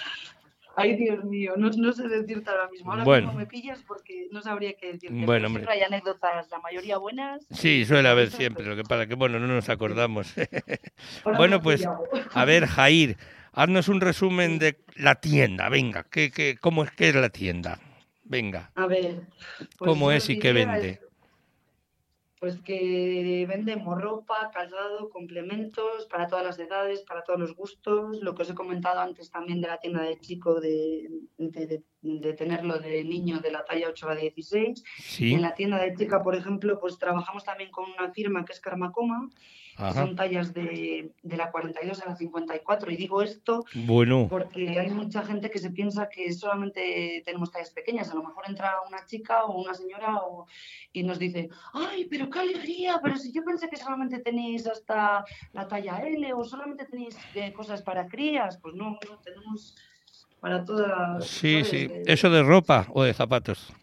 Ay, 0.75 0.95
Dios 0.95 1.23
mío, 1.25 1.53
no, 1.57 1.91
sé 1.91 2.07
decirte 2.07 2.47
ahora 2.47 2.69
mismo. 2.69 2.91
Ahora 2.91 3.03
bueno. 3.03 3.27
mismo 3.27 3.39
me 3.39 3.47
pillas 3.47 3.83
porque 3.87 4.27
no 4.31 4.43
sabría 4.43 4.73
qué 4.73 4.93
decirte. 4.93 5.25
Bueno, 5.25 5.47
hombre. 5.47 5.65
hay 5.67 5.81
anécdotas, 5.81 6.47
la 6.51 6.59
mayoría 6.59 6.99
buenas. 6.99 7.43
Sí, 7.49 7.85
suele 7.85 8.07
haber 8.07 8.29
siempre, 8.29 8.65
lo 8.65 8.75
que 8.75 8.83
pasa 8.83 9.07
que, 9.07 9.15
bueno, 9.15 9.39
no 9.39 9.47
nos 9.47 9.67
acordamos. 9.67 10.31
bueno, 11.37 11.59
pues, 11.59 11.87
a 12.33 12.45
ver, 12.45 12.67
Jair, 12.67 13.17
Haznos 13.59 13.89
un 13.89 13.99
resumen 13.99 14.57
de 14.57 14.77
la 14.95 15.15
tienda, 15.15 15.67
venga, 15.67 16.05
¿qué, 16.09 16.31
qué, 16.31 16.57
cómo 16.61 16.85
es 16.85 16.91
que 16.91 17.09
es 17.09 17.15
la 17.15 17.27
tienda? 17.27 17.77
Venga. 18.23 18.71
A 18.73 18.87
ver. 18.87 19.23
Pues 19.77 19.89
¿Cómo 19.89 20.13
es 20.13 20.29
y 20.29 20.39
qué 20.39 20.53
vende? 20.53 21.01
pues 22.39 22.61
que 22.61 23.45
vendemos 23.49 24.01
ropa, 24.01 24.49
calzado, 24.53 25.09
complementos 25.09 26.05
para 26.09 26.27
todas 26.27 26.45
las 26.45 26.57
edades, 26.57 27.01
para 27.01 27.23
todos 27.23 27.37
los 27.37 27.53
gustos. 27.53 28.17
Lo 28.21 28.33
que 28.33 28.43
os 28.43 28.49
he 28.49 28.55
comentado 28.55 29.01
antes 29.01 29.29
también 29.29 29.59
de 29.59 29.67
la 29.67 29.77
tienda 29.77 30.03
de 30.03 30.17
chico, 30.19 30.61
de, 30.61 31.09
de, 31.37 32.33
tenerlo 32.33 32.79
de 32.79 33.03
niño 33.03 33.39
de 33.39 33.51
la 33.51 33.65
talla 33.65 33.89
8 33.89 34.09
a 34.09 34.15
16. 34.15 34.83
En 35.19 35.41
la 35.41 35.53
tienda 35.53 35.79
de 35.79 35.93
chica, 35.93 36.23
por 36.23 36.33
ejemplo, 36.33 36.79
pues 36.79 36.97
trabajamos 36.97 37.43
también 37.43 37.71
con 37.71 37.91
una 37.91 38.09
firma 38.13 38.45
que 38.45 38.53
es 38.53 38.61
Karmacoma 38.61 39.29
son 39.93 40.15
tallas 40.15 40.53
de, 40.53 41.11
de, 41.23 41.37
la 41.37 41.51
42 41.51 42.01
a 42.01 42.09
la 42.09 42.15
54. 42.15 42.91
Y 42.91 42.97
digo 42.97 43.21
esto 43.21 43.65
bueno. 43.73 44.27
porque 44.29 44.79
hay 44.79 44.89
mucha 44.89 45.23
gente 45.23 45.49
que 45.49 45.59
se 45.59 45.71
piensa 45.71 46.09
que 46.09 46.31
solamente 46.33 47.21
tenemos 47.25 47.51
tallas 47.51 47.71
pequeñas. 47.71 48.11
A 48.11 48.15
lo 48.15 48.23
mejor 48.23 48.43
entra 48.47 48.75
una 48.87 49.05
chica 49.05 49.45
o 49.45 49.61
una 49.61 49.73
señora 49.73 50.19
y 50.91 51.03
nos 51.03 51.19
dice, 51.19 51.49
ay, 51.73 52.07
pero 52.09 52.29
qué 52.29 52.39
alegría, 52.39 52.99
pero 53.01 53.17
si 53.17 53.31
yo 53.31 53.43
pensé 53.43 53.69
que 53.69 53.77
solamente 53.77 54.19
tenéis 54.19 54.67
hasta 54.67 55.23
la 55.53 55.67
talla 55.67 55.99
L 55.99 56.33
o 56.33 56.43
solamente 56.43 56.85
tenéis 56.85 57.17
eh, 57.35 57.53
cosas 57.53 57.81
para 57.81 58.07
crías, 58.07 58.57
pues 58.57 58.75
no, 58.75 58.99
no 59.09 59.17
tenemos 59.23 59.75
para 60.39 60.63
todas. 60.65 61.25
Sí, 61.25 61.63
sí. 61.63 61.89
¿Eso 62.05 62.29
de 62.29 62.43
ropa 62.43 62.87
o 62.93 63.03
de 63.03 63.13
zapatos? 63.13 63.73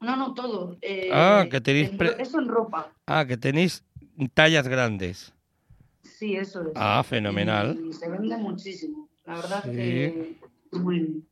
No, 0.00 0.16
no, 0.16 0.34
todo. 0.34 0.76
Eh, 0.82 1.10
ah, 1.12 1.46
que 1.50 1.60
tenéis... 1.60 1.90
Eso 2.18 2.38
en 2.38 2.48
ropa. 2.48 2.92
Ah, 3.06 3.24
que 3.26 3.36
tenéis 3.36 3.82
tallas 4.32 4.68
grandes. 4.68 5.32
Sí, 6.02 6.36
eso 6.36 6.62
es. 6.62 6.72
Ah, 6.74 7.02
fenomenal. 7.02 7.78
Y, 7.88 7.92
se 7.92 8.08
vende 8.08 8.36
muchísimo. 8.36 9.08
La 9.24 9.36
verdad 9.36 9.62
que 9.62 10.38
muy 10.72 10.98
bien. 11.00 11.28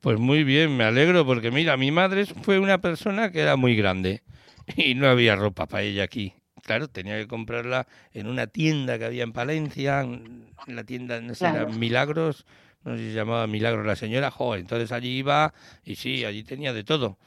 Pues 0.00 0.18
muy 0.18 0.44
bien, 0.44 0.76
me 0.76 0.84
alegro 0.84 1.26
porque 1.26 1.50
mira, 1.50 1.76
mi 1.76 1.90
madre 1.90 2.26
fue 2.26 2.58
una 2.58 2.80
persona 2.80 3.32
que 3.32 3.40
era 3.40 3.56
muy 3.56 3.74
grande 3.74 4.22
y 4.76 4.94
no 4.94 5.08
había 5.08 5.36
ropa 5.36 5.66
para 5.66 5.82
ella 5.82 6.04
aquí. 6.04 6.34
Claro, 6.62 6.88
tenía 6.88 7.16
que 7.18 7.26
comprarla 7.26 7.86
en 8.12 8.26
una 8.26 8.46
tienda 8.46 8.98
que 8.98 9.04
había 9.04 9.22
en 9.22 9.32
Palencia, 9.32 10.00
en 10.00 10.46
la 10.66 10.84
tienda, 10.84 11.20
no 11.20 11.34
sé, 11.34 11.66
Milagros, 11.66 12.44
no 12.84 12.96
sé 12.96 13.02
si 13.02 13.08
se 13.10 13.14
llamaba 13.14 13.46
Milagros 13.46 13.86
la 13.86 13.96
señora, 13.96 14.30
joven. 14.30 14.60
entonces 14.60 14.90
allí 14.90 15.18
iba 15.18 15.54
y 15.84 15.96
sí, 15.96 16.24
allí 16.24 16.42
tenía 16.42 16.72
de 16.72 16.82
todo. 16.82 17.18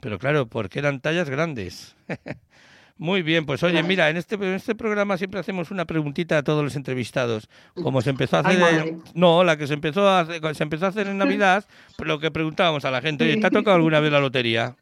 Pero 0.00 0.18
claro, 0.18 0.46
porque 0.46 0.78
eran 0.78 1.00
tallas 1.00 1.28
grandes. 1.30 1.96
Muy 3.00 3.22
bien, 3.22 3.46
pues 3.46 3.62
oye, 3.62 3.82
mira, 3.82 4.10
en 4.10 4.18
este, 4.18 4.34
en 4.34 4.52
este 4.52 4.74
programa 4.74 5.16
siempre 5.16 5.40
hacemos 5.40 5.70
una 5.70 5.86
preguntita 5.86 6.36
a 6.36 6.42
todos 6.42 6.62
los 6.62 6.76
entrevistados. 6.76 7.48
Como 7.82 8.02
se 8.02 8.10
empezó 8.10 8.36
a 8.36 8.40
hacer, 8.40 8.94
no, 9.14 9.42
la 9.42 9.56
que 9.56 9.66
se 9.66 9.72
empezó 9.72 10.06
a 10.06 10.20
hacer, 10.20 10.54
se 10.54 10.62
empezó 10.62 10.84
a 10.84 10.88
hacer 10.90 11.06
en 11.06 11.16
Navidad, 11.18 11.64
pues 11.96 12.06
lo 12.06 12.18
que 12.18 12.30
preguntábamos 12.30 12.84
a 12.84 12.90
la 12.90 13.00
gente, 13.00 13.24
oye, 13.24 13.38
¿te 13.38 13.46
ha 13.46 13.50
tocado 13.50 13.76
alguna 13.76 14.00
vez 14.00 14.12
la 14.12 14.20
lotería? 14.20 14.76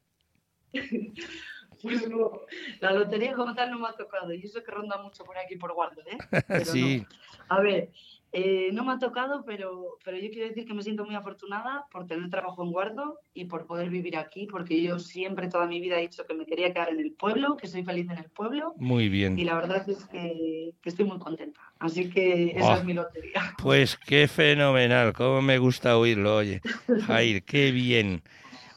Pues 1.81 2.11
no, 2.11 2.41
la 2.81 2.91
lotería 2.91 3.35
como 3.35 3.55
tal 3.55 3.71
no 3.71 3.79
me 3.79 3.87
ha 3.87 3.93
tocado, 3.93 4.35
y 4.35 4.43
eso 4.43 4.65
que 4.65 4.73
ronda 4.73 5.01
mucho 5.01 5.23
por 5.23 5.39
aquí 5.39 5.55
por 5.55 5.73
Guardo, 5.73 6.03
¿eh? 6.03 6.65
sí. 6.65 7.07
A 7.49 7.61
ver, 7.61 7.91
eh, 8.33 8.71
no 8.73 8.85
me 8.85 8.93
ha 8.93 8.99
tocado, 8.99 9.45
pero, 9.47 9.97
pero 10.05 10.19
yo 10.19 10.29
quiero 10.31 10.49
decir 10.49 10.67
que 10.67 10.75
me 10.75 10.83
siento 10.83 11.07
muy 11.07 11.15
afortunada 11.15 11.87
por 11.91 12.07
tener 12.07 12.29
trabajo 12.29 12.63
en 12.63 12.73
Guardo 12.73 13.21
y 13.33 13.47
por 13.47 13.67
poder 13.67 13.89
vivir 13.89 14.19
aquí, 14.19 14.47
porque 14.47 14.83
yo 14.83 14.99
siempre 14.99 15.49
toda 15.49 15.67
mi 15.67 15.81
vida 15.81 15.99
he 15.99 16.03
dicho 16.03 16.27
que 16.27 16.35
me 16.35 16.45
quería 16.45 16.73
quedar 16.73 16.91
en 16.91 17.01
el 17.01 17.13
pueblo, 17.13 17.57
que 17.57 17.67
soy 17.67 17.85
feliz 17.85 18.11
en 18.11 18.19
el 18.19 18.29
pueblo. 18.31 18.75
Muy 18.77 19.09
bien. 19.09 19.39
Y 19.39 19.45
la 19.45 19.55
verdad 19.55 19.89
es 19.89 20.05
que, 20.07 20.75
estoy 20.85 21.07
muy 21.07 21.19
contenta. 21.19 21.61
Así 21.79 22.11
que 22.11 22.53
esa 22.57 22.79
es 22.79 22.85
mi 22.85 22.95
lotería. 22.95 23.55
Pues 23.63 23.97
qué 23.97 24.29
fenomenal, 24.29 25.13
cómo 25.13 25.43
me 25.43 25.59
gusta 25.59 25.97
oírlo, 25.97 26.37
oye. 26.37 26.61
Jair, 27.07 27.43
qué 27.45 27.71
bien. 27.71 28.23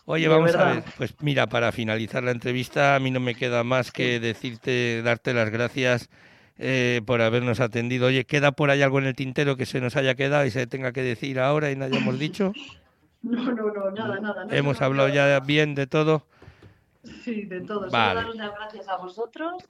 Oye, 0.06 0.28
vamos 0.28 0.56
a 0.56 0.66
ver, 0.66 0.84
pues 0.98 1.16
mira, 1.22 1.48
para 1.48 1.72
finalizar 1.72 2.24
la 2.24 2.32
entrevista, 2.32 2.96
a 2.96 3.00
mí 3.00 3.12
no 3.12 3.20
me 3.20 3.36
queda 3.36 3.64
más 3.64 3.92
que 3.92 4.20
decirte, 4.20 5.02
darte 5.02 5.34
las 5.34 5.50
gracias 5.50 6.10
eh, 6.64 7.02
por 7.08 7.22
habernos 7.22 7.60
atendido. 7.60 8.08
Oye, 8.08 8.26
¿queda 8.26 8.52
por 8.52 8.70
ahí 8.70 8.84
algo 8.84 9.00
en 9.00 9.08
el 9.08 9.16
tintero 9.16 9.58
que 9.58 9.66
se 9.66 9.82
nos 9.82 9.96
haya 9.96 10.14
quedado 10.14 10.46
y 10.46 10.52
se 10.52 10.68
tenga 10.68 10.92
que 10.92 11.02
decir 11.02 11.40
ahora 11.40 11.72
y 11.72 11.76
no 11.76 11.86
hayamos 11.86 12.18
dicho? 12.20 12.54
No, 13.24 13.40
no, 13.52 13.72
no, 13.72 13.92
nada, 13.92 14.20
nada. 14.20 14.48
Hemos 14.50 14.82
hablado 14.82 15.08
ya 15.08 15.40
bien 15.42 15.76
de 15.76 15.86
todo. 15.86 16.26
Sí, 17.24 17.46
de 17.46 17.62
todo. 17.62 17.88
Vale. 17.92 18.22
Solo 18.22 18.34
las 18.34 18.52
gracias 18.56 18.90
a 18.90 18.98
vosotros, 18.98 19.64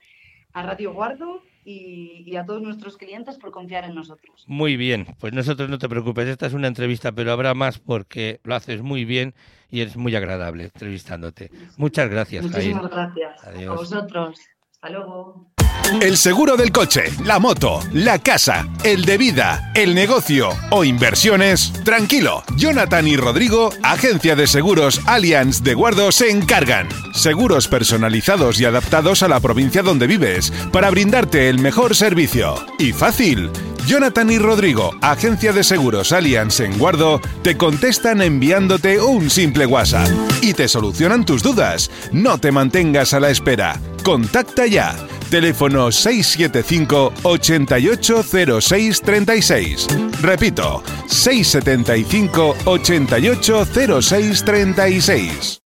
a 0.54 0.62
Radio 0.62 0.94
Guardo 0.94 1.42
y, 1.62 2.34
a 2.34 2.46
todos 2.46 2.62
nuestros 2.62 2.96
clientes 2.96 3.36
por 3.36 3.50
confiar 3.50 3.84
en 3.84 3.94
nosotros. 3.94 4.46
Muy 4.46 4.78
bien, 4.78 5.06
pues 5.20 5.34
nosotros 5.34 5.68
no 5.68 5.78
te 5.78 5.86
preocupes, 5.86 6.28
esta 6.28 6.46
es 6.46 6.54
una 6.54 6.66
entrevista, 6.66 7.12
pero 7.12 7.30
habrá 7.30 7.52
más 7.52 7.78
porque 7.78 8.40
lo 8.42 8.54
haces 8.54 8.80
muy 8.80 9.04
bien 9.04 9.34
y 9.68 9.82
eres 9.82 9.98
muy 9.98 10.16
agradable 10.16 10.64
entrevistándote. 10.64 11.50
Muchas 11.76 12.08
gracias. 12.08 12.44
Muchísimas 12.44 12.90
gracias. 12.90 13.44
A 13.44 13.70
vosotros. 13.70 14.40
Hasta 14.72 14.88
luego. 14.88 15.51
El 16.00 16.16
seguro 16.16 16.56
del 16.56 16.72
coche, 16.72 17.04
la 17.24 17.38
moto, 17.38 17.80
la 17.92 18.18
casa, 18.18 18.66
el 18.82 19.04
de 19.04 19.18
vida, 19.18 19.70
el 19.74 19.94
negocio 19.94 20.48
o 20.70 20.84
inversiones. 20.84 21.72
Tranquilo, 21.84 22.42
Jonathan 22.56 23.06
y 23.06 23.16
Rodrigo, 23.16 23.70
agencia 23.82 24.34
de 24.34 24.46
seguros 24.46 25.00
Allianz 25.06 25.62
de 25.62 25.74
Guardo, 25.74 26.10
se 26.10 26.30
encargan. 26.30 26.88
Seguros 27.14 27.68
personalizados 27.68 28.60
y 28.60 28.64
adaptados 28.64 29.22
a 29.22 29.28
la 29.28 29.40
provincia 29.40 29.82
donde 29.82 30.06
vives 30.06 30.52
para 30.72 30.90
brindarte 30.90 31.48
el 31.48 31.58
mejor 31.58 31.94
servicio. 31.94 32.54
Y 32.78 32.92
fácil. 32.92 33.50
Jonathan 33.86 34.30
y 34.30 34.38
Rodrigo, 34.38 34.92
agencia 35.00 35.52
de 35.52 35.64
seguros 35.64 36.12
Allianz 36.12 36.60
en 36.60 36.78
Guardo, 36.78 37.20
te 37.42 37.56
contestan 37.56 38.22
enviándote 38.22 39.00
un 39.00 39.28
simple 39.28 39.66
WhatsApp 39.66 40.08
y 40.40 40.54
te 40.54 40.68
solucionan 40.68 41.24
tus 41.24 41.42
dudas. 41.42 41.90
No 42.12 42.38
te 42.38 42.52
mantengas 42.52 43.12
a 43.12 43.20
la 43.20 43.30
espera. 43.30 43.80
Contacta 44.04 44.66
ya. 44.66 44.96
Teléfono 45.30 45.61
675 45.68 47.12
880636. 47.22 49.86
Repito, 50.20 50.82
675 51.06 52.56
880636. 52.64 55.60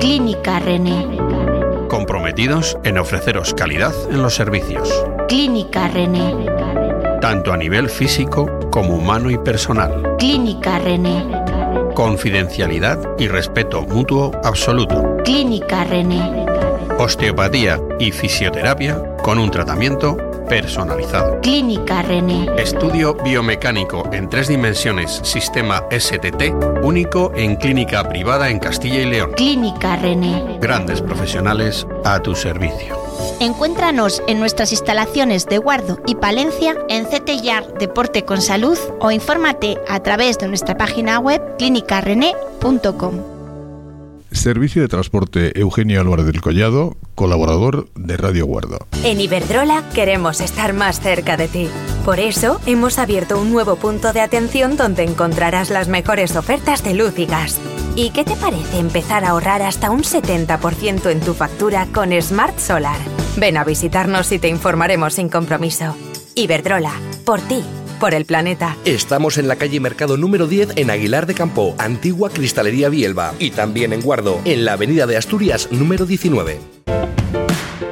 Clínica 0.00 0.60
René. 0.60 1.18
Comprometidos 1.88 2.76
en 2.84 2.98
ofreceros 2.98 3.54
calidad 3.54 3.94
en 4.10 4.20
los 4.22 4.34
servicios. 4.34 4.92
Clínica 5.28 5.88
René 5.88 6.44
tanto 7.24 7.54
a 7.54 7.56
nivel 7.56 7.88
físico 7.88 8.46
como 8.70 8.96
humano 8.96 9.30
y 9.30 9.38
personal. 9.38 10.14
Clínica 10.18 10.78
René. 10.78 11.24
Confidencialidad 11.94 12.98
y 13.18 13.28
respeto 13.28 13.80
mutuo 13.86 14.30
absoluto. 14.44 15.16
Clínica 15.24 15.84
René. 15.84 16.43
Osteopatía 17.04 17.78
y 18.00 18.12
fisioterapia 18.12 19.16
con 19.22 19.38
un 19.38 19.50
tratamiento 19.50 20.16
personalizado. 20.48 21.38
Clínica 21.42 22.00
René. 22.00 22.48
Estudio 22.56 23.14
biomecánico 23.22 24.08
en 24.10 24.30
tres 24.30 24.48
dimensiones, 24.48 25.20
sistema 25.22 25.84
STT, 25.90 26.54
único 26.82 27.30
en 27.34 27.56
clínica 27.56 28.08
privada 28.08 28.48
en 28.48 28.58
Castilla 28.58 29.02
y 29.02 29.04
León. 29.04 29.32
Clínica 29.36 29.96
René. 29.96 30.58
Grandes 30.62 31.02
profesionales 31.02 31.86
a 32.06 32.20
tu 32.20 32.34
servicio. 32.34 32.98
Encuéntranos 33.38 34.22
en 34.26 34.40
nuestras 34.40 34.72
instalaciones 34.72 35.44
de 35.44 35.58
Guardo 35.58 36.00
y 36.06 36.14
Palencia 36.14 36.74
en 36.88 37.04
CTYAR 37.04 37.74
Deporte 37.74 38.24
con 38.24 38.40
Salud 38.40 38.78
o 39.00 39.10
infórmate 39.10 39.76
a 39.90 40.00
través 40.00 40.38
de 40.38 40.48
nuestra 40.48 40.78
página 40.78 41.18
web 41.18 41.42
clínicarrené.com. 41.58 43.33
Servicio 44.34 44.82
de 44.82 44.88
Transporte 44.88 45.58
Eugenio 45.58 46.00
Álvarez 46.00 46.26
del 46.26 46.40
Collado, 46.40 46.96
colaborador 47.14 47.88
de 47.94 48.16
Radio 48.16 48.46
Guardo. 48.46 48.86
En 49.04 49.20
Iberdrola 49.20 49.84
queremos 49.94 50.40
estar 50.40 50.72
más 50.72 51.00
cerca 51.00 51.36
de 51.36 51.48
ti. 51.48 51.68
Por 52.04 52.20
eso 52.20 52.60
hemos 52.66 52.98
abierto 52.98 53.40
un 53.40 53.52
nuevo 53.52 53.76
punto 53.76 54.12
de 54.12 54.20
atención 54.20 54.76
donde 54.76 55.04
encontrarás 55.04 55.70
las 55.70 55.88
mejores 55.88 56.36
ofertas 56.36 56.82
de 56.82 56.94
luz 56.94 57.18
y 57.18 57.26
gas. 57.26 57.58
¿Y 57.96 58.10
qué 58.10 58.24
te 58.24 58.36
parece 58.36 58.78
empezar 58.78 59.24
a 59.24 59.30
ahorrar 59.30 59.62
hasta 59.62 59.90
un 59.90 60.02
70% 60.02 61.10
en 61.10 61.20
tu 61.20 61.32
factura 61.32 61.86
con 61.94 62.10
Smart 62.20 62.58
Solar? 62.58 62.98
Ven 63.36 63.56
a 63.56 63.64
visitarnos 63.64 64.30
y 64.32 64.38
te 64.38 64.48
informaremos 64.48 65.14
sin 65.14 65.28
compromiso. 65.28 65.96
Iberdrola, 66.34 66.92
por 67.24 67.40
ti 67.40 67.62
el 68.12 68.26
planeta. 68.26 68.76
Estamos 68.84 69.38
en 69.38 69.48
la 69.48 69.56
calle 69.56 69.80
Mercado 69.80 70.18
número 70.18 70.46
10 70.46 70.76
en 70.76 70.90
Aguilar 70.90 71.26
de 71.26 71.32
Campo, 71.32 71.74
antigua 71.78 72.28
Cristalería 72.28 72.90
Bielba. 72.90 73.32
Y 73.38 73.52
también 73.52 73.94
en 73.94 74.02
Guardo, 74.02 74.40
en 74.44 74.66
la 74.66 74.74
Avenida 74.74 75.06
de 75.06 75.16
Asturias 75.16 75.68
número 75.70 76.04
19. 76.04 76.58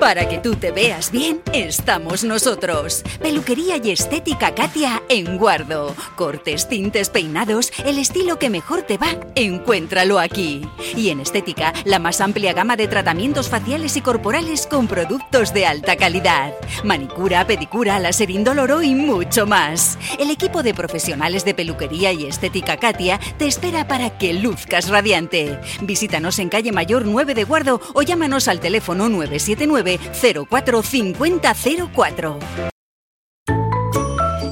Para 0.03 0.29
que 0.29 0.39
tú 0.39 0.57
te 0.57 0.73
veas 0.73 1.13
bien, 1.13 1.41
estamos 1.53 2.25
nosotros. 2.25 3.05
Peluquería 3.21 3.77
y 3.77 3.93
estética 3.93 4.53
Katia 4.53 5.01
en 5.09 5.39
Guardo. 5.39 5.95
Cortes, 6.17 6.69
tintes, 6.69 7.09
peinados, 7.09 7.73
el 7.85 8.01
estilo 8.01 8.37
que 8.37 8.51
mejor 8.51 8.83
te 8.83 8.99
va, 8.99 9.17
encuéntralo 9.37 10.19
aquí. 10.19 10.69
Y 10.97 11.11
en 11.11 11.21
estética, 11.21 11.73
la 11.85 12.01
más 12.01 12.21
amplia 12.21 12.53
gama 12.53 12.75
de 12.77 12.89
tratamientos 12.89 13.49
faciales 13.49 13.97
y 13.97 14.01
corporales 14.01 14.67
con 14.67 14.89
productos 14.89 15.55
de 15.55 15.67
alta 15.67 15.95
calidad. 15.95 16.53
Manicura, 16.83 17.47
pedicura, 17.47 18.01
láser 18.01 18.33
indoloro 18.33 18.83
y 18.83 18.97
mucho 18.97 19.47
más. 19.47 19.97
El 20.19 20.33
equipo 20.33 20.65
de 20.65 20.75
profesionales 20.75 21.45
de 21.45 21.55
peluquería 21.55 22.13
y 22.13 22.27
estética 22.27 22.77
Katia 22.77 23.21
te 23.39 23.47
espera 23.47 23.87
para 23.87 24.19
que 24.19 24.35
luzcas 24.35 24.89
radiante. 24.89 25.61
Visítanos 25.81 26.41
en 26.41 26.49
calle 26.49 26.73
Mayor 26.73 27.07
9 27.07 27.35
de 27.35 27.45
Guardo 27.45 27.81
o 27.95 28.03
llámanos 28.03 28.49
al 28.49 28.59
teléfono 28.59 29.09
979 29.09 29.92
045004. 29.99 32.39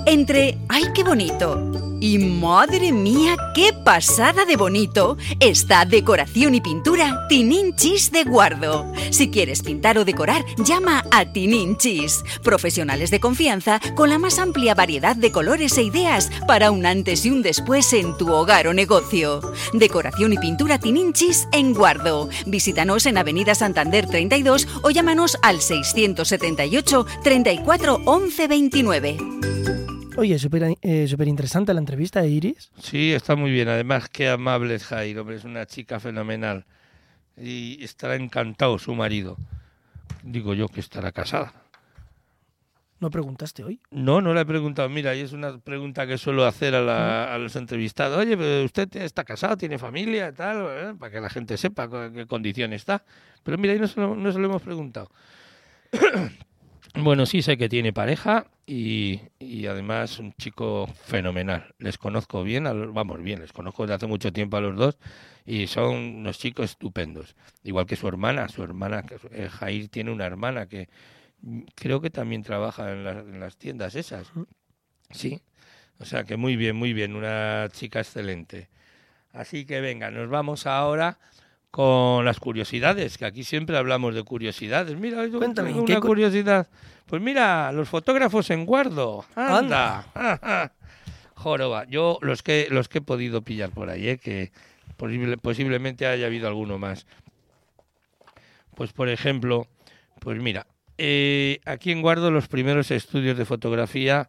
Entre 0.07 0.57
¡ay 0.69 0.85
qué 0.95 1.05
bonito! 1.05 1.90
Y 2.03 2.17
madre 2.17 2.93
mía, 2.93 3.37
qué 3.55 3.75
pasada 3.75 4.47
de 4.47 4.57
bonito 4.57 5.19
está 5.39 5.85
Decoración 5.85 6.55
y 6.55 6.63
Pintura 6.63 7.27
Tininchis 7.29 8.11
de 8.11 8.25
Guardo. 8.25 8.91
Si 9.11 9.31
quieres 9.31 9.63
pintar 9.63 9.99
o 9.99 10.07
decorar, 10.07 10.43
llama 10.65 11.05
a 11.11 11.27
Tininchis, 11.27 12.25
profesionales 12.43 13.11
de 13.11 13.21
confianza 13.21 13.81
con 13.95 14.09
la 14.09 14.19
más 14.19 14.39
amplia 14.39 14.75
variedad 14.75 15.15
de 15.15 15.31
colores 15.31 15.77
e 15.77 15.83
ideas 15.83 16.31
para 16.47 16.71
un 16.71 16.87
antes 16.87 17.27
y 17.27 17.31
un 17.31 17.43
después 17.43 17.93
en 17.93 18.17
tu 18.17 18.33
hogar 18.33 18.67
o 18.67 18.73
negocio. 18.73 19.43
Decoración 19.75 20.33
y 20.33 20.39
Pintura 20.39 20.79
Tininchis 20.79 21.49
en 21.53 21.75
Guardo. 21.75 22.31
Visítanos 22.47 23.05
en 23.05 23.19
Avenida 23.19 23.55
Santander 23.55 24.07
32 24.07 24.67
o 24.83 24.91
llámanos 24.91 25.37
al 25.43 25.61
678 25.61 27.07
34 27.23 28.01
11 28.07 28.49
29. 28.49 29.80
Oye, 30.21 30.39
súper 30.39 30.77
eh, 30.83 31.09
interesante 31.25 31.73
la 31.73 31.81
entrevista 31.81 32.21
de 32.21 32.29
Iris. 32.29 32.71
Sí, 32.79 33.11
está 33.11 33.37
muy 33.37 33.51
bien. 33.51 33.69
Además, 33.69 34.11
qué 34.11 34.29
amable 34.29 34.75
es 34.75 34.85
Jairo, 34.85 35.27
es 35.31 35.45
una 35.45 35.65
chica 35.65 35.99
fenomenal. 35.99 36.67
Y 37.39 37.83
estará 37.83 38.17
encantado 38.17 38.79
su 38.79 38.95
marido. 38.95 39.39
Digo 40.23 40.53
yo 40.53 40.69
que 40.69 40.81
estará 40.81 41.11
casada. 41.11 41.55
¿No 42.99 43.09
preguntaste 43.09 43.65
hoy? 43.65 43.81
No, 43.91 44.21
no 44.21 44.35
le 44.35 44.43
he 44.43 44.45
preguntado. 44.45 44.91
Mira, 44.91 45.15
y 45.15 45.21
es 45.21 45.33
una 45.33 45.57
pregunta 45.57 46.07
que 46.07 46.19
suelo 46.19 46.45
hacer 46.45 46.75
a, 46.75 47.39
los 47.39 47.57
entrevistados. 47.57 48.19
Oye, 48.19 48.37
pero 48.37 48.63
usted 48.63 48.95
está 48.97 49.25
casado, 49.25 49.57
tiene 49.57 49.79
familia, 49.79 50.35
tal, 50.35 50.67
¿eh? 50.69 50.95
para 50.99 51.13
que 51.13 51.21
la 51.23 51.31
gente 51.31 51.57
sepa 51.57 51.85
en 51.85 52.13
qué 52.13 52.27
condición 52.27 52.75
está. 52.75 53.07
Pero 53.43 53.57
mira, 53.57 53.73
ahí 53.73 53.79
no 53.79 53.87
se 53.87 53.99
no 53.99 54.33
se 54.33 54.39
lo 54.39 54.45
hemos 54.49 54.61
preguntado. 54.61 55.11
Bueno, 56.95 57.25
sí 57.25 57.41
sé 57.41 57.57
que 57.57 57.69
tiene 57.69 57.93
pareja 57.93 58.49
y, 58.71 59.21
y, 59.41 59.67
además 59.67 60.21
un 60.21 60.33
chico 60.35 60.87
fenomenal. 60.87 61.75
Les 61.79 61.99
conozco 61.99 62.45
bien, 62.45 62.65
vamos 62.95 63.21
bien, 63.21 63.41
les 63.41 63.53
conozco 63.53 63.83
desde 63.83 63.95
hace 63.95 64.07
mucho 64.07 64.33
tiempo 64.33 64.57
a 64.59 64.61
los 64.61 64.77
dos 64.77 64.97
y 65.45 65.67
son 65.67 65.97
unos 65.97 66.39
chicos 66.39 66.71
estupendos. 66.71 67.35
Igual 67.65 67.87
que 67.87 67.97
su 67.97 68.07
hermana, 68.07 68.49
su 68.49 68.63
hermana, 68.63 69.05
eh, 69.33 69.49
Jair 69.49 69.89
tiene 69.89 70.13
una 70.13 70.25
hermana 70.25 70.67
que 70.67 70.89
creo 71.75 72.01
que 72.01 72.11
también 72.11 72.45
trabaja 72.45 72.93
en, 72.93 73.05
en 73.09 73.41
las 73.41 73.57
tiendas 73.57 73.97
esas. 73.97 74.31
Sí, 75.11 75.43
o 75.99 76.05
sea 76.05 76.23
que 76.23 76.37
muy 76.37 76.55
bien, 76.55 76.77
muy 76.77 76.93
bien, 76.93 77.17
una 77.17 77.69
chica 77.73 77.99
excelente. 77.99 78.69
Así 79.33 79.65
que 79.65 79.81
venga, 79.81 80.13
nos 80.13 80.31
vamos 80.31 80.67
ahora 80.69 81.19
con 81.71 82.25
las 82.25 82.41
curiosidades, 82.41 83.17
que 83.17 83.25
aquí 83.25 83.45
siempre 83.45 83.77
hablamos 83.77 84.15
de 84.15 84.23
curiosidades. 84.23 84.97
Mira, 84.99 85.27
yo 85.27 85.39
Cuéntame, 85.39 85.71
tengo 85.71 85.85
una 85.85 86.01
curiosidad. 86.01 86.69
Pues 87.07 87.23
mira, 87.23 87.71
los 87.73 87.89
fotógrafos 87.89 88.51
en 88.51 88.67
guardo. 88.67 89.25
Anda. 89.35 90.07
Joroba. 91.35 91.87
Yo 91.87 92.19
los 92.23 92.43
que 92.43 92.69
los 92.71 92.89
que 92.89 92.99
he 92.99 93.03
podido 93.03 93.43
pillar 93.43 93.71
por 93.71 93.89
ahí, 93.89 94.09
¿eh? 94.09 94.19
que 94.19 94.53
posiblemente 94.97 96.07
haya 96.07 96.27
habido 96.27 96.49
alguno 96.49 96.79
más. 96.79 97.07
Pues 98.75 98.93
por 98.93 99.09
ejemplo, 99.09 99.67
pues 100.21 100.39
mira, 100.41 100.67
eh, 100.99 101.61
aquí 101.65 101.93
en 101.93 102.03
Guardo 102.03 102.31
los 102.31 102.49
primeros 102.49 102.91
estudios 102.91 103.39
de 103.39 103.45
fotografía 103.45 104.29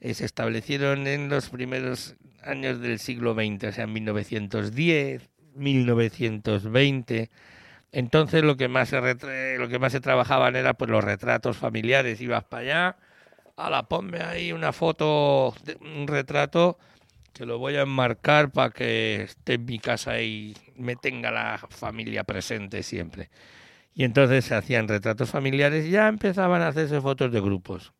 eh, 0.00 0.14
se 0.14 0.24
establecieron 0.24 1.06
en 1.06 1.28
los 1.28 1.50
primeros 1.50 2.16
años 2.42 2.80
del 2.80 2.98
siglo 2.98 3.34
XX, 3.34 3.64
o 3.64 3.72
sea, 3.72 3.84
en 3.84 3.92
1910, 3.92 5.28
1920, 5.56 7.30
Entonces 7.92 8.44
lo 8.44 8.56
que 8.56 8.68
más 8.68 8.90
se 8.90 9.00
lo 9.58 9.68
que 9.68 9.78
más 9.78 9.92
se 9.92 10.00
trabajaban 10.00 10.56
era 10.56 10.74
pues 10.74 10.90
los 10.90 11.04
retratos 11.04 11.56
familiares, 11.58 12.20
ibas 12.20 12.44
para 12.44 12.62
allá, 12.62 12.96
a 13.56 13.70
la 13.70 13.84
ponme 13.88 14.20
ahí 14.22 14.52
una 14.52 14.72
foto, 14.72 15.54
un 15.80 16.06
retrato 16.08 16.78
que 17.34 17.46
lo 17.46 17.58
voy 17.58 17.76
a 17.76 17.82
enmarcar 17.82 18.52
para 18.52 18.70
que 18.70 19.22
esté 19.24 19.54
en 19.54 19.66
mi 19.66 19.78
casa 19.80 20.20
y 20.22 20.56
me 20.76 20.96
tenga 20.96 21.30
la 21.30 21.58
familia 21.70 22.24
presente 22.24 22.82
siempre. 22.82 23.30
Y 23.94 24.04
entonces 24.04 24.46
se 24.46 24.56
hacían 24.56 24.88
retratos 24.88 25.30
familiares 25.30 25.86
y 25.86 25.90
ya 25.92 26.08
empezaban 26.08 26.62
a 26.62 26.68
hacerse 26.68 27.00
fotos 27.02 27.32
de 27.32 27.40
grupos. 27.42 27.94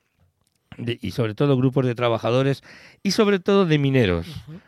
Y 0.79 1.11
sobre 1.11 1.35
todo 1.35 1.57
grupos 1.57 1.87
de 1.87 1.95
trabajadores 1.95 2.62
y 3.03 3.12
sobre 3.12 3.39
todo 3.39 3.66
de 3.66 3.79
mineros. 3.79 4.27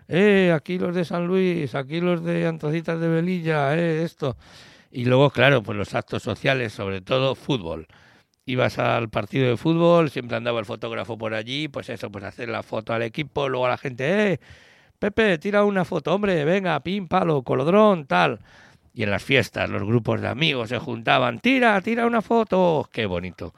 Eh, 0.08 0.52
aquí 0.54 0.78
los 0.78 0.94
de 0.94 1.04
San 1.04 1.26
Luis, 1.26 1.74
aquí 1.74 2.00
los 2.00 2.24
de 2.24 2.46
Antocitas 2.46 3.00
de 3.00 3.08
Velilla, 3.08 3.76
eh, 3.76 4.02
esto. 4.02 4.36
Y 4.90 5.04
luego, 5.04 5.30
claro, 5.30 5.62
pues 5.62 5.76
los 5.76 5.94
actos 5.94 6.22
sociales, 6.22 6.72
sobre 6.72 7.00
todo 7.00 7.34
fútbol. 7.34 7.86
Ibas 8.46 8.78
al 8.78 9.10
partido 9.10 9.48
de 9.48 9.56
fútbol, 9.58 10.10
siempre 10.10 10.36
andaba 10.36 10.60
el 10.60 10.64
fotógrafo 10.64 11.18
por 11.18 11.34
allí, 11.34 11.68
pues 11.68 11.90
eso, 11.90 12.10
pues 12.10 12.24
hacer 12.24 12.48
la 12.48 12.62
foto 12.62 12.94
al 12.94 13.02
equipo, 13.02 13.48
luego 13.48 13.66
a 13.66 13.70
la 13.70 13.76
gente, 13.76 14.32
eh, 14.32 14.40
Pepe, 14.98 15.38
tira 15.38 15.64
una 15.64 15.84
foto, 15.84 16.12
hombre, 16.14 16.44
venga, 16.44 16.80
pim, 16.80 17.06
palo, 17.06 17.42
colodrón, 17.42 18.06
tal. 18.06 18.40
Y 18.94 19.04
en 19.04 19.10
las 19.10 19.22
fiestas 19.22 19.70
los 19.70 19.84
grupos 19.84 20.20
de 20.20 20.26
amigos 20.28 20.70
se 20.70 20.78
juntaban, 20.78 21.38
tira, 21.38 21.80
tira 21.82 22.04
una 22.06 22.20
foto, 22.20 22.88
qué 22.90 23.06
bonito. 23.06 23.54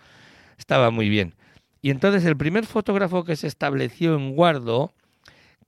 Estaba 0.59 0.91
muy 0.91 1.09
bien. 1.09 1.35
Y 1.83 1.91
entonces 1.91 2.25
el 2.25 2.37
primer 2.37 2.67
fotógrafo 2.67 3.25
que 3.25 3.37
se 3.37 3.47
estableció 3.47 4.15
en 4.15 4.35
Guardo, 4.35 4.93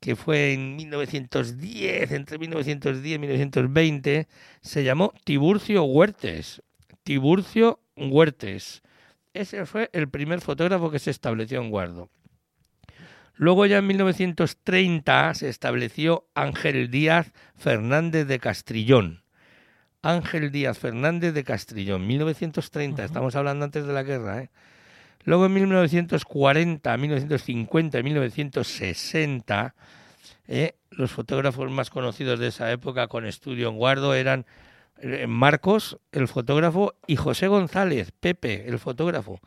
que 0.01 0.17
fue 0.17 0.53
en 0.53 0.77
1910, 0.77 2.13
entre 2.13 2.39
1910 2.39 3.15
y 3.15 3.19
1920, 3.19 4.29
se 4.61 4.85
llamó 4.85 5.13
Tiburcio 5.25 5.85
Huertes. 5.85 6.63
Tiburcio 7.03 7.81
Huertes. 7.97 8.83
Ese 9.33 9.65
fue 9.65 9.89
el 9.93 10.09
primer 10.09 10.41
fotógrafo 10.41 10.91
que 10.91 10.99
se 10.99 11.11
estableció 11.11 11.61
en 11.61 11.71
Guardo. 11.71 12.11
Luego 13.35 13.65
ya 13.65 13.79
en 13.79 13.87
1930 13.87 15.35
se 15.35 15.49
estableció 15.49 16.29
Ángel 16.35 16.91
Díaz 16.91 17.33
Fernández 17.57 18.27
de 18.27 18.39
Castrillón. 18.39 19.23
Ángel 20.03 20.51
Díaz 20.51 20.79
Fernández 20.79 21.33
de 21.33 21.45
Castrillón, 21.45 22.07
1930, 22.07 23.05
estamos 23.05 23.37
hablando 23.37 23.65
antes 23.65 23.87
de 23.87 23.93
la 23.93 24.03
guerra. 24.03 24.43
¿eh? 24.43 24.51
Luego 25.25 25.47
en 25.47 25.55
1940, 25.55 26.97
1950 26.97 27.99
y 27.99 28.03
1960, 28.03 29.75
¿eh? 30.49 30.75
los 30.91 31.13
fotógrafos 31.13 31.71
más 31.71 31.91
conocidos 31.91 32.39
de 32.39 32.49
esa 32.49 32.71
época 32.73 33.07
con 33.09 33.27
estudio 33.27 33.69
en 33.69 33.77
Guardo 33.77 34.15
eran 34.15 34.47
eh, 35.01 35.27
Marcos, 35.27 35.99
el 36.11 36.29
fotógrafo, 36.29 36.95
y 37.07 37.17
José 37.17 37.49
González, 37.49 38.13
Pepe, 38.13 38.69
el 38.69 38.79
fotógrafo, 38.79 39.41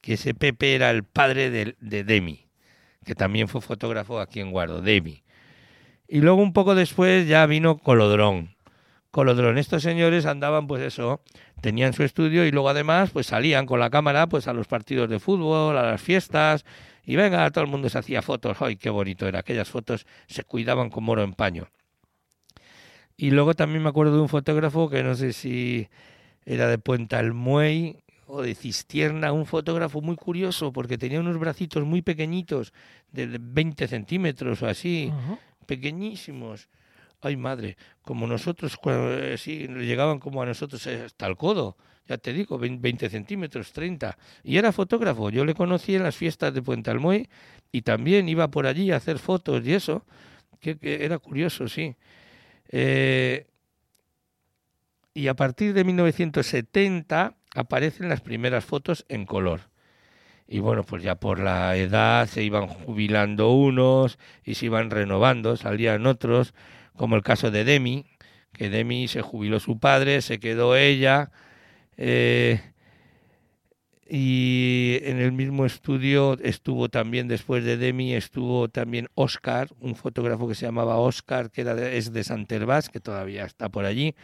que 0.00 0.14
ese 0.14 0.34
Pepe 0.34 0.74
era 0.74 0.90
el 0.90 1.04
padre 1.04 1.50
de, 1.50 1.76
de 1.80 2.04
Demi, 2.04 2.46
que 3.04 3.14
también 3.14 3.48
fue 3.48 3.60
fotógrafo 3.60 4.20
aquí 4.20 4.40
en 4.40 4.50
Guardo, 4.50 4.80
Demi. 4.80 5.22
Y 6.08 6.20
luego 6.20 6.42
un 6.42 6.52
poco 6.52 6.74
después 6.74 7.28
ya 7.28 7.46
vino 7.46 7.78
Colodrón, 7.78 8.56
Colodrón. 9.10 9.58
Estos 9.58 9.82
señores 9.82 10.26
andaban, 10.26 10.66
pues 10.66 10.82
eso, 10.82 11.22
tenían 11.60 11.92
su 11.92 12.02
estudio 12.02 12.46
y 12.46 12.50
luego 12.50 12.68
además, 12.68 13.10
pues 13.10 13.26
salían 13.26 13.66
con 13.66 13.80
la 13.80 13.90
cámara, 13.90 14.26
pues 14.28 14.48
a 14.48 14.52
los 14.52 14.66
partidos 14.66 15.08
de 15.08 15.18
fútbol, 15.18 15.76
a 15.76 15.82
las 15.82 16.00
fiestas 16.00 16.64
y 17.04 17.16
venga, 17.16 17.50
todo 17.50 17.64
el 17.64 17.70
mundo 17.70 17.88
se 17.88 17.98
hacía 17.98 18.22
fotos. 18.22 18.60
¡Ay, 18.60 18.76
qué 18.76 18.90
bonito 18.90 19.26
era! 19.26 19.40
Aquellas 19.40 19.68
fotos 19.68 20.06
se 20.26 20.44
cuidaban 20.44 20.90
como 20.90 21.12
oro 21.12 21.22
en 21.22 21.32
paño. 21.32 21.68
Y 23.16 23.30
luego 23.30 23.54
también 23.54 23.82
me 23.82 23.88
acuerdo 23.88 24.14
de 24.14 24.22
un 24.22 24.28
fotógrafo 24.28 24.88
que 24.88 25.02
no 25.02 25.14
sé 25.14 25.32
si 25.32 25.88
era 26.44 26.68
de 26.68 26.78
Puente 26.78 27.16
Almuey 27.16 27.98
o 28.26 28.42
de 28.42 28.54
Cistierna, 28.54 29.32
un 29.32 29.44
fotógrafo 29.44 30.00
muy 30.00 30.16
curioso 30.16 30.72
porque 30.72 30.96
tenía 30.96 31.20
unos 31.20 31.38
bracitos 31.38 31.84
muy 31.84 32.00
pequeñitos, 32.00 32.72
de 33.10 33.38
20 33.40 33.88
centímetros 33.88 34.62
o 34.62 34.68
así, 34.68 35.12
pequeñísimos 35.66 36.68
ay 37.22 37.36
madre, 37.36 37.76
como 38.02 38.26
nosotros, 38.26 38.78
eh, 38.86 39.36
sí, 39.38 39.66
llegaban 39.68 40.18
como 40.18 40.42
a 40.42 40.46
nosotros 40.46 40.86
eh, 40.86 41.02
hasta 41.06 41.26
el 41.26 41.36
codo, 41.36 41.76
ya 42.08 42.18
te 42.18 42.32
digo, 42.32 42.58
20 42.58 43.08
centímetros, 43.08 43.72
30. 43.72 44.16
Y 44.42 44.56
era 44.56 44.72
fotógrafo, 44.72 45.30
yo 45.30 45.44
le 45.44 45.54
conocí 45.54 45.94
en 45.94 46.02
las 46.02 46.16
fiestas 46.16 46.52
de 46.52 46.62
Puente 46.62 46.90
Almoy 46.90 47.28
y 47.70 47.82
también 47.82 48.28
iba 48.28 48.48
por 48.48 48.66
allí 48.66 48.90
a 48.90 48.96
hacer 48.96 49.18
fotos 49.18 49.64
y 49.66 49.74
eso, 49.74 50.04
que, 50.60 50.76
era 50.82 51.18
curioso, 51.18 51.68
sí. 51.68 51.94
Eh, 52.68 53.46
y 55.14 55.28
a 55.28 55.34
partir 55.34 55.72
de 55.72 55.84
1970 55.84 57.34
aparecen 57.54 58.08
las 58.08 58.20
primeras 58.20 58.64
fotos 58.64 59.04
en 59.08 59.26
color. 59.26 59.70
Y 60.46 60.58
bueno, 60.58 60.82
pues 60.82 61.04
ya 61.04 61.14
por 61.14 61.38
la 61.38 61.76
edad 61.76 62.26
se 62.26 62.42
iban 62.42 62.66
jubilando 62.66 63.52
unos 63.52 64.18
y 64.44 64.54
se 64.54 64.66
iban 64.66 64.90
renovando, 64.90 65.56
salían 65.56 66.06
otros 66.06 66.54
como 67.00 67.16
el 67.16 67.22
caso 67.22 67.50
de 67.50 67.64
Demi, 67.64 68.04
que 68.52 68.68
Demi 68.68 69.08
se 69.08 69.22
jubiló 69.22 69.58
su 69.58 69.78
padre, 69.78 70.20
se 70.20 70.38
quedó 70.38 70.76
ella, 70.76 71.30
eh, 71.96 72.60
y 74.06 74.98
en 75.04 75.18
el 75.18 75.32
mismo 75.32 75.64
estudio 75.64 76.36
estuvo 76.42 76.90
también, 76.90 77.26
después 77.26 77.64
de 77.64 77.78
Demi, 77.78 78.12
estuvo 78.12 78.68
también 78.68 79.08
Oscar, 79.14 79.68
un 79.80 79.96
fotógrafo 79.96 80.46
que 80.46 80.54
se 80.54 80.66
llamaba 80.66 80.98
Oscar, 80.98 81.50
que 81.50 81.62
era 81.62 81.90
es 81.90 82.12
de 82.12 82.22
Santervás, 82.22 82.90
que 82.90 83.00
todavía 83.00 83.46
está 83.46 83.70
por 83.70 83.86
allí, 83.86 84.14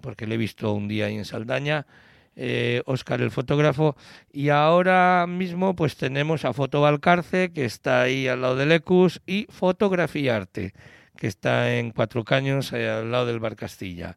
porque 0.00 0.26
le 0.26 0.34
he 0.34 0.38
visto 0.38 0.72
un 0.72 0.88
día 0.88 1.06
ahí 1.06 1.16
en 1.16 1.24
Saldaña, 1.24 1.86
eh, 2.34 2.82
Oscar 2.86 3.20
el 3.20 3.30
fotógrafo, 3.30 3.94
y 4.32 4.48
ahora 4.48 5.26
mismo 5.28 5.76
pues 5.76 5.94
tenemos 5.94 6.44
a 6.44 6.54
Foto 6.54 6.80
Valcarce, 6.80 7.52
que 7.52 7.64
está 7.64 8.02
ahí 8.02 8.26
al 8.26 8.40
lado 8.40 8.56
del 8.56 8.72
Ecus, 8.72 9.22
y 9.28 9.46
Fotografiarte 9.48 10.74
que 11.20 11.26
está 11.26 11.76
en 11.76 11.90
Cuatro 11.90 12.24
Caños, 12.24 12.72
eh, 12.72 12.88
al 12.88 13.12
lado 13.12 13.26
del 13.26 13.40
Bar 13.40 13.54
Castilla. 13.54 14.16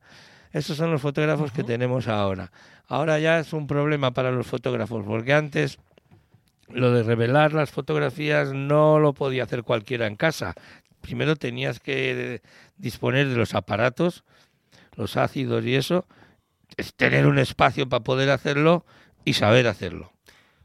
Esos 0.53 0.77
son 0.77 0.89
los 0.89 1.01
fotógrafos 1.01 1.51
que 1.51 1.61
tenemos 1.65 2.07
ahora. 2.07 2.53
Ahora 2.87 3.19
ya 3.19 3.39
es 3.39 3.51
un 3.51 3.67
problema 3.67 4.11
para 4.11 4.31
los 4.31 4.47
fotógrafos, 4.47 5.03
porque 5.05 5.33
antes 5.33 5.79
lo 6.69 6.93
de 6.93 7.03
revelar 7.03 7.51
las 7.51 7.71
fotografías 7.71 8.53
no 8.53 8.99
lo 8.99 9.13
podía 9.13 9.43
hacer 9.43 9.63
cualquiera 9.63 10.07
en 10.07 10.15
casa. 10.15 10.55
Primero 11.01 11.35
tenías 11.35 11.81
que 11.81 12.41
disponer 12.77 13.27
de 13.27 13.35
los 13.35 13.53
aparatos, 13.53 14.23
los 14.95 15.17
ácidos 15.17 15.65
y 15.65 15.75
eso, 15.75 16.05
tener 16.95 17.27
un 17.27 17.37
espacio 17.37 17.89
para 17.89 18.05
poder 18.05 18.29
hacerlo 18.29 18.85
y 19.25 19.33
saber 19.33 19.67
hacerlo. 19.67 20.13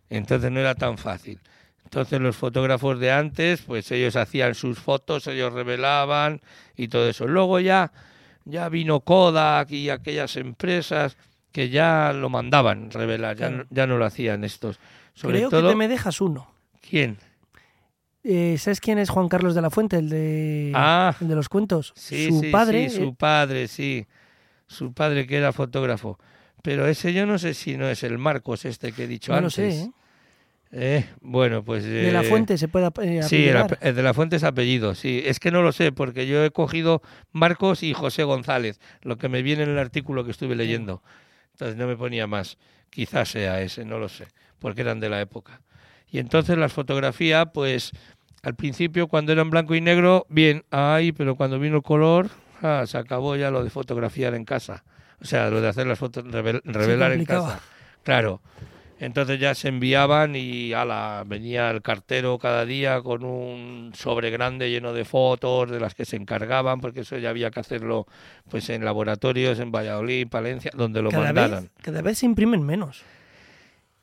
Entonces 0.08 0.52
no 0.52 0.60
era 0.60 0.76
tan 0.76 0.98
fácil. 0.98 1.40
Entonces 1.88 2.20
los 2.20 2.36
fotógrafos 2.36 3.00
de 3.00 3.10
antes, 3.10 3.62
pues 3.62 3.90
ellos 3.92 4.14
hacían 4.14 4.54
sus 4.54 4.78
fotos, 4.78 5.26
ellos 5.26 5.54
revelaban 5.54 6.42
y 6.76 6.88
todo 6.88 7.08
eso. 7.08 7.26
Luego 7.26 7.60
ya, 7.60 7.92
ya 8.44 8.68
vino 8.68 9.00
Kodak 9.00 9.70
y 9.70 9.88
aquellas 9.88 10.36
empresas 10.36 11.16
que 11.50 11.70
ya 11.70 12.12
lo 12.12 12.28
mandaban 12.28 12.90
revelar, 12.90 13.38
ya, 13.38 13.48
no, 13.48 13.64
ya 13.70 13.86
no 13.86 13.96
lo 13.96 14.04
hacían 14.04 14.44
estos. 14.44 14.78
Sobre 15.14 15.38
Creo 15.38 15.48
que 15.48 15.62
te 15.62 15.74
me 15.74 15.88
dejas 15.88 16.20
uno. 16.20 16.52
¿Quién? 16.82 17.16
Eh, 18.22 18.58
¿Sabes 18.58 18.82
quién 18.82 18.98
es 18.98 19.08
Juan 19.08 19.30
Carlos 19.30 19.54
de 19.54 19.62
la 19.62 19.70
Fuente, 19.70 19.96
el 19.96 20.10
de, 20.10 20.72
ah, 20.74 21.16
el 21.22 21.28
de 21.28 21.34
los 21.36 21.48
cuentos? 21.48 21.94
Sí, 21.96 22.28
su 22.28 22.40
sí, 22.40 22.50
padre. 22.50 22.90
Sí, 22.90 22.96
su 22.98 23.14
padre, 23.14 23.66
sí. 23.66 24.06
Su 24.66 24.92
padre 24.92 25.26
que 25.26 25.38
era 25.38 25.54
fotógrafo. 25.54 26.18
Pero 26.62 26.86
ese 26.86 27.14
yo 27.14 27.24
no 27.24 27.38
sé 27.38 27.54
si 27.54 27.78
no 27.78 27.88
es 27.88 28.02
el 28.02 28.18
Marcos 28.18 28.66
este 28.66 28.92
que 28.92 29.04
he 29.04 29.06
dicho 29.06 29.32
no 29.32 29.38
antes. 29.38 29.56
Lo 29.56 29.72
sé, 29.72 29.80
¿eh? 29.84 29.90
Eh, 30.70 31.06
bueno, 31.20 31.64
pues... 31.64 31.84
¿De 31.84 32.12
la 32.12 32.22
eh, 32.22 32.24
Fuente 32.24 32.58
se 32.58 32.68
puede 32.68 32.90
eh, 33.02 33.22
Sí, 33.22 33.48
el, 33.48 33.94
de 33.94 34.02
la 34.02 34.14
Fuente 34.14 34.36
es 34.36 34.44
apellido, 34.44 34.94
sí. 34.94 35.22
Es 35.24 35.40
que 35.40 35.50
no 35.50 35.62
lo 35.62 35.72
sé, 35.72 35.92
porque 35.92 36.26
yo 36.26 36.44
he 36.44 36.50
cogido 36.50 37.02
Marcos 37.32 37.82
y 37.82 37.94
José 37.94 38.24
González, 38.24 38.80
lo 39.02 39.16
que 39.16 39.28
me 39.28 39.42
viene 39.42 39.62
en 39.62 39.70
el 39.70 39.78
artículo 39.78 40.24
que 40.24 40.30
estuve 40.30 40.56
leyendo. 40.56 41.02
Entonces 41.52 41.76
no 41.76 41.86
me 41.86 41.96
ponía 41.96 42.26
más. 42.26 42.58
Quizás 42.90 43.30
sea 43.30 43.60
ese, 43.62 43.84
no 43.84 43.98
lo 43.98 44.08
sé, 44.08 44.28
porque 44.58 44.82
eran 44.82 45.00
de 45.00 45.08
la 45.08 45.20
época. 45.20 45.60
Y 46.10 46.18
entonces 46.18 46.56
las 46.56 46.72
fotografías, 46.72 47.48
pues 47.52 47.92
al 48.42 48.54
principio 48.54 49.08
cuando 49.08 49.32
eran 49.32 49.50
blanco 49.50 49.74
y 49.74 49.80
negro, 49.80 50.26
bien, 50.28 50.64
ay, 50.70 51.12
pero 51.12 51.36
cuando 51.36 51.58
vino 51.58 51.76
el 51.76 51.82
color, 51.82 52.30
ah, 52.62 52.84
se 52.86 52.98
acabó 52.98 53.36
ya 53.36 53.50
lo 53.50 53.64
de 53.64 53.70
fotografiar 53.70 54.34
en 54.34 54.44
casa. 54.44 54.84
O 55.20 55.24
sea, 55.24 55.50
lo 55.50 55.60
de 55.60 55.68
hacer 55.68 55.86
las 55.86 55.98
fotos, 55.98 56.24
revelar 56.24 57.12
en 57.12 57.24
casa. 57.24 57.60
Claro. 58.04 58.40
Entonces 59.00 59.38
ya 59.38 59.54
se 59.54 59.68
enviaban 59.68 60.34
y 60.34 60.72
ala, 60.72 61.22
venía 61.26 61.70
el 61.70 61.82
cartero 61.82 62.38
cada 62.38 62.64
día 62.64 63.00
con 63.00 63.24
un 63.24 63.92
sobre 63.94 64.30
grande 64.30 64.70
lleno 64.70 64.92
de 64.92 65.04
fotos 65.04 65.70
de 65.70 65.78
las 65.78 65.94
que 65.94 66.04
se 66.04 66.16
encargaban, 66.16 66.80
porque 66.80 67.00
eso 67.00 67.16
ya 67.16 67.30
había 67.30 67.50
que 67.50 67.60
hacerlo 67.60 68.06
pues 68.50 68.68
en 68.70 68.84
laboratorios 68.84 69.60
en 69.60 69.70
Valladolid, 69.70 70.26
Palencia, 70.28 70.72
donde 70.74 71.02
lo 71.02 71.10
cada 71.10 71.24
mandaran. 71.24 71.64
Vez, 71.64 71.72
cada 71.82 72.02
vez 72.02 72.18
se 72.18 72.26
imprimen 72.26 72.62
menos. 72.62 73.04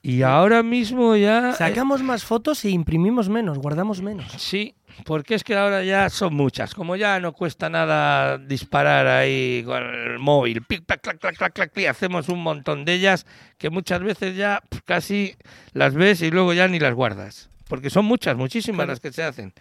Y 0.06 0.22
ahora 0.22 0.62
mismo 0.62 1.16
ya... 1.16 1.50
Eh, 1.50 1.54
Sacamos 1.54 2.04
más 2.04 2.24
fotos 2.24 2.64
e 2.64 2.70
imprimimos 2.70 3.28
menos, 3.28 3.58
guardamos 3.58 4.04
menos. 4.04 4.32
Sí, 4.38 4.76
porque 5.04 5.34
es 5.34 5.44
que 5.44 5.56
ahora 5.56 5.84
ya 5.84 6.12
son 6.12 6.36
muchas. 6.36 6.76
Como 6.76 6.96
ya 6.96 7.20
no 7.20 7.34
cuesta 7.34 7.72
nada 7.72 8.38
disparar 8.38 9.08
ahí 9.08 9.64
con 9.66 9.82
el 9.82 10.20
móvil, 10.20 10.62
pic, 10.62 10.86
clac, 10.86 11.02
clac, 11.02 11.36
clac, 11.36 11.54
clac, 11.54 11.76
y 11.80 11.88
hacemos 11.88 12.30
un 12.30 12.44
montón 12.44 12.86
de 12.86 12.94
ellas 12.94 13.26
que 13.58 13.72
muchas 13.72 14.04
veces 14.04 14.38
ya 14.38 14.62
casi 14.86 15.36
las 15.74 15.96
ves 15.96 16.22
y 16.22 16.30
luego 16.30 16.54
ya 16.54 16.68
ni 16.68 16.78
las 16.78 16.94
guardas. 16.94 17.50
Porque 17.68 17.90
son 17.90 18.06
muchas, 18.06 18.38
muchísimas 18.38 18.88
las 18.88 19.00
que 19.00 19.12
se 19.12 19.24
hacen. 19.24 19.54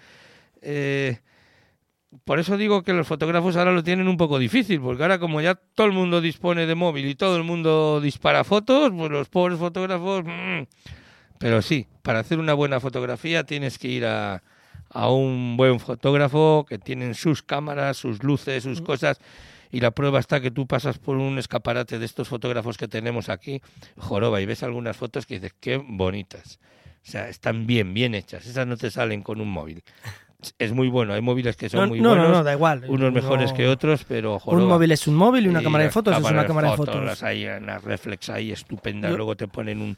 Eh, 0.60 1.20
por 2.24 2.38
eso 2.38 2.56
digo 2.56 2.82
que 2.82 2.92
los 2.92 3.06
fotógrafos 3.06 3.56
ahora 3.56 3.72
lo 3.72 3.82
tienen 3.82 4.08
un 4.08 4.16
poco 4.16 4.38
difícil, 4.38 4.80
porque 4.80 5.02
ahora 5.02 5.18
como 5.18 5.40
ya 5.40 5.54
todo 5.54 5.86
el 5.86 5.92
mundo 5.92 6.20
dispone 6.20 6.66
de 6.66 6.74
móvil 6.74 7.06
y 7.06 7.14
todo 7.14 7.36
el 7.36 7.44
mundo 7.44 8.00
dispara 8.00 8.44
fotos, 8.44 8.92
pues 8.96 9.10
los 9.10 9.28
pobres 9.28 9.58
fotógrafos... 9.58 10.24
Mm. 10.24 10.62
Pero 11.38 11.60
sí, 11.60 11.86
para 12.02 12.20
hacer 12.20 12.38
una 12.38 12.54
buena 12.54 12.80
fotografía 12.80 13.44
tienes 13.44 13.78
que 13.78 13.88
ir 13.88 14.06
a, 14.06 14.42
a 14.90 15.10
un 15.10 15.56
buen 15.56 15.80
fotógrafo 15.80 16.64
que 16.66 16.78
tienen 16.78 17.14
sus 17.14 17.42
cámaras, 17.42 17.96
sus 17.96 18.22
luces, 18.22 18.62
sus 18.62 18.80
mm. 18.80 18.84
cosas. 18.84 19.18
Y 19.72 19.80
la 19.80 19.90
prueba 19.90 20.20
está 20.20 20.40
que 20.40 20.52
tú 20.52 20.66
pasas 20.66 20.98
por 20.98 21.16
un 21.16 21.36
escaparate 21.38 21.98
de 21.98 22.06
estos 22.06 22.28
fotógrafos 22.28 22.78
que 22.78 22.86
tenemos 22.86 23.28
aquí, 23.28 23.60
joroba, 23.96 24.40
y 24.40 24.46
ves 24.46 24.62
algunas 24.62 24.96
fotos 24.96 25.26
que 25.26 25.34
dices, 25.34 25.52
qué 25.58 25.76
bonitas. 25.76 26.60
O 27.06 27.10
sea, 27.10 27.28
están 27.28 27.66
bien, 27.66 27.92
bien 27.92 28.14
hechas. 28.14 28.46
Esas 28.46 28.66
no 28.66 28.76
te 28.76 28.90
salen 28.90 29.22
con 29.22 29.40
un 29.40 29.50
móvil 29.50 29.82
es 30.58 30.72
muy 30.72 30.88
bueno. 30.88 31.14
Hay 31.14 31.20
móviles 31.20 31.56
que 31.56 31.68
son 31.68 31.88
muy 31.88 32.00
buenos. 32.00 32.28
No, 32.28 32.32
no, 32.32 32.44
da 32.44 32.52
igual. 32.52 32.84
Unos 32.88 33.12
mejores 33.12 33.52
que 33.52 33.66
otros, 33.68 34.04
pero 34.04 34.40
Un 34.46 34.66
móvil 34.66 34.92
es 34.92 35.06
un 35.06 35.14
móvil 35.14 35.46
y 35.46 35.48
una 35.48 35.62
cámara 35.62 35.84
de 35.84 35.90
fotos 35.90 36.16
es 36.16 36.24
una 36.24 36.46
cámara 36.46 36.70
de 36.70 36.76
fotos. 36.76 37.04
Las 37.04 37.22
hay 37.22 37.44
las 37.44 37.82
reflex 37.82 38.30
ahí 38.30 38.52
estupendas. 38.52 39.12
Luego 39.12 39.36
te 39.36 39.48
ponen 39.48 39.80
un, 39.80 39.96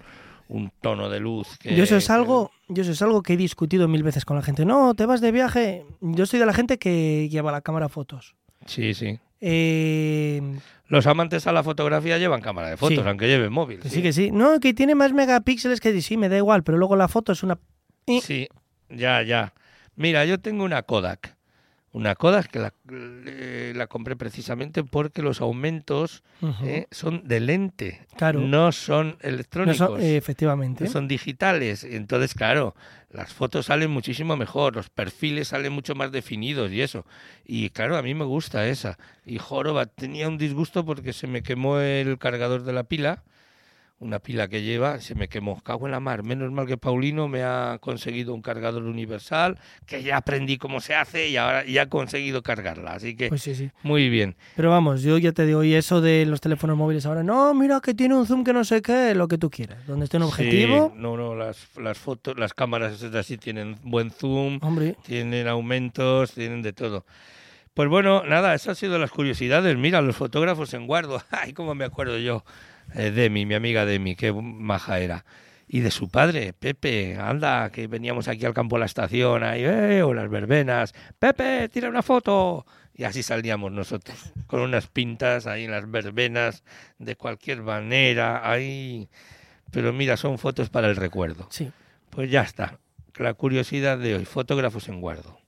un 0.48 0.72
tono 0.80 1.08
de 1.08 1.20
luz. 1.20 1.58
Que, 1.58 1.74
yo 1.74 1.84
eso 1.84 1.96
es 1.96 2.10
algo, 2.10 2.50
yo 2.68 2.82
eso 2.82 2.92
es 2.92 3.02
algo 3.02 3.22
que 3.22 3.34
he 3.34 3.36
discutido 3.36 3.88
mil 3.88 4.02
veces 4.02 4.24
con 4.24 4.36
la 4.36 4.42
gente. 4.42 4.64
No, 4.64 4.94
te 4.94 5.06
vas 5.06 5.20
de 5.20 5.32
viaje. 5.32 5.84
Yo 6.00 6.26
soy 6.26 6.38
de 6.38 6.46
la 6.46 6.54
gente 6.54 6.78
que 6.78 7.28
lleva 7.28 7.52
la 7.52 7.60
cámara 7.60 7.86
de 7.86 7.92
fotos. 7.92 8.34
Sí, 8.66 8.94
sí. 8.94 9.18
Eh... 9.40 10.42
Los 10.88 11.06
amantes 11.06 11.46
a 11.46 11.52
la 11.52 11.64
fotografía 11.64 12.16
llevan 12.18 12.40
cámara 12.40 12.70
de 12.70 12.76
fotos, 12.76 13.04
aunque 13.06 13.26
lleven 13.26 13.52
móvil. 13.52 13.80
sí, 13.84 14.02
que 14.02 14.12
sí. 14.12 14.30
No, 14.30 14.60
que 14.60 14.72
tiene 14.72 14.94
más 14.94 15.12
megapíxeles 15.12 15.80
que 15.80 16.00
sí, 16.00 16.16
me 16.16 16.28
da 16.28 16.36
igual, 16.36 16.62
pero 16.62 16.78
luego 16.78 16.94
la 16.94 17.08
foto 17.08 17.32
es 17.32 17.42
una... 17.42 17.58
Sí, 18.22 18.48
ya, 18.88 19.22
ya. 19.22 19.52
Mira, 19.96 20.24
yo 20.24 20.38
tengo 20.38 20.64
una 20.64 20.82
Kodak. 20.82 21.36
Una 21.92 22.14
Kodak 22.14 22.50
que 22.50 22.58
la, 22.58 22.74
la 23.74 23.86
compré 23.86 24.16
precisamente 24.16 24.84
porque 24.84 25.22
los 25.22 25.40
aumentos 25.40 26.22
eh, 26.62 26.86
son 26.90 27.26
de 27.26 27.40
lente, 27.40 28.06
claro. 28.18 28.40
no 28.40 28.70
son 28.70 29.16
electrónicos. 29.22 30.02
efectivamente. 30.02 30.88
son 30.88 31.08
digitales. 31.08 31.84
Entonces, 31.84 32.34
claro, 32.34 32.74
las 33.08 33.32
fotos 33.32 33.66
salen 33.66 33.90
muchísimo 33.90 34.36
mejor, 34.36 34.76
los 34.76 34.90
perfiles 34.90 35.48
salen 35.48 35.72
mucho 35.72 35.94
más 35.94 36.12
definidos 36.12 36.70
y 36.70 36.82
eso. 36.82 37.06
Y 37.46 37.70
claro, 37.70 37.96
a 37.96 38.02
mí 38.02 38.12
me 38.12 38.26
gusta 38.26 38.68
esa. 38.68 38.98
Y 39.24 39.38
Joroba 39.38 39.86
tenía 39.86 40.28
un 40.28 40.36
disgusto 40.36 40.84
porque 40.84 41.14
se 41.14 41.26
me 41.26 41.42
quemó 41.42 41.78
el 41.80 42.18
cargador 42.18 42.64
de 42.64 42.74
la 42.74 42.84
pila 42.84 43.22
una 43.98 44.18
pila 44.18 44.48
que 44.48 44.62
lleva, 44.62 45.00
se 45.00 45.14
me 45.14 45.28
quemó, 45.28 45.60
cago 45.62 45.86
en 45.86 45.92
la 45.92 46.00
mar. 46.00 46.22
Menos 46.22 46.52
mal 46.52 46.66
que 46.66 46.76
Paulino 46.76 47.28
me 47.28 47.42
ha 47.42 47.78
conseguido 47.80 48.34
un 48.34 48.42
cargador 48.42 48.82
universal, 48.82 49.58
que 49.86 50.02
ya 50.02 50.18
aprendí 50.18 50.58
cómo 50.58 50.80
se 50.80 50.94
hace 50.94 51.28
y 51.28 51.36
ahora 51.36 51.64
ya 51.64 51.82
he 51.82 51.88
conseguido 51.88 52.42
cargarla. 52.42 52.92
Así 52.92 53.16
que 53.16 53.28
pues 53.28 53.42
sí, 53.42 53.54
sí. 53.54 53.70
muy 53.82 54.10
bien. 54.10 54.36
Pero 54.54 54.70
vamos, 54.70 55.02
yo 55.02 55.16
ya 55.16 55.32
te 55.32 55.46
digo, 55.46 55.64
y 55.64 55.74
eso 55.74 56.00
de 56.00 56.26
los 56.26 56.40
teléfonos 56.40 56.76
móviles 56.76 57.06
ahora, 57.06 57.22
no, 57.22 57.54
mira 57.54 57.80
que 57.80 57.94
tiene 57.94 58.14
un 58.14 58.26
zoom 58.26 58.44
que 58.44 58.52
no 58.52 58.64
sé 58.64 58.82
qué, 58.82 59.14
lo 59.14 59.28
que 59.28 59.38
tú 59.38 59.48
quieras. 59.48 59.86
Donde 59.86 60.04
esté 60.04 60.18
un 60.18 60.24
objetivo. 60.24 60.92
no, 60.96 61.16
no, 61.16 61.34
las, 61.34 61.68
las 61.78 61.96
fotos, 61.96 62.38
las 62.38 62.52
cámaras 62.52 63.02
así 63.02 63.38
tienen 63.38 63.76
buen 63.82 64.10
zoom, 64.10 64.58
Hombre. 64.62 64.96
tienen 65.06 65.48
aumentos, 65.48 66.32
tienen 66.32 66.60
de 66.60 66.74
todo. 66.74 67.06
Pues 67.72 67.88
bueno, 67.90 68.24
nada, 68.24 68.54
esas 68.54 68.68
han 68.68 68.76
sido 68.76 68.98
las 68.98 69.10
curiosidades. 69.10 69.76
Mira, 69.76 70.00
los 70.00 70.16
fotógrafos 70.16 70.72
en 70.72 70.86
guardo. 70.86 71.22
Ay, 71.30 71.52
cómo 71.52 71.74
me 71.74 71.84
acuerdo 71.84 72.18
yo 72.18 72.42
eh, 72.96 73.10
Demi, 73.10 73.44
mi 73.44 73.54
amiga 73.54 73.84
Demi, 73.84 74.16
qué 74.16 74.32
maja 74.32 74.98
era. 75.00 75.24
Y 75.68 75.80
de 75.80 75.90
su 75.90 76.08
padre, 76.08 76.52
Pepe, 76.52 77.16
anda, 77.16 77.70
que 77.70 77.88
veníamos 77.88 78.28
aquí 78.28 78.46
al 78.46 78.54
campo 78.54 78.76
de 78.76 78.80
la 78.80 78.86
estación, 78.86 79.42
ahí, 79.42 79.64
eh, 79.64 80.02
o 80.02 80.14
las 80.14 80.30
verbenas, 80.30 80.94
Pepe, 81.18 81.68
tira 81.68 81.88
una 81.88 82.02
foto. 82.02 82.64
Y 82.94 83.04
así 83.04 83.22
salíamos 83.22 83.72
nosotros, 83.72 84.32
con 84.46 84.60
unas 84.60 84.86
pintas 84.86 85.46
ahí 85.46 85.64
en 85.64 85.72
las 85.72 85.90
verbenas, 85.90 86.64
de 86.98 87.16
cualquier 87.16 87.62
manera, 87.62 88.48
ahí. 88.48 89.08
Pero 89.70 89.92
mira, 89.92 90.16
son 90.16 90.38
fotos 90.38 90.70
para 90.70 90.88
el 90.88 90.96
recuerdo. 90.96 91.48
Sí. 91.50 91.70
Pues 92.10 92.30
ya 92.30 92.42
está. 92.42 92.78
La 93.18 93.34
curiosidad 93.34 93.98
de 93.98 94.14
hoy, 94.14 94.24
fotógrafos 94.24 94.88
en 94.88 95.00
guardo. 95.00 95.38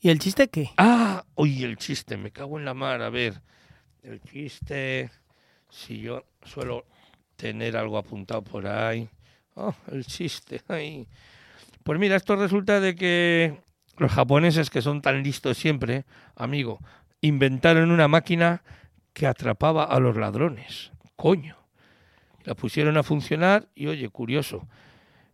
¿Y 0.00 0.08
el 0.08 0.18
chiste 0.18 0.48
qué? 0.48 0.70
Ah, 0.78 1.24
oye, 1.34 1.64
el 1.64 1.76
chiste, 1.76 2.16
me 2.16 2.32
cago 2.32 2.58
en 2.58 2.64
la 2.64 2.74
mar, 2.74 3.02
a 3.02 3.10
ver. 3.10 3.40
El 4.02 4.20
chiste 4.22 5.10
si 5.72 6.00
yo 6.00 6.24
suelo 6.44 6.84
tener 7.36 7.76
algo 7.76 7.98
apuntado 7.98 8.42
por 8.42 8.66
ahí. 8.66 9.08
Oh, 9.54 9.74
el 9.90 10.04
chiste. 10.04 10.60
Ahí. 10.68 11.08
Pues 11.82 11.98
mira, 11.98 12.16
esto 12.16 12.36
resulta 12.36 12.78
de 12.78 12.94
que 12.94 13.58
los 13.96 14.12
japoneses, 14.12 14.70
que 14.70 14.82
son 14.82 15.00
tan 15.02 15.22
listos 15.22 15.56
siempre, 15.56 16.04
amigo, 16.36 16.78
inventaron 17.20 17.90
una 17.90 18.06
máquina 18.06 18.62
que 19.12 19.26
atrapaba 19.26 19.84
a 19.84 19.98
los 19.98 20.16
ladrones. 20.16 20.92
Coño. 21.16 21.56
La 22.44 22.54
pusieron 22.54 22.96
a 22.96 23.02
funcionar 23.02 23.68
y, 23.74 23.86
oye, 23.86 24.08
curioso, 24.08 24.68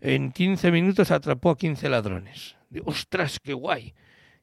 en 0.01 0.30
15 0.30 0.70
minutos 0.70 1.11
atrapó 1.11 1.51
a 1.51 1.59
15 1.59 1.89
ladrones. 1.89 2.57
¡Ostras, 2.84 3.41
qué 3.41 3.55
guay! 3.55 3.95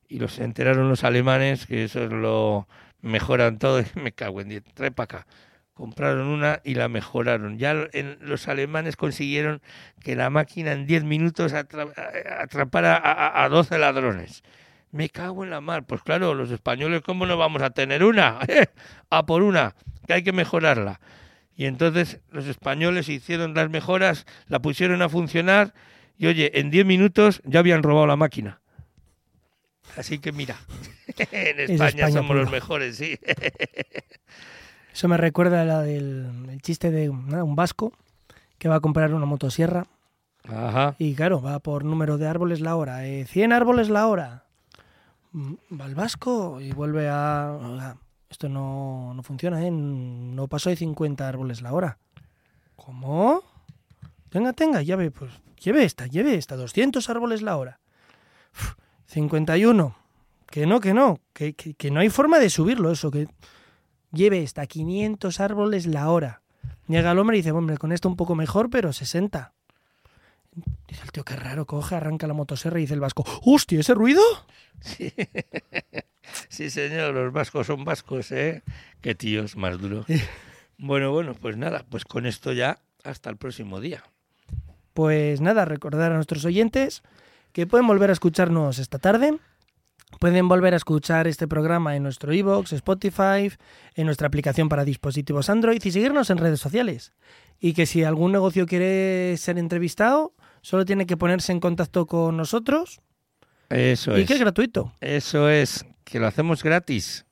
Y 0.07 0.19
los 0.19 0.39
enteraron 0.39 0.89
los 0.89 1.03
alemanes, 1.03 1.67
que 1.67 1.83
eso 1.83 2.03
es 2.03 2.11
lo 2.11 2.67
mejoran 3.01 3.59
todo, 3.59 3.83
me 3.95 4.11
cago 4.11 4.41
en 4.41 4.49
10, 4.49 4.63
trae 4.73 4.91
para 4.91 5.19
acá 5.19 5.27
compraron 5.75 6.27
una 6.27 6.61
y 6.63 6.73
la 6.73 6.89
mejoraron. 6.89 7.59
Ya 7.59 7.75
en, 7.91 8.17
los 8.21 8.47
alemanes 8.47 8.95
consiguieron 8.95 9.61
que 10.01 10.15
la 10.15 10.31
máquina 10.31 10.71
en 10.71 10.87
10 10.87 11.03
minutos 11.03 11.53
atrapara 11.53 12.95
a, 12.95 13.43
a, 13.43 13.49
12 13.49 13.77
ladrones. 13.77 14.41
Me 14.91 15.09
cago 15.09 15.43
en 15.43 15.51
la 15.51 15.61
mar. 15.61 15.85
Pues 15.85 16.01
claro, 16.01 16.33
los 16.33 16.49
españoles, 16.49 17.01
¿cómo 17.01 17.25
no 17.25 17.37
vamos 17.37 17.61
a 17.61 17.69
tener 17.71 18.03
una? 18.03 18.39
a 19.09 19.25
por 19.25 19.43
una, 19.43 19.75
que 20.07 20.13
hay 20.13 20.23
que 20.23 20.31
mejorarla. 20.31 21.01
Y 21.57 21.65
entonces 21.65 22.21
los 22.31 22.47
españoles 22.47 23.09
hicieron 23.09 23.53
las 23.53 23.69
mejoras, 23.69 24.25
la 24.47 24.61
pusieron 24.61 25.01
a 25.01 25.09
funcionar 25.09 25.73
y 26.17 26.27
oye, 26.27 26.57
en 26.59 26.69
10 26.71 26.85
minutos 26.85 27.41
ya 27.43 27.59
habían 27.59 27.83
robado 27.83 28.07
la 28.07 28.15
máquina. 28.15 28.61
Así 29.97 30.19
que 30.19 30.31
mira, 30.31 30.57
en 31.31 31.59
España, 31.59 32.09
somos 32.11 32.35
los 32.35 32.49
mejores, 32.49 32.97
sí. 32.97 33.19
Eso 34.95 35.09
me 35.09 35.17
recuerda 35.17 35.63
a 35.63 35.65
la 35.65 35.81
del 35.81 36.47
el 36.49 36.61
chiste 36.61 36.89
de 36.89 37.09
un 37.09 37.53
vasco 37.53 37.91
que 38.57 38.69
va 38.69 38.75
a 38.75 38.79
comprar 38.79 39.13
una 39.13 39.25
motosierra. 39.25 39.87
Ajá. 40.47 40.95
Y 40.99 41.15
claro, 41.15 41.41
va 41.41 41.59
por 41.59 41.83
número 41.83 42.17
de 42.17 42.27
árboles 42.27 42.61
la 42.61 42.77
hora. 42.77 43.05
Eh, 43.05 43.25
100 43.25 43.51
árboles 43.51 43.89
la 43.89 44.07
hora. 44.07 44.45
Mm, 45.33 45.55
va 45.77 45.85
el 45.85 45.95
vasco 45.95 46.61
y 46.61 46.71
vuelve 46.71 47.09
a... 47.09 47.97
Esto 48.29 48.47
no, 48.47 49.13
no 49.13 49.21
funciona, 49.21 49.67
¿eh? 49.67 49.69
No 49.69 50.47
pasó 50.47 50.69
de 50.69 50.77
50 50.77 51.27
árboles 51.27 51.61
la 51.61 51.73
hora. 51.73 51.97
¿Cómo? 52.77 53.43
Tenga, 54.29 54.53
tenga, 54.53 54.81
lleve, 54.81 55.11
pues, 55.11 55.33
lleve 55.61 55.83
esta, 55.83 56.07
lleve 56.07 56.35
esta, 56.35 56.55
200 56.55 57.09
árboles 57.09 57.41
la 57.41 57.57
hora. 57.57 57.81
51. 59.07 59.93
Que 60.47 60.65
no, 60.65 60.79
que 60.79 60.93
no, 60.93 61.19
que, 61.33 61.53
que, 61.53 61.73
que 61.73 61.91
no 61.91 61.99
hay 61.99 62.09
forma 62.09 62.39
de 62.39 62.49
subirlo 62.49 62.93
eso, 62.93 63.11
que 63.11 63.27
lleve 64.15 64.43
hasta 64.43 64.65
500 64.65 65.39
árboles 65.39 65.85
la 65.85 66.09
hora. 66.09 66.41
Llega 66.87 67.11
el 67.11 67.19
hombre 67.19 67.37
y 67.37 67.39
dice, 67.41 67.51
hombre, 67.51 67.77
con 67.77 67.91
esto 67.91 68.09
un 68.09 68.15
poco 68.15 68.35
mejor, 68.35 68.69
pero 68.69 68.93
60. 68.93 69.53
Dice 70.87 71.03
el 71.03 71.11
tío, 71.11 71.23
qué 71.23 71.35
raro, 71.35 71.65
coge, 71.65 71.95
arranca 71.95 72.27
la 72.27 72.33
motosierra 72.33 72.79
y 72.79 72.83
dice 72.83 72.93
el 72.93 72.99
vasco, 72.99 73.25
¡hostia, 73.43 73.79
ese 73.79 73.93
ruido! 73.93 74.21
Sí. 74.81 75.13
sí, 76.49 76.69
señor, 76.69 77.13
los 77.13 77.31
vascos 77.33 77.67
son 77.67 77.85
vascos, 77.85 78.31
¿eh? 78.31 78.61
Qué 79.01 79.15
tíos 79.15 79.55
más 79.55 79.79
duros. 79.79 80.05
bueno, 80.77 81.11
bueno, 81.11 81.33
pues 81.33 81.57
nada, 81.57 81.85
pues 81.89 82.05
con 82.05 82.25
esto 82.25 82.51
ya 82.51 82.79
hasta 83.03 83.29
el 83.29 83.37
próximo 83.37 83.79
día. 83.79 84.03
Pues 84.93 85.41
nada, 85.41 85.65
recordar 85.65 86.11
a 86.11 86.15
nuestros 86.15 86.45
oyentes 86.45 87.03
que 87.51 87.67
pueden 87.67 87.87
volver 87.87 88.09
a 88.09 88.13
escucharnos 88.13 88.79
esta 88.79 88.99
tarde 88.99 89.37
Pueden 90.19 90.47
volver 90.47 90.73
a 90.73 90.77
escuchar 90.77 91.27
este 91.27 91.47
programa 91.47 91.95
en 91.95 92.03
nuestro 92.03 92.33
iBox, 92.33 92.73
Spotify, 92.73 93.51
en 93.95 94.05
nuestra 94.05 94.27
aplicación 94.27 94.69
para 94.69 94.85
dispositivos 94.85 95.49
Android 95.49 95.81
y 95.83 95.91
seguirnos 95.91 96.29
en 96.29 96.37
redes 96.37 96.59
sociales. 96.59 97.13
Y 97.59 97.73
que 97.73 97.85
si 97.85 98.03
algún 98.03 98.31
negocio 98.31 98.65
quiere 98.65 99.35
ser 99.37 99.57
entrevistado, 99.57 100.33
solo 100.61 100.85
tiene 100.85 101.05
que 101.05 101.17
ponerse 101.17 101.51
en 101.51 101.59
contacto 101.59 102.05
con 102.05 102.37
nosotros. 102.37 103.01
Eso 103.69 104.17
y 104.17 104.21
es. 104.21 104.27
que 104.27 104.33
es 104.33 104.39
gratuito. 104.39 104.93
Eso 105.01 105.49
es, 105.49 105.85
que 106.03 106.19
lo 106.19 106.27
hacemos 106.27 106.63
gratis. 106.63 107.25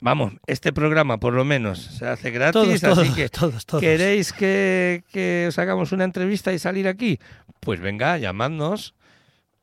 Vamos, 0.00 0.32
este 0.48 0.72
programa 0.72 1.20
por 1.20 1.32
lo 1.32 1.44
menos 1.44 1.78
se 1.78 2.06
hace 2.06 2.32
gratis, 2.32 2.80
todos, 2.80 2.98
así 2.98 3.14
que 3.14 3.28
todos, 3.28 3.64
todos. 3.64 3.80
¿queréis 3.80 4.32
que, 4.32 5.04
que, 5.12 5.46
os 5.48 5.58
hagamos 5.60 5.92
una 5.92 6.02
entrevista 6.02 6.52
y 6.52 6.58
salir 6.58 6.88
aquí? 6.88 7.20
Pues 7.60 7.78
venga, 7.78 8.18
llamadnos. 8.18 8.96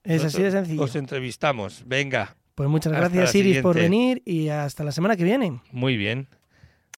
Es 0.05 0.23
así 0.23 0.41
de 0.41 0.51
sencillo. 0.51 0.81
Os 0.81 0.95
entrevistamos, 0.95 1.83
venga. 1.85 2.37
Pues 2.59 2.67
muchas 2.67 2.91
gracias 2.91 3.33
Iris 3.35 3.61
por 3.61 3.77
venir 3.77 4.21
y 4.25 4.49
hasta 4.49 4.83
la 4.83 4.91
semana 4.91 5.15
que 5.15 5.23
viene. 5.23 5.61
Muy 5.71 5.95
bien. 5.95 6.27